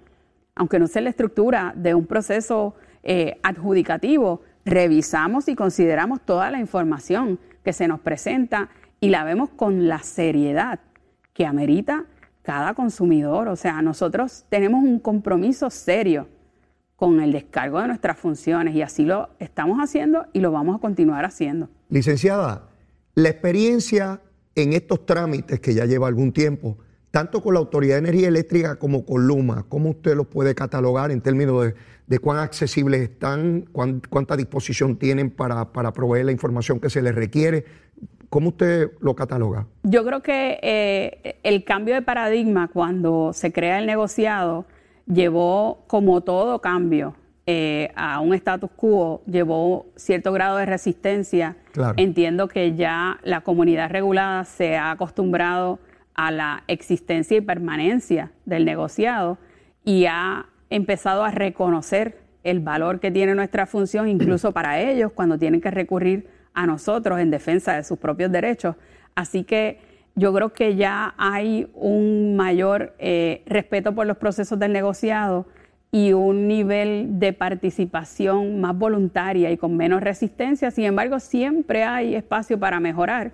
Aunque 0.56 0.78
no 0.78 0.88
sea 0.88 1.02
la 1.02 1.10
estructura 1.10 1.74
de 1.76 1.96
un 1.96 2.06
proceso 2.06 2.76
eh, 3.04 3.40
adjudicativo, 3.44 4.42
revisamos 4.66 5.48
y 5.48 5.56
consideramos 5.56 6.22
toda 6.22 6.52
la 6.52 6.60
información 6.60 7.40
que 7.64 7.74
se 7.74 7.88
nos 7.88 8.00
presenta 8.00 8.70
y 9.00 9.10
la 9.10 9.24
vemos 9.24 9.50
con 9.50 9.88
la 9.88 10.00
seriedad 10.00 10.80
que 11.34 11.46
amerita 11.46 12.06
cada 12.44 12.74
consumidor. 12.74 13.48
O 13.48 13.56
sea, 13.56 13.82
nosotros 13.82 14.46
tenemos 14.50 14.84
un 14.84 15.00
compromiso 15.00 15.70
serio 15.70 16.28
con 16.96 17.20
el 17.20 17.32
descargo 17.32 17.82
de 17.82 17.88
nuestras 17.88 18.18
funciones 18.18 18.76
y 18.76 18.84
así 18.84 19.06
lo 19.06 19.30
estamos 19.40 19.80
haciendo 19.80 20.28
y 20.34 20.40
lo 20.40 20.52
vamos 20.52 20.76
a 20.76 20.80
continuar 20.80 21.26
haciendo. 21.26 21.68
Licenciada, 21.90 22.68
la 23.16 23.30
experiencia 23.30 24.22
en 24.54 24.74
estos 24.74 25.06
trámites 25.06 25.60
que 25.60 25.74
ya 25.74 25.86
lleva 25.86 26.08
algún 26.08 26.32
tiempo, 26.32 26.78
tanto 27.12 27.42
con 27.42 27.54
la 27.54 27.60
Autoridad 27.60 27.96
de 27.96 28.00
Energía 28.00 28.30
Eléctrica 28.30 28.78
como 28.78 29.06
con 29.06 29.28
Luma, 29.28 29.66
¿cómo 29.68 29.90
usted 29.90 30.16
los 30.16 30.28
puede 30.28 30.56
catalogar 30.56 31.12
en 31.12 31.22
términos 31.22 31.74
de, 32.08 32.20
cuán 32.20 32.40
accesibles 32.40 33.02
están, 33.02 33.66
cuánta 33.72 34.36
disposición 34.36 34.96
tienen 34.98 35.30
para, 35.30 35.72
para 35.72 35.92
proveer 35.92 36.26
la 36.26 36.32
información 36.32 36.80
que 36.80 36.90
se 36.90 37.02
les 37.02 37.14
requiere? 37.14 37.66
¿Cómo 38.30 38.50
usted 38.50 38.92
lo 39.02 39.14
cataloga? 39.14 39.68
Yo 39.84 40.06
creo 40.06 40.22
que 40.22 40.58
eh, 40.62 41.40
el 41.44 41.66
cambio 41.66 41.94
de 41.96 42.02
paradigma 42.02 42.70
cuando 42.70 43.34
se 43.34 43.52
crea 43.52 43.78
el 43.80 43.86
negociado 43.86 44.66
llevó, 45.06 45.84
como 45.88 46.22
todo 46.22 46.62
cambio, 46.62 47.16
eh, 47.46 47.92
a 47.96 48.22
un 48.22 48.34
status 48.34 48.70
quo, 48.74 49.22
llevó 49.26 49.88
cierto 49.98 50.32
grado 50.32 50.58
de 50.58 50.66
resistencia. 50.66 51.58
Entiendo 51.98 52.48
que 52.48 52.76
ya 52.76 53.20
la 53.24 53.42
comunidad 53.42 53.90
regulada 53.90 54.46
se 54.46 54.78
ha 54.78 54.92
acostumbrado 54.92 55.80
a 56.16 56.32
la 56.32 56.64
existencia 56.68 57.38
y 57.38 57.42
permanencia 57.42 58.32
del 58.46 58.66
negociado 58.66 59.38
y 59.84 60.06
ha 60.06 60.48
empezado 60.70 61.24
a 61.24 61.32
reconocer 61.32 62.20
el 62.44 62.60
valor 62.60 63.00
que 63.00 63.12
tiene 63.12 63.36
nuestra 63.36 63.66
función, 63.66 64.08
incluso 64.08 64.52
para 64.54 64.80
ellos, 64.80 65.12
cuando 65.14 65.38
tienen 65.38 65.62
que 65.62 65.72
recurrir 65.72 66.28
a 66.54 66.66
nosotros 66.66 67.20
en 67.20 67.32
defensa 67.32 67.76
de 67.76 67.84
sus 67.84 67.98
propios 67.98 68.32
derechos. 68.32 68.76
Así 69.16 69.44
que 69.44 69.80
yo 70.16 70.34
creo 70.34 70.54
que 70.54 70.76
ya 70.76 71.14
hay 71.18 71.70
un 71.74 72.36
mayor 72.36 72.94
eh, 73.00 73.44
respeto 73.46 73.96
por 73.96 74.08
los 74.08 74.18
procesos 74.18 74.60
del 74.60 74.74
negociado 74.74 75.46
y 75.92 76.14
un 76.14 76.48
nivel 76.48 77.20
de 77.20 77.34
participación 77.34 78.62
más 78.62 78.78
voluntaria 78.78 79.52
y 79.52 79.58
con 79.58 79.76
menos 79.76 80.02
resistencia. 80.02 80.72
Sin 80.72 80.86
embargo, 80.86 81.20
siempre 81.20 81.84
hay 81.84 82.16
espacio 82.16 82.60
para 82.60 82.80
mejorar 82.80 83.34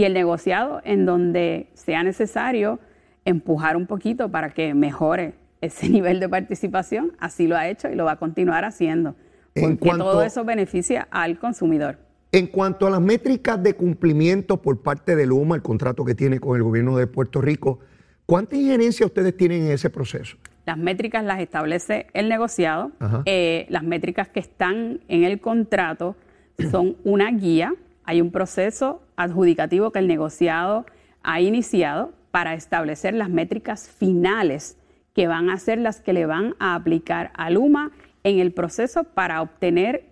y 0.00 0.04
el 0.04 0.14
negociado 0.14 0.80
en 0.84 1.04
donde 1.04 1.68
sea 1.74 2.02
necesario 2.02 2.80
empujar 3.26 3.76
un 3.76 3.86
poquito 3.86 4.30
para 4.30 4.48
que 4.54 4.72
mejore 4.72 5.34
ese 5.60 5.88
nivel 5.90 6.20
de 6.20 6.28
participación, 6.28 7.12
así 7.18 7.46
lo 7.46 7.54
ha 7.54 7.68
hecho 7.68 7.90
y 7.90 7.94
lo 7.96 8.06
va 8.06 8.12
a 8.12 8.16
continuar 8.16 8.64
haciendo, 8.64 9.14
porque 9.54 9.90
todo 9.90 10.22
eso 10.22 10.42
beneficia 10.44 11.06
al 11.10 11.38
consumidor. 11.38 11.98
En 12.32 12.46
cuanto 12.46 12.86
a 12.86 12.90
las 12.90 13.02
métricas 13.02 13.62
de 13.62 13.74
cumplimiento 13.74 14.62
por 14.62 14.80
parte 14.80 15.16
de 15.16 15.26
Luma, 15.26 15.56
el 15.56 15.62
contrato 15.62 16.02
que 16.06 16.14
tiene 16.14 16.40
con 16.40 16.56
el 16.56 16.62
gobierno 16.62 16.96
de 16.96 17.06
Puerto 17.06 17.42
Rico, 17.42 17.80
¿cuánta 18.24 18.56
injerencia 18.56 19.04
ustedes 19.04 19.36
tienen 19.36 19.66
en 19.66 19.72
ese 19.72 19.90
proceso? 19.90 20.38
Las 20.64 20.78
métricas 20.78 21.24
las 21.24 21.40
establece 21.40 22.06
el 22.14 22.30
negociado. 22.30 22.92
Eh, 23.26 23.66
las 23.68 23.82
métricas 23.82 24.28
que 24.28 24.40
están 24.40 25.00
en 25.08 25.24
el 25.24 25.40
contrato 25.40 26.16
son 26.70 26.96
una 27.04 27.30
guía. 27.32 27.74
Hay 28.10 28.20
un 28.20 28.32
proceso 28.32 29.02
adjudicativo 29.14 29.92
que 29.92 30.00
el 30.00 30.08
negociado 30.08 30.84
ha 31.22 31.40
iniciado 31.40 32.12
para 32.32 32.54
establecer 32.54 33.14
las 33.14 33.30
métricas 33.30 33.88
finales 33.88 34.76
que 35.14 35.28
van 35.28 35.48
a 35.48 35.56
ser 35.58 35.78
las 35.78 36.00
que 36.00 36.12
le 36.12 36.26
van 36.26 36.56
a 36.58 36.74
aplicar 36.74 37.30
a 37.34 37.50
Luma 37.50 37.92
en 38.24 38.40
el 38.40 38.50
proceso 38.50 39.04
para 39.04 39.40
obtener 39.40 40.06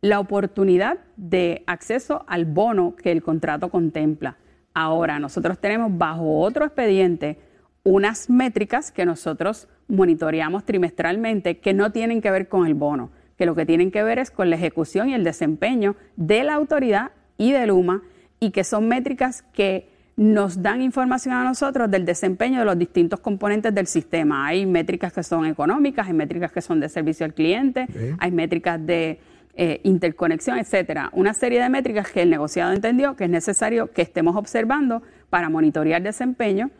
la 0.00 0.20
oportunidad 0.20 0.98
de 1.16 1.64
acceso 1.66 2.24
al 2.28 2.44
bono 2.44 2.94
que 2.94 3.10
el 3.10 3.20
contrato 3.20 3.68
contempla. 3.68 4.36
Ahora, 4.72 5.18
nosotros 5.18 5.58
tenemos 5.58 5.98
bajo 5.98 6.38
otro 6.38 6.64
expediente 6.64 7.40
unas 7.82 8.30
métricas 8.30 8.92
que 8.92 9.04
nosotros 9.04 9.66
monitoreamos 9.88 10.64
trimestralmente 10.64 11.58
que 11.58 11.74
no 11.74 11.90
tienen 11.90 12.22
que 12.22 12.30
ver 12.30 12.46
con 12.46 12.68
el 12.68 12.74
bono, 12.74 13.10
que 13.36 13.44
lo 13.44 13.56
que 13.56 13.66
tienen 13.66 13.90
que 13.90 14.04
ver 14.04 14.20
es 14.20 14.30
con 14.30 14.50
la 14.50 14.54
ejecución 14.54 15.08
y 15.08 15.14
el 15.14 15.24
desempeño 15.24 15.96
de 16.14 16.44
la 16.44 16.54
autoridad 16.54 17.10
y 17.40 17.52
de 17.52 17.66
Luma 17.66 18.02
y 18.38 18.50
que 18.50 18.62
son 18.64 18.86
métricas 18.86 19.42
que 19.54 19.88
nos 20.16 20.60
dan 20.60 20.82
información 20.82 21.34
a 21.34 21.42
nosotros 21.42 21.90
del 21.90 22.04
desempeño 22.04 22.58
de 22.58 22.66
los 22.66 22.78
distintos 22.78 23.20
componentes 23.20 23.74
del 23.74 23.86
sistema. 23.86 24.46
Hay 24.46 24.66
métricas 24.66 25.14
que 25.14 25.22
son 25.22 25.46
económicas, 25.46 26.06
hay 26.06 26.12
métricas 26.12 26.52
que 26.52 26.60
son 26.60 26.78
de 26.78 26.90
servicio 26.90 27.24
al 27.24 27.32
cliente, 27.32 27.86
hay 28.18 28.30
métricas 28.30 28.84
de 28.84 29.18
eh, 29.54 29.80
interconexión, 29.84 30.58
etcétera. 30.58 31.08
Una 31.14 31.32
serie 31.32 31.62
de 31.62 31.70
métricas 31.70 32.10
que 32.10 32.20
el 32.20 32.28
negociado 32.28 32.72
entendió 32.72 33.16
que 33.16 33.24
es 33.24 33.30
necesario 33.30 33.90
que 33.90 34.02
estemos 34.02 34.36
observando 34.36 35.02
para 35.30 35.48
monitorear 35.48 36.02
desempeño. 36.02 36.70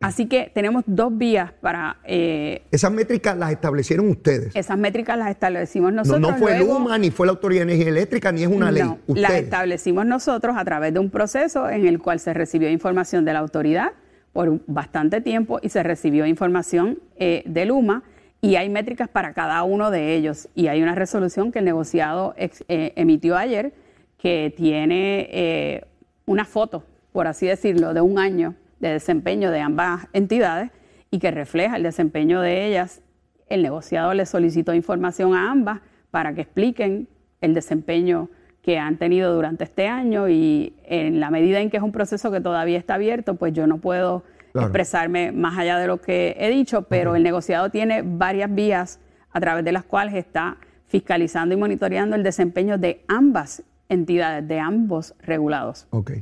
Así 0.00 0.26
que 0.26 0.50
tenemos 0.54 0.84
dos 0.86 1.16
vías 1.16 1.52
para... 1.60 1.96
Eh, 2.04 2.62
esas 2.70 2.92
métricas 2.92 3.36
las 3.36 3.50
establecieron 3.50 4.08
ustedes. 4.08 4.54
Esas 4.54 4.78
métricas 4.78 5.18
las 5.18 5.30
establecimos 5.30 5.92
nosotros. 5.92 6.20
No, 6.20 6.36
fue 6.36 6.58
Luma, 6.60 6.98
ni 6.98 7.10
fue 7.10 7.26
la 7.26 7.32
Autoridad 7.32 7.66
de 7.66 7.72
Energía 7.72 7.88
Eléctrica, 7.88 8.30
ni 8.30 8.42
es 8.42 8.48
una 8.48 8.70
ley. 8.70 8.84
las 9.08 9.32
establecimos 9.32 10.06
nosotros 10.06 10.56
a 10.56 10.64
través 10.64 10.94
de 10.94 11.00
un 11.00 11.10
proceso 11.10 11.68
en 11.68 11.86
el 11.86 11.98
cual 11.98 12.20
se 12.20 12.32
recibió 12.32 12.70
información 12.70 13.24
de 13.24 13.32
la 13.32 13.40
autoridad 13.40 13.92
por 14.32 14.60
bastante 14.66 15.20
tiempo 15.20 15.58
y 15.62 15.68
se 15.68 15.82
recibió 15.82 16.26
información 16.26 17.00
eh, 17.16 17.42
de 17.44 17.64
Luma 17.64 18.04
y 18.40 18.54
hay 18.54 18.68
métricas 18.68 19.08
para 19.08 19.32
cada 19.32 19.64
uno 19.64 19.90
de 19.90 20.14
ellos. 20.14 20.48
Y 20.54 20.68
hay 20.68 20.80
una 20.80 20.94
resolución 20.94 21.50
que 21.50 21.58
el 21.58 21.64
negociado 21.64 22.34
eh, 22.36 22.92
emitió 22.94 23.36
ayer 23.36 23.72
que 24.16 24.52
tiene 24.56 25.28
eh, 25.32 25.84
una 26.24 26.44
foto, 26.44 26.84
por 27.12 27.26
así 27.26 27.46
decirlo, 27.46 27.94
de 27.94 28.00
un 28.00 28.20
año 28.20 28.54
de 28.80 28.90
desempeño 28.90 29.50
de 29.50 29.60
ambas 29.60 30.06
entidades 30.12 30.70
y 31.10 31.18
que 31.18 31.30
refleja 31.30 31.76
el 31.76 31.82
desempeño 31.82 32.40
de 32.40 32.66
ellas. 32.66 33.02
El 33.48 33.62
negociador 33.62 34.14
le 34.16 34.26
solicitó 34.26 34.74
información 34.74 35.34
a 35.34 35.50
ambas 35.50 35.80
para 36.10 36.34
que 36.34 36.42
expliquen 36.42 37.08
el 37.40 37.54
desempeño 37.54 38.28
que 38.62 38.78
han 38.78 38.98
tenido 38.98 39.34
durante 39.34 39.64
este 39.64 39.88
año 39.88 40.28
y 40.28 40.74
en 40.84 41.20
la 41.20 41.30
medida 41.30 41.60
en 41.60 41.70
que 41.70 41.78
es 41.78 41.82
un 41.82 41.92
proceso 41.92 42.30
que 42.30 42.40
todavía 42.40 42.78
está 42.78 42.94
abierto, 42.94 43.36
pues 43.36 43.52
yo 43.52 43.66
no 43.66 43.78
puedo 43.78 44.24
expresarme 44.54 45.32
más 45.32 45.56
allá 45.56 45.78
de 45.78 45.86
lo 45.86 46.00
que 46.00 46.36
he 46.38 46.50
dicho, 46.50 46.82
pero 46.82 47.16
el 47.16 47.22
negociado 47.22 47.70
tiene 47.70 48.02
varias 48.04 48.52
vías 48.52 49.00
a 49.30 49.40
través 49.40 49.64
de 49.64 49.72
las 49.72 49.84
cuales 49.84 50.14
está 50.14 50.58
fiscalizando 50.86 51.54
y 51.54 51.58
monitoreando 51.58 52.16
el 52.16 52.22
desempeño 52.22 52.78
de 52.78 53.04
ambas 53.08 53.62
entidades, 53.88 54.46
de 54.46 54.58
ambos 54.58 55.14
regulados. 55.20 55.86
Ok. 55.90 56.12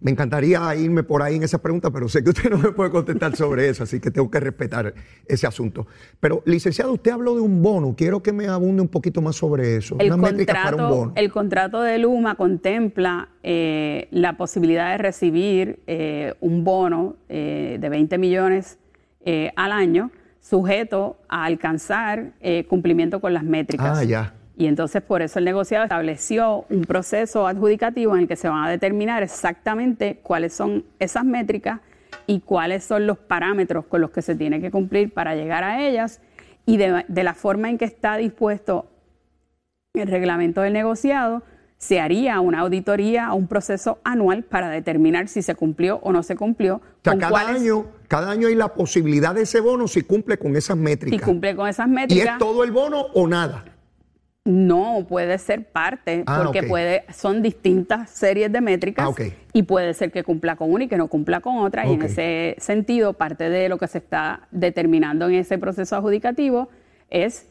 Me 0.00 0.10
encantaría 0.10 0.74
irme 0.76 1.02
por 1.02 1.22
ahí 1.22 1.36
en 1.36 1.42
esa 1.42 1.58
pregunta, 1.58 1.90
pero 1.90 2.08
sé 2.08 2.24
que 2.24 2.30
usted 2.30 2.50
no 2.50 2.56
me 2.56 2.72
puede 2.72 2.90
contestar 2.90 3.36
sobre 3.36 3.68
eso, 3.68 3.84
así 3.84 4.00
que 4.00 4.10
tengo 4.10 4.30
que 4.30 4.40
respetar 4.40 4.94
ese 5.26 5.46
asunto. 5.46 5.86
Pero, 6.20 6.42
licenciado, 6.46 6.92
usted 6.92 7.10
habló 7.10 7.34
de 7.34 7.42
un 7.42 7.62
bono. 7.62 7.94
Quiero 7.94 8.22
que 8.22 8.32
me 8.32 8.46
abunde 8.46 8.80
un 8.80 8.88
poquito 8.88 9.20
más 9.20 9.36
sobre 9.36 9.76
eso. 9.76 9.96
El, 9.98 10.08
contrato, 10.10 11.12
el 11.14 11.30
contrato 11.30 11.82
de 11.82 11.98
Luma 11.98 12.34
contempla 12.36 13.28
eh, 13.42 14.08
la 14.10 14.38
posibilidad 14.38 14.92
de 14.92 14.98
recibir 14.98 15.80
eh, 15.86 16.34
un 16.40 16.64
bono 16.64 17.16
eh, 17.28 17.76
de 17.78 17.88
20 17.88 18.16
millones 18.16 18.78
al 19.54 19.72
año, 19.72 20.10
sujeto 20.40 21.18
a 21.28 21.44
alcanzar 21.44 22.32
cumplimiento 22.68 23.20
con 23.20 23.34
las 23.34 23.44
métricas. 23.44 23.98
Ah, 23.98 24.02
ya. 24.02 24.39
Y 24.60 24.66
entonces 24.66 25.00
por 25.00 25.22
eso 25.22 25.38
el 25.38 25.46
negociado 25.46 25.84
estableció 25.84 26.66
un 26.68 26.82
proceso 26.82 27.46
adjudicativo 27.46 28.14
en 28.14 28.20
el 28.20 28.28
que 28.28 28.36
se 28.36 28.46
van 28.46 28.62
a 28.62 28.68
determinar 28.68 29.22
exactamente 29.22 30.20
cuáles 30.22 30.52
son 30.52 30.84
esas 30.98 31.24
métricas 31.24 31.80
y 32.26 32.40
cuáles 32.40 32.84
son 32.84 33.06
los 33.06 33.16
parámetros 33.16 33.86
con 33.86 34.02
los 34.02 34.10
que 34.10 34.20
se 34.20 34.34
tiene 34.34 34.60
que 34.60 34.70
cumplir 34.70 35.14
para 35.14 35.34
llegar 35.34 35.64
a 35.64 35.80
ellas 35.80 36.20
y 36.66 36.76
de, 36.76 37.06
la 37.08 37.32
forma 37.32 37.70
en 37.70 37.78
que 37.78 37.86
está 37.86 38.18
dispuesto 38.18 38.90
el 39.94 40.06
reglamento 40.06 40.60
del 40.60 40.74
negociado, 40.74 41.42
se 41.78 41.98
haría 41.98 42.38
una 42.40 42.60
auditoría, 42.60 43.32
un 43.32 43.48
proceso 43.48 43.98
anual 44.04 44.42
para 44.42 44.68
determinar 44.68 45.28
si 45.28 45.40
se 45.40 45.54
cumplió 45.54 46.00
o 46.02 46.12
no 46.12 46.22
se 46.22 46.36
cumplió. 46.36 46.82
cada, 47.00 47.48
año, 47.48 47.86
cada 48.08 48.30
año 48.30 48.48
hay 48.48 48.56
la 48.56 48.74
posibilidad 48.74 49.34
de 49.34 49.44
ese 49.44 49.60
bono 49.60 49.88
si 49.88 50.02
cumple 50.02 50.36
con 50.36 50.54
esas 50.54 50.76
métricas. 50.76 51.18
Si 51.18 51.24
cumple 51.24 51.56
con 51.56 51.66
esas 51.66 51.88
métricas. 51.88 52.26
¿Y 52.26 52.28
es 52.28 52.38
todo 52.38 52.62
el 52.62 52.72
bono 52.72 53.06
o 53.14 53.26
nada? 53.26 53.64
No, 54.44 55.04
puede 55.06 55.36
ser 55.36 55.64
parte, 55.64 56.24
ah, 56.26 56.42
porque 56.42 56.62
puede, 56.62 57.04
son 57.12 57.42
distintas 57.42 58.08
series 58.08 58.50
de 58.50 58.62
métricas 58.62 59.08
ah, 59.08 59.22
y 59.52 59.64
puede 59.64 59.92
ser 59.92 60.10
que 60.10 60.24
cumpla 60.24 60.56
con 60.56 60.72
una 60.72 60.84
y 60.84 60.88
que 60.88 60.96
no 60.96 61.08
cumpla 61.08 61.40
con 61.40 61.58
otra. 61.58 61.86
Y 61.86 61.92
en 61.92 62.02
ese 62.02 62.56
sentido, 62.58 63.12
parte 63.12 63.50
de 63.50 63.68
lo 63.68 63.76
que 63.76 63.86
se 63.86 63.98
está 63.98 64.48
determinando 64.50 65.28
en 65.28 65.34
ese 65.34 65.58
proceso 65.58 65.94
adjudicativo 65.94 66.70
es 67.10 67.50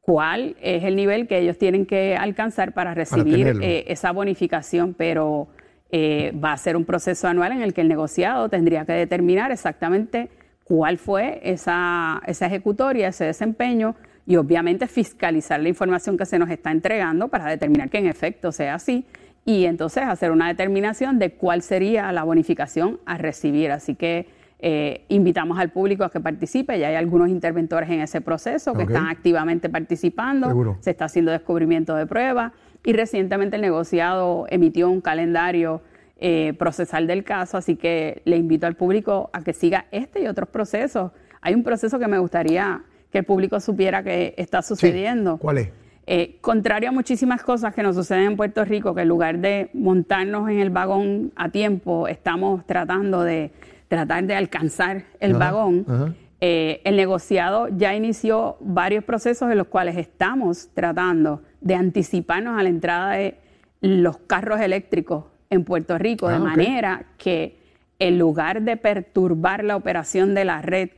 cuál 0.00 0.56
es 0.60 0.84
el 0.84 0.94
nivel 0.94 1.26
que 1.26 1.38
ellos 1.38 1.58
tienen 1.58 1.86
que 1.86 2.16
alcanzar 2.16 2.72
para 2.72 2.94
recibir 2.94 3.58
eh, 3.60 3.84
esa 3.88 4.12
bonificación, 4.12 4.94
pero 4.94 5.48
eh, 5.90 6.32
va 6.42 6.52
a 6.52 6.56
ser 6.56 6.76
un 6.76 6.84
proceso 6.84 7.26
anual 7.26 7.50
en 7.50 7.62
el 7.62 7.74
que 7.74 7.80
el 7.80 7.88
negociado 7.88 8.48
tendría 8.48 8.84
que 8.84 8.92
determinar 8.92 9.50
exactamente 9.50 10.28
cuál 10.64 10.98
fue 10.98 11.40
esa, 11.42 12.22
esa 12.26 12.46
ejecutoria, 12.46 13.08
ese 13.08 13.24
desempeño 13.24 13.96
y 14.26 14.36
obviamente 14.36 14.86
fiscalizar 14.86 15.60
la 15.60 15.68
información 15.68 16.16
que 16.16 16.26
se 16.26 16.38
nos 16.38 16.50
está 16.50 16.70
entregando 16.70 17.28
para 17.28 17.46
determinar 17.46 17.90
que 17.90 17.98
en 17.98 18.06
efecto 18.06 18.52
sea 18.52 18.74
así 18.74 19.04
y 19.44 19.64
entonces 19.64 20.04
hacer 20.04 20.30
una 20.30 20.48
determinación 20.48 21.18
de 21.18 21.32
cuál 21.32 21.62
sería 21.62 22.12
la 22.12 22.22
bonificación 22.22 23.00
a 23.04 23.18
recibir. 23.18 23.72
Así 23.72 23.96
que 23.96 24.28
eh, 24.60 25.04
invitamos 25.08 25.58
al 25.58 25.70
público 25.70 26.04
a 26.04 26.10
que 26.10 26.20
participe, 26.20 26.78
ya 26.78 26.88
hay 26.88 26.94
algunos 26.94 27.28
interventores 27.28 27.90
en 27.90 28.00
ese 28.00 28.20
proceso 28.20 28.74
que 28.74 28.84
están 28.84 29.08
activamente 29.08 29.68
participando, 29.68 30.76
se 30.80 30.90
está 30.92 31.06
haciendo 31.06 31.32
descubrimiento 31.32 31.96
de 31.96 32.06
pruebas 32.06 32.52
y 32.84 32.92
recientemente 32.92 33.56
el 33.56 33.62
negociado 33.62 34.46
emitió 34.50 34.88
un 34.88 35.00
calendario 35.00 35.82
eh, 36.20 36.54
procesal 36.56 37.08
del 37.08 37.24
caso, 37.24 37.56
así 37.56 37.74
que 37.74 38.22
le 38.24 38.36
invito 38.36 38.68
al 38.68 38.76
público 38.76 39.30
a 39.32 39.42
que 39.42 39.52
siga 39.52 39.86
este 39.90 40.22
y 40.22 40.28
otros 40.28 40.48
procesos. 40.48 41.10
Hay 41.40 41.54
un 41.54 41.64
proceso 41.64 41.98
que 41.98 42.06
me 42.06 42.18
gustaría 42.18 42.82
que 43.12 43.18
el 43.18 43.24
público 43.24 43.60
supiera 43.60 44.02
que 44.02 44.34
está 44.38 44.62
sucediendo. 44.62 45.36
¿Cuál 45.36 45.58
es? 45.58 45.68
Eh, 46.06 46.38
contrario 46.40 46.88
a 46.88 46.92
muchísimas 46.92 47.42
cosas 47.42 47.74
que 47.74 47.82
nos 47.82 47.94
suceden 47.94 48.22
en 48.24 48.36
Puerto 48.36 48.64
Rico, 48.64 48.94
que 48.94 49.02
en 49.02 49.08
lugar 49.08 49.38
de 49.38 49.70
montarnos 49.74 50.48
en 50.48 50.58
el 50.58 50.70
vagón 50.70 51.32
a 51.36 51.50
tiempo, 51.50 52.08
estamos 52.08 52.66
tratando 52.66 53.22
de 53.22 53.52
tratar 53.86 54.24
de 54.24 54.34
alcanzar 54.34 55.04
el 55.20 55.34
vagón. 55.34 56.16
Eh, 56.40 56.80
el 56.84 56.96
negociado 56.96 57.68
ya 57.68 57.94
inició 57.94 58.56
varios 58.58 59.04
procesos 59.04 59.52
en 59.52 59.58
los 59.58 59.68
cuales 59.68 59.96
estamos 59.96 60.70
tratando 60.74 61.42
de 61.60 61.76
anticiparnos 61.76 62.58
a 62.58 62.64
la 62.64 62.68
entrada 62.68 63.12
de 63.12 63.36
los 63.80 64.16
carros 64.18 64.60
eléctricos 64.60 65.26
en 65.50 65.64
Puerto 65.64 65.98
Rico, 65.98 66.28
de 66.28 66.36
ah, 66.36 66.40
manera 66.40 67.04
que 67.18 67.60
en 68.00 68.18
lugar 68.18 68.62
de 68.62 68.76
perturbar 68.76 69.62
la 69.62 69.76
operación 69.76 70.34
de 70.34 70.44
la 70.44 70.62
red, 70.62 70.90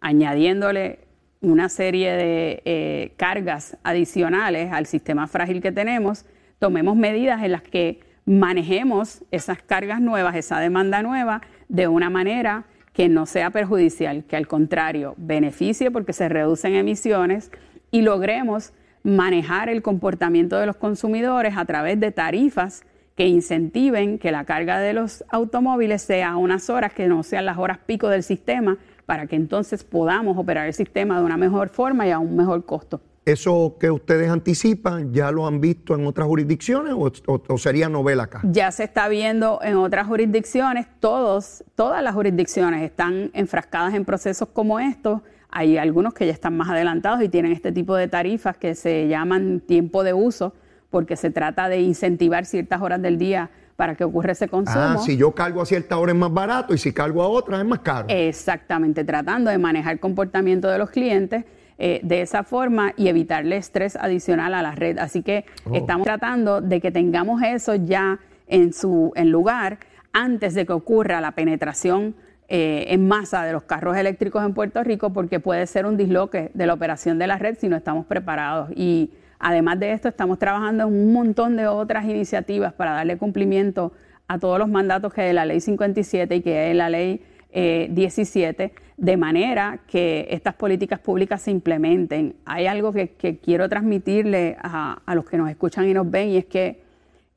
añadiéndole 0.00 1.05
una 1.40 1.68
serie 1.68 2.12
de 2.12 2.62
eh, 2.64 3.12
cargas 3.16 3.76
adicionales 3.82 4.72
al 4.72 4.86
sistema 4.86 5.26
frágil 5.26 5.60
que 5.60 5.72
tenemos, 5.72 6.24
tomemos 6.58 6.96
medidas 6.96 7.42
en 7.42 7.52
las 7.52 7.62
que 7.62 8.00
manejemos 8.24 9.24
esas 9.30 9.62
cargas 9.62 10.00
nuevas, 10.00 10.34
esa 10.36 10.58
demanda 10.58 11.02
nueva, 11.02 11.42
de 11.68 11.88
una 11.88 12.10
manera 12.10 12.64
que 12.92 13.08
no 13.08 13.26
sea 13.26 13.50
perjudicial, 13.50 14.24
que 14.24 14.36
al 14.36 14.48
contrario 14.48 15.14
beneficie 15.18 15.90
porque 15.90 16.12
se 16.12 16.28
reducen 16.28 16.74
emisiones 16.74 17.50
y 17.90 18.02
logremos 18.02 18.72
manejar 19.02 19.68
el 19.68 19.82
comportamiento 19.82 20.58
de 20.58 20.66
los 20.66 20.76
consumidores 20.76 21.56
a 21.56 21.64
través 21.64 22.00
de 22.00 22.10
tarifas 22.10 22.84
que 23.14 23.26
incentiven 23.26 24.18
que 24.18 24.32
la 24.32 24.44
carga 24.44 24.78
de 24.80 24.92
los 24.92 25.24
automóviles 25.28 26.02
sea 26.02 26.30
a 26.30 26.36
unas 26.36 26.68
horas 26.68 26.92
que 26.92 27.06
no 27.06 27.22
sean 27.22 27.46
las 27.46 27.56
horas 27.56 27.78
pico 27.78 28.08
del 28.08 28.22
sistema, 28.22 28.78
para 29.06 29.26
que 29.26 29.36
entonces 29.36 29.84
podamos 29.84 30.36
operar 30.36 30.66
el 30.66 30.74
sistema 30.74 31.18
de 31.18 31.24
una 31.24 31.36
mejor 31.36 31.68
forma 31.68 32.06
y 32.06 32.10
a 32.10 32.18
un 32.18 32.36
mejor 32.36 32.64
costo. 32.64 33.00
¿Eso 33.24 33.76
que 33.80 33.90
ustedes 33.90 34.30
anticipan 34.30 35.12
ya 35.12 35.32
lo 35.32 35.48
han 35.48 35.60
visto 35.60 35.96
en 35.96 36.06
otras 36.06 36.28
jurisdicciones 36.28 36.94
o, 36.94 37.58
sería 37.58 37.88
novela 37.88 38.24
acá? 38.24 38.40
Ya 38.44 38.70
se 38.70 38.84
está 38.84 39.08
viendo 39.08 39.58
en 39.62 39.76
otras 39.78 40.06
jurisdicciones, 40.06 40.86
todos, 41.00 41.64
todas 41.74 42.04
las 42.04 42.14
jurisdicciones 42.14 42.82
están 42.82 43.30
enfrascadas 43.32 43.94
en 43.94 44.04
procesos 44.04 44.48
como 44.52 44.78
estos. 44.78 45.22
Hay 45.50 45.76
algunos 45.76 46.14
que 46.14 46.24
ya 46.24 46.32
están 46.32 46.56
más 46.56 46.68
adelantados 46.70 47.20
y 47.20 47.28
tienen 47.28 47.50
este 47.50 47.72
tipo 47.72 47.96
de 47.96 48.06
tarifas 48.06 48.58
que 48.58 48.76
se 48.76 49.08
llaman 49.08 49.58
tiempo 49.58 50.04
de 50.04 50.12
uso, 50.12 50.54
porque 50.90 51.16
se 51.16 51.30
trata 51.30 51.68
de 51.68 51.80
incentivar 51.80 52.44
ciertas 52.44 52.80
horas 52.80 53.02
del 53.02 53.18
día 53.18 53.50
para 53.76 53.94
que 53.94 54.04
ocurra 54.04 54.32
ese 54.32 54.48
consumo. 54.48 54.80
Ah, 54.80 54.98
si 54.98 55.16
yo 55.16 55.32
cargo 55.32 55.60
a 55.60 55.66
cierta 55.66 55.98
hora 55.98 56.12
es 56.12 56.18
más 56.18 56.32
barato 56.32 56.74
y 56.74 56.78
si 56.78 56.92
cargo 56.92 57.22
a 57.22 57.28
otra 57.28 57.58
es 57.58 57.66
más 57.66 57.80
caro. 57.80 58.06
Exactamente, 58.08 59.04
tratando 59.04 59.50
de 59.50 59.58
manejar 59.58 59.92
el 59.92 60.00
comportamiento 60.00 60.68
de 60.68 60.78
los 60.78 60.90
clientes 60.90 61.44
eh, 61.78 62.00
de 62.02 62.22
esa 62.22 62.42
forma 62.42 62.94
y 62.96 63.08
evitarle 63.08 63.58
estrés 63.58 63.96
adicional 63.96 64.54
a 64.54 64.62
la 64.62 64.72
red. 64.72 64.98
Así 64.98 65.22
que 65.22 65.44
oh. 65.64 65.74
estamos 65.74 66.06
tratando 66.06 66.62
de 66.62 66.80
que 66.80 66.90
tengamos 66.90 67.42
eso 67.42 67.74
ya 67.74 68.18
en 68.48 68.72
su 68.72 69.12
en 69.14 69.30
lugar 69.30 69.78
antes 70.12 70.54
de 70.54 70.64
que 70.64 70.72
ocurra 70.72 71.20
la 71.20 71.32
penetración 71.32 72.14
eh, 72.48 72.86
en 72.88 73.06
masa 73.06 73.44
de 73.44 73.52
los 73.52 73.64
carros 73.64 73.96
eléctricos 73.96 74.42
en 74.42 74.54
Puerto 74.54 74.82
Rico, 74.82 75.12
porque 75.12 75.40
puede 75.40 75.66
ser 75.66 75.84
un 75.84 75.96
disloque 75.96 76.50
de 76.54 76.66
la 76.66 76.72
operación 76.72 77.18
de 77.18 77.26
la 77.26 77.36
red 77.36 77.58
si 77.60 77.68
no 77.68 77.76
estamos 77.76 78.06
preparados. 78.06 78.70
Y 78.74 79.10
Además 79.38 79.78
de 79.78 79.92
esto, 79.92 80.08
estamos 80.08 80.38
trabajando 80.38 80.84
en 80.84 80.94
un 80.94 81.12
montón 81.12 81.56
de 81.56 81.66
otras 81.66 82.04
iniciativas 82.04 82.72
para 82.72 82.92
darle 82.92 83.16
cumplimiento 83.16 83.92
a 84.28 84.38
todos 84.38 84.58
los 84.58 84.68
mandatos 84.68 85.12
que 85.12 85.22
de 85.22 85.32
la 85.32 85.46
ley 85.46 85.60
57 85.60 86.36
y 86.36 86.42
que 86.42 86.70
en 86.70 86.78
la 86.78 86.90
ley 86.90 87.22
17, 87.52 88.64
eh, 88.64 88.72
de 88.96 89.16
manera 89.16 89.80
que 89.86 90.26
estas 90.30 90.54
políticas 90.54 90.98
públicas 90.98 91.40
se 91.42 91.50
implementen. 91.50 92.36
Hay 92.44 92.66
algo 92.66 92.92
que, 92.92 93.38
quiero 93.42 93.68
transmitirle 93.68 94.56
a, 94.60 95.00
los 95.14 95.24
que 95.24 95.38
nos 95.38 95.48
escuchan 95.48 95.88
y 95.88 95.94
nos 95.94 96.10
ven 96.10 96.30
y 96.30 96.36
es 96.38 96.46
que 96.46 96.82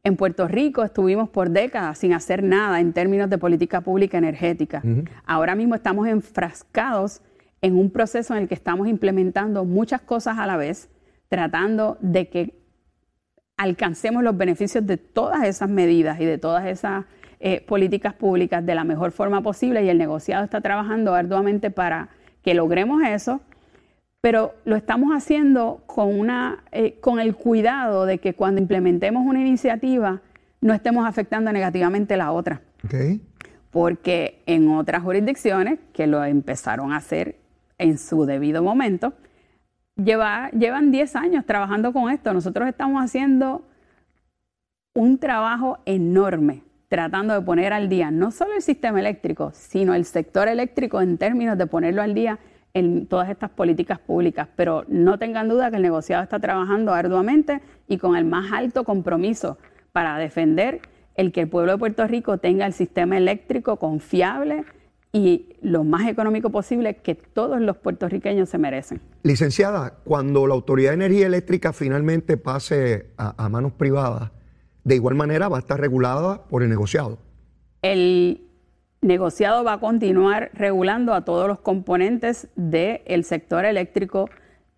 en 0.03 0.15
Puerto 0.15 0.47
Rico 0.47 0.83
estuvimos 0.83 1.29
por 1.29 1.49
décadas 1.49 1.97
sin 1.97 2.13
hacer 2.13 2.43
nada 2.43 2.79
en 2.79 2.93
términos 2.93 3.29
de 3.29 3.37
política 3.37 3.81
pública 3.81 4.17
energética. 4.17 4.81
Ahora 5.25 5.55
mismo 5.55 5.75
estamos 5.75 6.07
enfrascados 6.07 7.21
en 7.61 7.75
un 7.75 7.91
proceso 7.91 8.33
en 8.33 8.43
el 8.43 8.47
que 8.47 8.55
estamos 8.55 8.87
implementando 8.87 9.65
muchas 9.65 10.01
cosas 10.01 10.37
a 10.37 10.47
la 10.47 10.57
vez 10.57 10.89
tratando 11.29 11.97
de 12.01 12.27
que 12.27 12.59
alcancemos 13.57 14.23
los 14.23 14.35
beneficios 14.35 14.85
de 14.85 14.97
todas 14.97 15.43
esas 15.43 15.69
medidas 15.69 16.19
y 16.19 16.25
de 16.25 16.37
todas 16.37 16.65
esas 16.65 17.05
eh, 17.39 17.61
políticas 17.61 18.13
públicas 18.13 18.65
de 18.65 18.75
la 18.75 18.83
mejor 18.83 19.11
forma 19.11 19.41
posible 19.41 19.83
y 19.83 19.89
el 19.89 19.97
negociado 19.97 20.43
está 20.43 20.61
trabajando 20.61 21.13
arduamente 21.13 21.71
para 21.71 22.09
que 22.43 22.53
logremos 22.53 23.03
eso, 23.03 23.41
pero 24.21 24.53
lo 24.65 24.75
estamos 24.75 25.11
haciendo 25.11 25.83
con, 25.85 26.19
una, 26.19 26.63
eh, 26.71 26.99
con 26.99 27.19
el 27.19 27.35
cuidado 27.35 28.05
de 28.05 28.17
que 28.17 28.33
cuando 28.33 28.59
implementemos 28.61 29.25
una 29.25 29.41
iniciativa 29.41 30.21
no 30.61 30.73
estemos 30.73 31.07
afectando 31.07 31.51
negativamente 31.51 32.17
la 32.17 32.31
otra. 32.31 32.61
Porque 33.71 34.41
en 34.45 34.69
otras 34.69 35.03
jurisdicciones 35.03 35.79
que 35.93 36.07
lo 36.07 36.23
empezaron 36.23 36.91
a 36.91 36.97
hacer 36.97 37.37
en 37.77 37.97
su 37.97 38.25
debido 38.25 38.63
momento, 38.63 39.13
lleva- 40.03 40.49
llevan 40.51 40.91
10 40.91 41.15
años 41.15 41.45
trabajando 41.45 41.93
con 41.93 42.09
esto. 42.09 42.33
Nosotros 42.33 42.67
estamos 42.67 43.03
haciendo 43.03 43.63
un 44.95 45.17
trabajo 45.17 45.79
enorme 45.85 46.63
tratando 46.87 47.35
de 47.35 47.41
poner 47.41 47.71
al 47.71 47.87
día 47.87 48.09
no 48.09 48.31
solo 48.31 48.55
el 48.55 48.63
sistema 48.63 48.99
eléctrico, 48.99 49.51
sino 49.53 49.93
el 49.93 50.05
sector 50.05 50.47
eléctrico 50.47 51.01
en 51.01 51.17
términos 51.19 51.57
de 51.57 51.67
ponerlo 51.67 52.01
al 52.01 52.15
día 52.15 52.39
en 52.73 53.05
todas 53.05 53.29
estas 53.29 53.51
políticas 53.51 53.99
públicas. 53.99 54.47
Pero 54.55 54.85
no 54.87 55.19
tengan 55.19 55.47
duda 55.47 55.69
que 55.69 55.75
el 55.77 55.83
negociado 55.83 56.23
está 56.23 56.39
trabajando 56.39 56.93
arduamente 56.93 57.61
y 57.87 57.97
con 57.97 58.15
el 58.15 58.25
más 58.25 58.51
alto 58.51 58.83
compromiso 58.83 59.59
para 59.91 60.17
defender 60.17 60.81
el 61.15 61.31
que 61.31 61.41
el 61.41 61.49
pueblo 61.49 61.73
de 61.73 61.77
Puerto 61.77 62.07
Rico 62.07 62.37
tenga 62.39 62.65
el 62.65 62.73
sistema 62.73 63.17
eléctrico 63.17 63.77
confiable 63.77 64.65
y 65.11 65.55
lo 65.61 65.83
más 65.83 66.07
económico 66.07 66.51
posible 66.51 66.97
que 66.97 67.15
todos 67.15 67.59
los 67.59 67.77
puertorriqueños 67.77 68.49
se 68.49 68.57
merecen. 68.57 69.01
Licenciada, 69.23 69.95
cuando 70.03 70.45
la 70.45 70.53
Autoridad 70.53 70.91
de 70.91 70.95
Energía 70.95 71.25
Eléctrica 71.25 71.73
finalmente 71.73 72.37
pase 72.37 73.07
a, 73.17 73.43
a 73.43 73.49
manos 73.49 73.73
privadas, 73.73 74.31
de 74.83 74.95
igual 74.95 75.15
manera 75.15 75.49
va 75.49 75.57
a 75.57 75.59
estar 75.59 75.79
regulada 75.79 76.43
por 76.43 76.63
el 76.63 76.69
negociado. 76.69 77.17
El 77.81 78.41
negociado 79.01 79.63
va 79.63 79.73
a 79.73 79.79
continuar 79.79 80.51
regulando 80.53 81.13
a 81.13 81.25
todos 81.25 81.47
los 81.47 81.59
componentes 81.59 82.49
del 82.55 83.23
sector 83.23 83.65
eléctrico. 83.65 84.29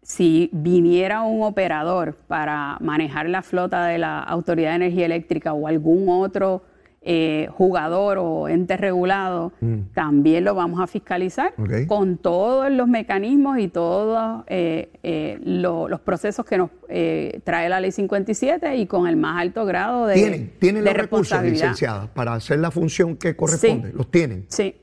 Si 0.04 0.50
viniera 0.54 1.22
un 1.22 1.44
operador 1.44 2.16
para 2.28 2.78
manejar 2.80 3.30
la 3.30 3.42
flota 3.42 3.86
de 3.86 3.98
la 3.98 4.20
Autoridad 4.20 4.72
de 4.72 4.76
Energía 4.78 5.06
Eléctrica 5.06 5.54
o 5.54 5.68
algún 5.68 6.10
otro 6.10 6.64
eh, 7.04 7.48
jugador 7.54 8.20
o 8.20 8.48
ente 8.48 8.78
regulado, 8.78 9.52
también 9.96 10.44
lo 10.44 10.54
vamos 10.54 10.80
a 10.80 10.86
fiscalizar 10.88 11.54
con 11.88 12.18
todos 12.18 12.72
los 12.72 12.88
mecanismos 12.88 13.58
y 13.58 13.68
todos 13.70 14.44
eh, 14.48 14.92
eh, 15.02 15.40
lo- 15.44 15.88
los 15.88 16.00
procesos 16.02 16.46
que 16.46 16.60
nos 16.60 16.70
eh, 16.90 17.40
trae 17.44 17.70
la 17.70 17.80
ley 17.80 17.92
57 17.92 18.76
y 18.76 18.86
con 18.86 19.08
el 19.08 19.16
más 19.18 19.42
alto 19.42 19.66
grado 19.66 20.06
de, 20.06 20.14
¿Tienen, 20.14 20.54
tienen 20.60 20.84
de 20.84 20.92
los 20.92 21.02
recursos, 21.02 21.42
licenciada, 21.42 22.06
para 22.14 22.34
hacer 22.34 22.60
la 22.60 22.70
función 22.70 23.16
que 23.18 23.36
corresponde? 23.36 23.90
Sí. 23.90 23.98
¿Los 23.98 24.12
tienen? 24.12 24.46
Sí, 24.50 24.76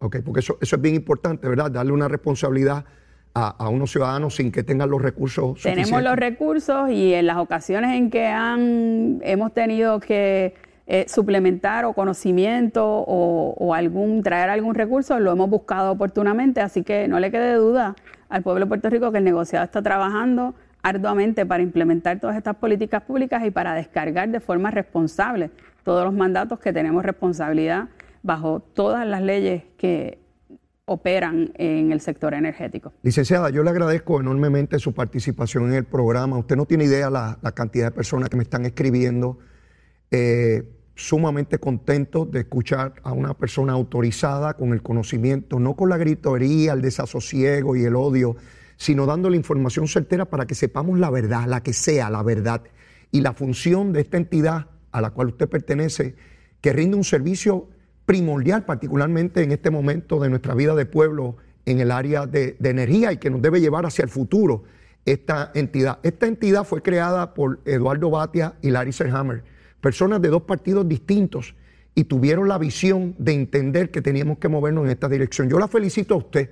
Ok, 0.00 0.18
porque 0.24 0.38
eso, 0.38 0.58
eso 0.60 0.76
es 0.76 0.82
bien 0.82 0.94
importante, 0.94 1.48
¿verdad? 1.48 1.72
Darle 1.72 1.90
una 1.90 2.06
responsabilidad 2.06 2.84
a, 3.34 3.48
a 3.64 3.68
unos 3.68 3.90
ciudadanos 3.90 4.36
sin 4.36 4.52
que 4.52 4.62
tengan 4.62 4.88
los 4.90 5.02
recursos 5.02 5.60
tenemos 5.60 5.88
suficientes. 5.88 6.04
los 6.04 6.16
recursos 6.16 6.90
y 6.90 7.14
en 7.14 7.26
las 7.26 7.38
ocasiones 7.38 7.96
en 7.96 8.08
que 8.08 8.26
han, 8.26 9.18
hemos 9.22 9.52
tenido 9.52 9.98
que 9.98 10.54
eh, 10.90 11.04
suplementar 11.06 11.84
o 11.84 11.92
conocimiento 11.92 12.82
o, 12.82 13.54
o 13.58 13.74
algún 13.74 14.22
traer 14.22 14.48
algún 14.48 14.74
recurso, 14.74 15.20
lo 15.20 15.30
hemos 15.32 15.50
buscado 15.50 15.92
oportunamente, 15.92 16.62
así 16.62 16.82
que 16.82 17.06
no 17.08 17.20
le 17.20 17.30
quede 17.30 17.54
duda 17.56 17.94
al 18.30 18.42
pueblo 18.42 18.64
de 18.64 18.68
Puerto 18.68 18.88
Rico 18.88 19.12
que 19.12 19.18
el 19.18 19.24
negociado 19.24 19.66
está 19.66 19.82
trabajando 19.82 20.54
arduamente 20.82 21.44
para 21.44 21.62
implementar 21.62 22.20
todas 22.20 22.36
estas 22.36 22.56
políticas 22.56 23.02
públicas 23.02 23.44
y 23.44 23.50
para 23.50 23.74
descargar 23.74 24.30
de 24.30 24.40
forma 24.40 24.70
responsable 24.70 25.50
todos 25.84 26.04
los 26.04 26.14
mandatos 26.14 26.58
que 26.58 26.72
tenemos 26.72 27.04
responsabilidad 27.04 27.88
bajo 28.22 28.60
todas 28.60 29.06
las 29.06 29.20
leyes 29.20 29.64
que 29.76 30.18
operan 30.86 31.52
en 31.56 31.92
el 31.92 32.00
sector 32.00 32.32
energético. 32.32 32.94
Licenciada, 33.02 33.50
yo 33.50 33.62
le 33.62 33.68
agradezco 33.68 34.20
enormemente 34.20 34.78
su 34.78 34.94
participación 34.94 35.66
en 35.68 35.74
el 35.74 35.84
programa. 35.84 36.38
Usted 36.38 36.56
no 36.56 36.64
tiene 36.64 36.84
idea 36.84 37.10
la, 37.10 37.38
la 37.42 37.52
cantidad 37.52 37.88
de 37.88 37.90
personas 37.90 38.30
que 38.30 38.38
me 38.38 38.42
están 38.44 38.64
escribiendo. 38.64 39.38
Eh, 40.10 40.77
sumamente 40.98 41.58
contento 41.58 42.26
de 42.26 42.40
escuchar 42.40 42.94
a 43.04 43.12
una 43.12 43.32
persona 43.32 43.72
autorizada 43.72 44.54
con 44.54 44.72
el 44.72 44.82
conocimiento, 44.82 45.60
no 45.60 45.76
con 45.76 45.90
la 45.90 45.96
gritoría, 45.96 46.72
el 46.72 46.82
desasosiego 46.82 47.76
y 47.76 47.84
el 47.84 47.94
odio, 47.94 48.34
sino 48.76 49.06
dando 49.06 49.30
la 49.30 49.36
información 49.36 49.86
certera 49.86 50.24
para 50.24 50.46
que 50.46 50.56
sepamos 50.56 50.98
la 50.98 51.08
verdad, 51.08 51.46
la 51.46 51.62
que 51.62 51.72
sea 51.72 52.10
la 52.10 52.24
verdad. 52.24 52.62
Y 53.12 53.20
la 53.20 53.32
función 53.32 53.92
de 53.92 54.00
esta 54.00 54.16
entidad 54.16 54.66
a 54.90 55.00
la 55.00 55.10
cual 55.10 55.28
usted 55.28 55.48
pertenece, 55.48 56.16
que 56.60 56.72
rinde 56.72 56.96
un 56.96 57.04
servicio 57.04 57.68
primordial, 58.04 58.64
particularmente 58.64 59.44
en 59.44 59.52
este 59.52 59.70
momento 59.70 60.18
de 60.18 60.30
nuestra 60.30 60.54
vida 60.54 60.74
de 60.74 60.84
pueblo 60.84 61.36
en 61.64 61.78
el 61.78 61.92
área 61.92 62.26
de, 62.26 62.56
de 62.58 62.70
energía 62.70 63.12
y 63.12 63.18
que 63.18 63.30
nos 63.30 63.40
debe 63.40 63.60
llevar 63.60 63.86
hacia 63.86 64.02
el 64.02 64.08
futuro 64.08 64.64
esta 65.04 65.52
entidad. 65.54 66.00
Esta 66.02 66.26
entidad 66.26 66.64
fue 66.64 66.82
creada 66.82 67.34
por 67.34 67.60
Eduardo 67.66 68.10
Batia 68.10 68.54
y 68.62 68.70
Larry 68.70 68.92
Serhammer, 68.92 69.44
personas 69.80 70.20
de 70.20 70.28
dos 70.28 70.42
partidos 70.42 70.88
distintos 70.88 71.54
y 71.94 72.04
tuvieron 72.04 72.48
la 72.48 72.58
visión 72.58 73.14
de 73.18 73.32
entender 73.32 73.90
que 73.90 74.02
teníamos 74.02 74.38
que 74.38 74.48
movernos 74.48 74.84
en 74.84 74.90
esta 74.90 75.08
dirección. 75.08 75.48
Yo 75.48 75.58
la 75.58 75.68
felicito 75.68 76.14
a 76.14 76.18
usted. 76.18 76.50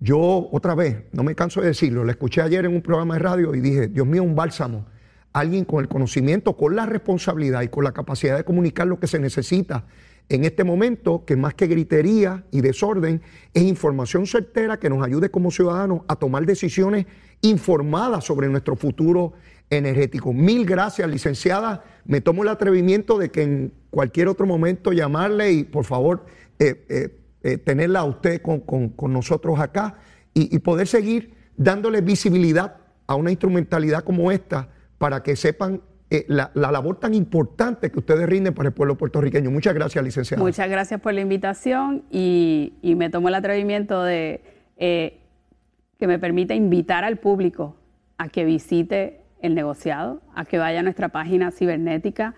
Yo, 0.00 0.48
otra 0.50 0.74
vez, 0.74 1.04
no 1.12 1.22
me 1.22 1.34
canso 1.34 1.60
de 1.60 1.68
decirlo, 1.68 2.04
la 2.04 2.12
escuché 2.12 2.42
ayer 2.42 2.64
en 2.64 2.74
un 2.74 2.82
programa 2.82 3.14
de 3.14 3.20
radio 3.20 3.54
y 3.54 3.60
dije, 3.60 3.88
Dios 3.88 4.06
mío, 4.06 4.22
un 4.22 4.34
bálsamo. 4.34 4.86
Alguien 5.32 5.64
con 5.64 5.80
el 5.80 5.88
conocimiento, 5.88 6.56
con 6.56 6.76
la 6.76 6.84
responsabilidad 6.84 7.62
y 7.62 7.68
con 7.68 7.84
la 7.84 7.92
capacidad 7.92 8.36
de 8.36 8.44
comunicar 8.44 8.86
lo 8.86 8.98
que 8.98 9.06
se 9.06 9.18
necesita 9.18 9.86
en 10.28 10.44
este 10.44 10.64
momento, 10.64 11.24
que 11.26 11.36
más 11.36 11.54
que 11.54 11.66
gritería 11.66 12.44
y 12.50 12.60
desorden, 12.60 13.20
es 13.52 13.62
información 13.62 14.26
certera 14.26 14.78
que 14.78 14.88
nos 14.88 15.04
ayude 15.04 15.30
como 15.30 15.50
ciudadanos 15.50 16.02
a 16.08 16.16
tomar 16.16 16.46
decisiones 16.46 17.06
informadas 17.42 18.24
sobre 18.24 18.48
nuestro 18.48 18.76
futuro 18.76 19.34
energético. 19.76 20.32
Mil 20.32 20.66
gracias, 20.66 21.08
licenciada. 21.08 21.82
Me 22.04 22.20
tomo 22.20 22.42
el 22.42 22.48
atrevimiento 22.48 23.18
de 23.18 23.30
que 23.30 23.42
en 23.42 23.72
cualquier 23.90 24.28
otro 24.28 24.46
momento 24.46 24.92
llamarle 24.92 25.52
y 25.52 25.64
por 25.64 25.84
favor 25.84 26.26
eh, 26.58 26.84
eh, 26.88 27.18
eh, 27.42 27.58
tenerla 27.58 28.00
a 28.00 28.04
usted 28.04 28.42
con, 28.42 28.60
con- 28.60 29.12
nosotros 29.12 29.58
acá 29.58 29.96
y, 30.34 30.58
poder 30.60 30.86
seguir 30.86 31.34
dándole 31.56 32.00
visibilidad 32.00 32.76
a 33.06 33.16
una 33.16 33.30
instrumentalidad 33.30 34.04
como 34.04 34.30
esta 34.32 34.68
para 34.96 35.22
que 35.22 35.36
sepan 35.36 35.82
la, 36.28 36.50
la 36.54 36.70
labor 36.70 37.00
tan 37.00 37.14
importante 37.14 37.90
que 37.90 37.98
ustedes 37.98 38.26
rinden 38.26 38.54
para 38.54 38.68
el 38.68 38.74
pueblo 38.74 38.96
puertorriqueño. 38.96 39.50
Muchas 39.50 39.74
gracias, 39.74 40.04
licenciada. 40.04 40.42
Muchas 40.42 40.68
gracias 40.70 41.00
por 41.00 41.12
la 41.12 41.20
invitación 41.20 42.04
y, 42.10 42.74
me 42.82 43.10
tomo 43.10 43.28
el 43.28 43.34
atrevimiento 43.34 44.02
de 44.02 44.40
que 44.78 46.06
me 46.06 46.18
permita 46.18 46.54
invitar 46.54 47.04
al 47.04 47.18
público 47.18 47.76
a 48.18 48.28
que 48.28 48.44
visite 48.44 49.21
el 49.42 49.54
negociado, 49.54 50.22
a 50.34 50.44
que 50.44 50.58
vaya 50.58 50.80
a 50.80 50.82
nuestra 50.82 51.10
página 51.10 51.50
cibernética, 51.50 52.34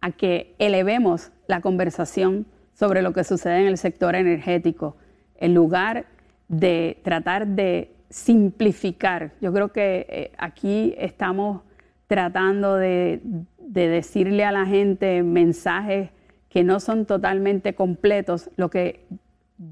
a 0.00 0.10
que 0.10 0.54
elevemos 0.58 1.30
la 1.46 1.60
conversación 1.60 2.46
sobre 2.74 3.02
lo 3.02 3.12
que 3.12 3.24
sucede 3.24 3.60
en 3.60 3.66
el 3.66 3.78
sector 3.78 4.14
energético, 4.14 4.96
en 5.36 5.54
lugar 5.54 6.06
de 6.48 6.98
tratar 7.02 7.46
de 7.46 7.92
simplificar. 8.10 9.32
Yo 9.40 9.52
creo 9.52 9.72
que 9.72 10.06
eh, 10.08 10.32
aquí 10.38 10.94
estamos 10.98 11.62
tratando 12.06 12.76
de, 12.76 13.20
de 13.58 13.88
decirle 13.88 14.44
a 14.44 14.52
la 14.52 14.66
gente 14.66 15.22
mensajes 15.22 16.10
que 16.48 16.64
no 16.64 16.80
son 16.80 17.06
totalmente 17.06 17.74
completos. 17.74 18.50
Lo 18.56 18.68
que 18.70 19.06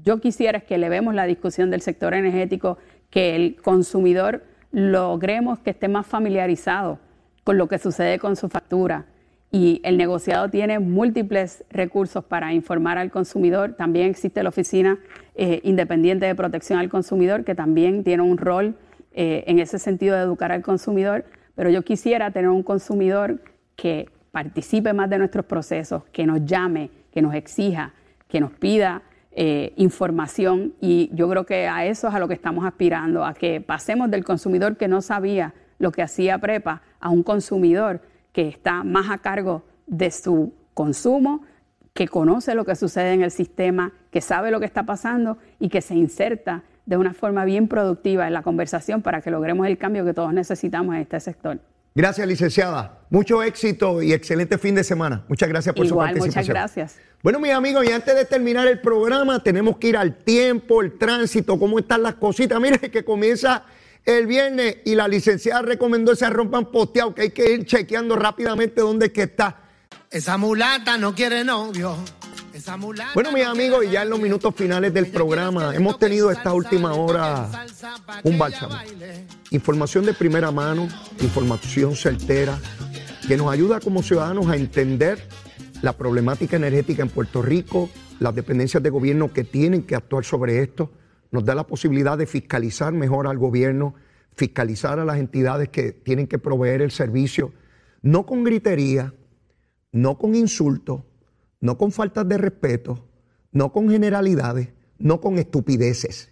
yo 0.03 0.21
quisiera 0.21 0.59
es 0.59 0.63
que 0.63 0.75
elevemos 0.75 1.13
la 1.13 1.25
discusión 1.25 1.69
del 1.69 1.81
sector 1.81 2.13
energético, 2.13 2.77
que 3.09 3.35
el 3.35 3.55
consumidor 3.61 4.43
logremos 4.71 5.59
que 5.59 5.71
esté 5.71 5.87
más 5.87 6.05
familiarizado 6.05 6.99
con 7.43 7.57
lo 7.57 7.67
que 7.67 7.79
sucede 7.79 8.19
con 8.19 8.35
su 8.35 8.49
factura. 8.49 9.05
Y 9.51 9.81
el 9.83 9.97
negociado 9.97 10.49
tiene 10.49 10.77
múltiples 10.77 11.63
recursos 11.71 12.23
para 12.23 12.53
informar 12.53 12.99
al 12.99 13.09
consumidor. 13.09 13.73
También 13.73 14.07
existe 14.09 14.43
la 14.43 14.49
Oficina 14.49 14.99
eh, 15.33 15.59
Independiente 15.63 16.27
de 16.27 16.35
Protección 16.35 16.77
al 16.77 16.89
Consumidor, 16.89 17.43
que 17.43 17.55
también 17.55 18.03
tiene 18.03 18.21
un 18.21 18.37
rol 18.37 18.75
eh, 19.11 19.43
en 19.47 19.57
ese 19.57 19.79
sentido 19.79 20.15
de 20.15 20.21
educar 20.21 20.51
al 20.51 20.61
consumidor. 20.61 21.25
Pero 21.55 21.71
yo 21.71 21.81
quisiera 21.81 22.29
tener 22.29 22.49
un 22.49 22.61
consumidor 22.61 23.41
que 23.75 24.07
participe 24.31 24.93
más 24.93 25.09
de 25.09 25.17
nuestros 25.17 25.45
procesos, 25.45 26.03
que 26.11 26.27
nos 26.27 26.45
llame, 26.45 26.91
que 27.11 27.23
nos 27.23 27.33
exija, 27.33 27.93
que 28.27 28.39
nos 28.39 28.51
pida 28.51 29.01
eh, 29.41 29.71
información 29.77 30.73
y 30.81 31.09
yo 31.13 31.29
creo 31.29 31.45
que 31.45 31.65
a 31.69 31.85
eso 31.85 32.09
es 32.09 32.13
a 32.13 32.19
lo 32.19 32.27
que 32.27 32.33
estamos 32.33 32.65
aspirando, 32.65 33.23
a 33.23 33.33
que 33.33 33.61
pasemos 33.61 34.11
del 34.11 34.25
consumidor 34.25 34.75
que 34.75 34.89
no 34.89 35.01
sabía 35.01 35.53
lo 35.77 35.93
que 35.93 36.01
hacía 36.01 36.39
Prepa 36.39 36.81
a 36.99 37.09
un 37.09 37.23
consumidor 37.23 38.01
que 38.33 38.49
está 38.49 38.83
más 38.83 39.09
a 39.09 39.19
cargo 39.19 39.63
de 39.87 40.11
su 40.11 40.53
consumo, 40.73 41.45
que 41.93 42.09
conoce 42.09 42.53
lo 42.53 42.65
que 42.65 42.75
sucede 42.75 43.13
en 43.13 43.21
el 43.21 43.31
sistema, 43.31 43.93
que 44.11 44.19
sabe 44.19 44.51
lo 44.51 44.59
que 44.59 44.65
está 44.65 44.83
pasando 44.83 45.37
y 45.57 45.69
que 45.69 45.79
se 45.79 45.95
inserta 45.95 46.63
de 46.85 46.97
una 46.97 47.13
forma 47.13 47.45
bien 47.45 47.69
productiva 47.69 48.27
en 48.27 48.33
la 48.33 48.43
conversación 48.43 49.01
para 49.01 49.21
que 49.21 49.31
logremos 49.31 49.67
el 49.67 49.77
cambio 49.77 50.03
que 50.03 50.13
todos 50.13 50.33
necesitamos 50.33 50.95
en 50.95 51.01
este 51.03 51.21
sector. 51.21 51.61
Gracias, 51.95 52.27
licenciada. 52.27 52.99
Mucho 53.09 53.41
éxito 53.41 54.01
y 54.01 54.13
excelente 54.13 54.57
fin 54.57 54.75
de 54.75 54.83
semana. 54.83 55.25
Muchas 55.27 55.49
gracias 55.49 55.75
por 55.75 55.85
Igual, 55.85 56.09
su 56.09 56.13
participación. 56.15 56.53
muchas 56.53 56.75
gracias. 56.75 57.05
Bueno, 57.21 57.39
mis 57.39 57.51
amigos, 57.51 57.85
y 57.85 57.91
antes 57.91 58.15
de 58.15 58.25
terminar 58.25 58.67
el 58.67 58.79
programa, 58.79 59.43
tenemos 59.43 59.77
que 59.77 59.89
ir 59.89 59.97
al 59.97 60.15
tiempo, 60.17 60.81
el 60.81 60.97
tránsito, 60.97 61.59
cómo 61.59 61.79
están 61.79 62.03
las 62.03 62.15
cositas. 62.15 62.59
Mire 62.61 62.79
que 62.91 63.03
comienza 63.03 63.65
el 64.05 64.27
viernes 64.27 64.77
y 64.85 64.95
la 64.95 65.07
licenciada 65.07 65.61
recomendó 65.61 66.13
ese 66.13 66.29
rompan 66.29 66.71
posteado, 66.71 67.13
que 67.13 67.23
hay 67.23 67.31
que 67.31 67.51
ir 67.51 67.65
chequeando 67.65 68.15
rápidamente 68.15 68.81
dónde 68.81 69.07
es 69.07 69.11
que 69.11 69.23
está. 69.23 69.57
Esa 70.09 70.37
mulata 70.37 70.97
no 70.97 71.13
quiere 71.13 71.43
novio. 71.43 71.95
Bueno, 73.13 73.31
mis 73.31 73.45
amigos, 73.45 73.85
y 73.85 73.91
ya 73.91 74.03
en 74.03 74.09
los 74.09 74.19
minutos 74.19 74.53
finales 74.55 74.93
del 74.93 75.07
programa 75.07 75.75
hemos 75.75 75.99
tenido 75.99 76.31
esta 76.31 76.53
última 76.53 76.93
hora 76.93 77.49
un 78.23 78.37
bálsamo. 78.37 78.75
Información 79.51 80.05
de 80.05 80.13
primera 80.13 80.51
mano, 80.51 80.87
información 81.21 81.95
certera, 81.95 82.59
que 83.27 83.37
nos 83.37 83.51
ayuda 83.51 83.79
como 83.79 84.03
ciudadanos 84.03 84.47
a 84.47 84.55
entender 84.55 85.19
la 85.81 85.93
problemática 85.93 86.57
energética 86.57 87.03
en 87.03 87.09
Puerto 87.09 87.41
Rico, 87.41 87.89
las 88.19 88.35
dependencias 88.35 88.83
de 88.83 88.89
gobierno 88.89 89.31
que 89.31 89.43
tienen 89.43 89.83
que 89.83 89.95
actuar 89.95 90.25
sobre 90.25 90.61
esto, 90.61 90.91
nos 91.31 91.45
da 91.45 91.55
la 91.55 91.65
posibilidad 91.65 92.17
de 92.17 92.25
fiscalizar 92.25 92.91
mejor 92.91 93.27
al 93.27 93.37
gobierno, 93.37 93.95
fiscalizar 94.35 94.99
a 94.99 95.05
las 95.05 95.17
entidades 95.17 95.69
que 95.69 95.91
tienen 95.91 96.27
que 96.27 96.39
proveer 96.39 96.81
el 96.81 96.91
servicio, 96.91 97.53
no 98.01 98.25
con 98.25 98.43
gritería, 98.43 99.13
no 99.91 100.17
con 100.17 100.35
insultos, 100.35 101.01
no 101.61 101.77
con 101.77 101.91
faltas 101.91 102.27
de 102.27 102.37
respeto, 102.37 103.05
no 103.51 103.71
con 103.71 103.89
generalidades, 103.89 104.69
no 104.97 105.21
con 105.21 105.37
estupideces. 105.37 106.29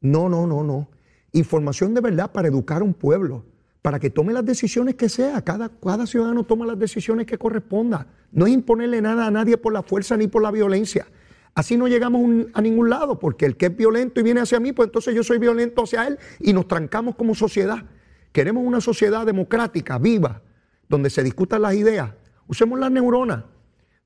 No, 0.00 0.28
no, 0.28 0.46
no, 0.46 0.62
no. 0.64 0.88
Información 1.32 1.94
de 1.94 2.00
verdad 2.00 2.32
para 2.32 2.48
educar 2.48 2.82
a 2.82 2.84
un 2.84 2.94
pueblo, 2.94 3.44
para 3.82 3.98
que 3.98 4.10
tome 4.10 4.32
las 4.32 4.44
decisiones 4.44 4.94
que 4.94 5.08
sea. 5.08 5.42
Cada, 5.42 5.70
ciudadano 6.06 6.44
toma 6.44 6.66
las 6.66 6.78
decisiones 6.78 7.26
que 7.26 7.38
corresponda. 7.38 8.06
No 8.32 8.46
es 8.46 8.52
imponerle 8.52 9.00
nada 9.00 9.26
a 9.26 9.30
nadie 9.30 9.56
por 9.56 9.72
la 9.72 9.82
fuerza 9.82 10.16
ni 10.16 10.26
por 10.26 10.42
la 10.42 10.50
violencia. 10.50 11.06
Así 11.54 11.76
no 11.76 11.88
llegamos 11.88 12.46
a 12.54 12.62
ningún 12.62 12.90
lado, 12.90 13.18
porque 13.18 13.44
el 13.44 13.56
que 13.56 13.66
es 13.66 13.76
violento 13.76 14.20
y 14.20 14.22
viene 14.22 14.40
hacia 14.40 14.60
mí, 14.60 14.72
pues 14.72 14.86
entonces 14.86 15.14
yo 15.14 15.22
soy 15.24 15.38
violento 15.38 15.82
hacia 15.82 16.06
él 16.06 16.18
y 16.38 16.52
nos 16.52 16.68
trancamos 16.68 17.16
como 17.16 17.34
sociedad. 17.34 17.84
Queremos 18.32 18.64
una 18.64 18.80
sociedad 18.80 19.26
democrática, 19.26 19.98
viva, 19.98 20.42
donde 20.88 21.10
se 21.10 21.22
discutan 21.22 21.62
las 21.62 21.74
ideas. 21.74 22.12
Usemos 22.46 22.78
las 22.78 22.90
neuronas. 22.90 23.44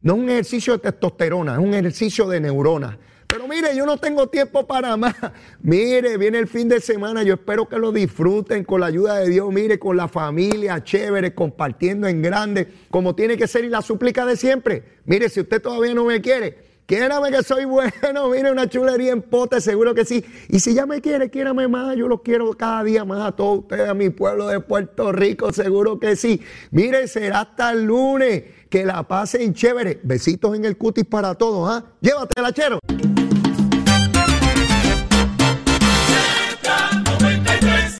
No 0.04 0.16
es 0.16 0.20
un 0.20 0.28
ejercicio 0.28 0.74
de 0.74 0.80
testosterona, 0.80 1.54
es 1.54 1.58
un 1.58 1.72
ejercicio 1.72 2.28
de 2.28 2.38
neuronas. 2.38 2.98
Pero 3.26 3.48
mire, 3.48 3.74
yo 3.74 3.86
no 3.86 3.96
tengo 3.96 4.28
tiempo 4.28 4.66
para 4.66 4.98
más. 4.98 5.14
Mire, 5.62 6.18
viene 6.18 6.38
el 6.38 6.46
fin 6.46 6.68
de 6.68 6.78
semana, 6.78 7.22
yo 7.22 7.34
espero 7.34 7.66
que 7.66 7.78
lo 7.78 7.90
disfruten 7.90 8.64
con 8.64 8.80
la 8.80 8.86
ayuda 8.86 9.16
de 9.16 9.30
Dios, 9.30 9.50
mire, 9.50 9.78
con 9.78 9.96
la 9.96 10.06
familia, 10.06 10.84
chévere, 10.84 11.34
compartiendo 11.34 12.06
en 12.06 12.20
grande, 12.20 12.68
como 12.90 13.14
tiene 13.14 13.38
que 13.38 13.48
ser 13.48 13.64
y 13.64 13.70
la 13.70 13.80
súplica 13.80 14.26
de 14.26 14.36
siempre. 14.36 14.84
Mire, 15.06 15.30
si 15.30 15.40
usted 15.40 15.62
todavía 15.62 15.94
no 15.94 16.04
me 16.04 16.20
quiere, 16.20 16.58
quiérame 16.86 17.30
que 17.30 17.42
soy 17.42 17.64
bueno, 17.64 18.28
mire, 18.28 18.52
una 18.52 18.68
chulería 18.68 19.12
en 19.12 19.22
pote, 19.22 19.60
seguro 19.60 19.94
que 19.94 20.04
sí. 20.04 20.22
Y 20.48 20.60
si 20.60 20.74
ya 20.74 20.84
me 20.84 21.00
quiere, 21.00 21.30
quiérame 21.30 21.66
más, 21.66 21.96
yo 21.96 22.08
los 22.08 22.20
quiero 22.20 22.52
cada 22.52 22.84
día 22.84 23.04
más 23.04 23.26
a 23.26 23.32
todos 23.32 23.60
ustedes, 23.60 23.88
a 23.88 23.94
mi 23.94 24.10
pueblo 24.10 24.48
de 24.48 24.60
Puerto 24.60 25.12
Rico, 25.12 25.52
seguro 25.52 25.98
que 25.98 26.14
sí. 26.14 26.42
Mire, 26.70 27.08
será 27.08 27.40
hasta 27.40 27.72
el 27.72 27.84
lunes, 27.84 28.44
que 28.74 28.84
la 28.84 29.04
pasen 29.04 29.54
chévere. 29.54 30.00
Besitos 30.02 30.56
en 30.56 30.64
el 30.64 30.76
cutis 30.76 31.04
para 31.04 31.36
todos, 31.36 31.70
¿ah? 31.70 31.84
Llévatela, 32.00 32.52
chero. 32.52 32.80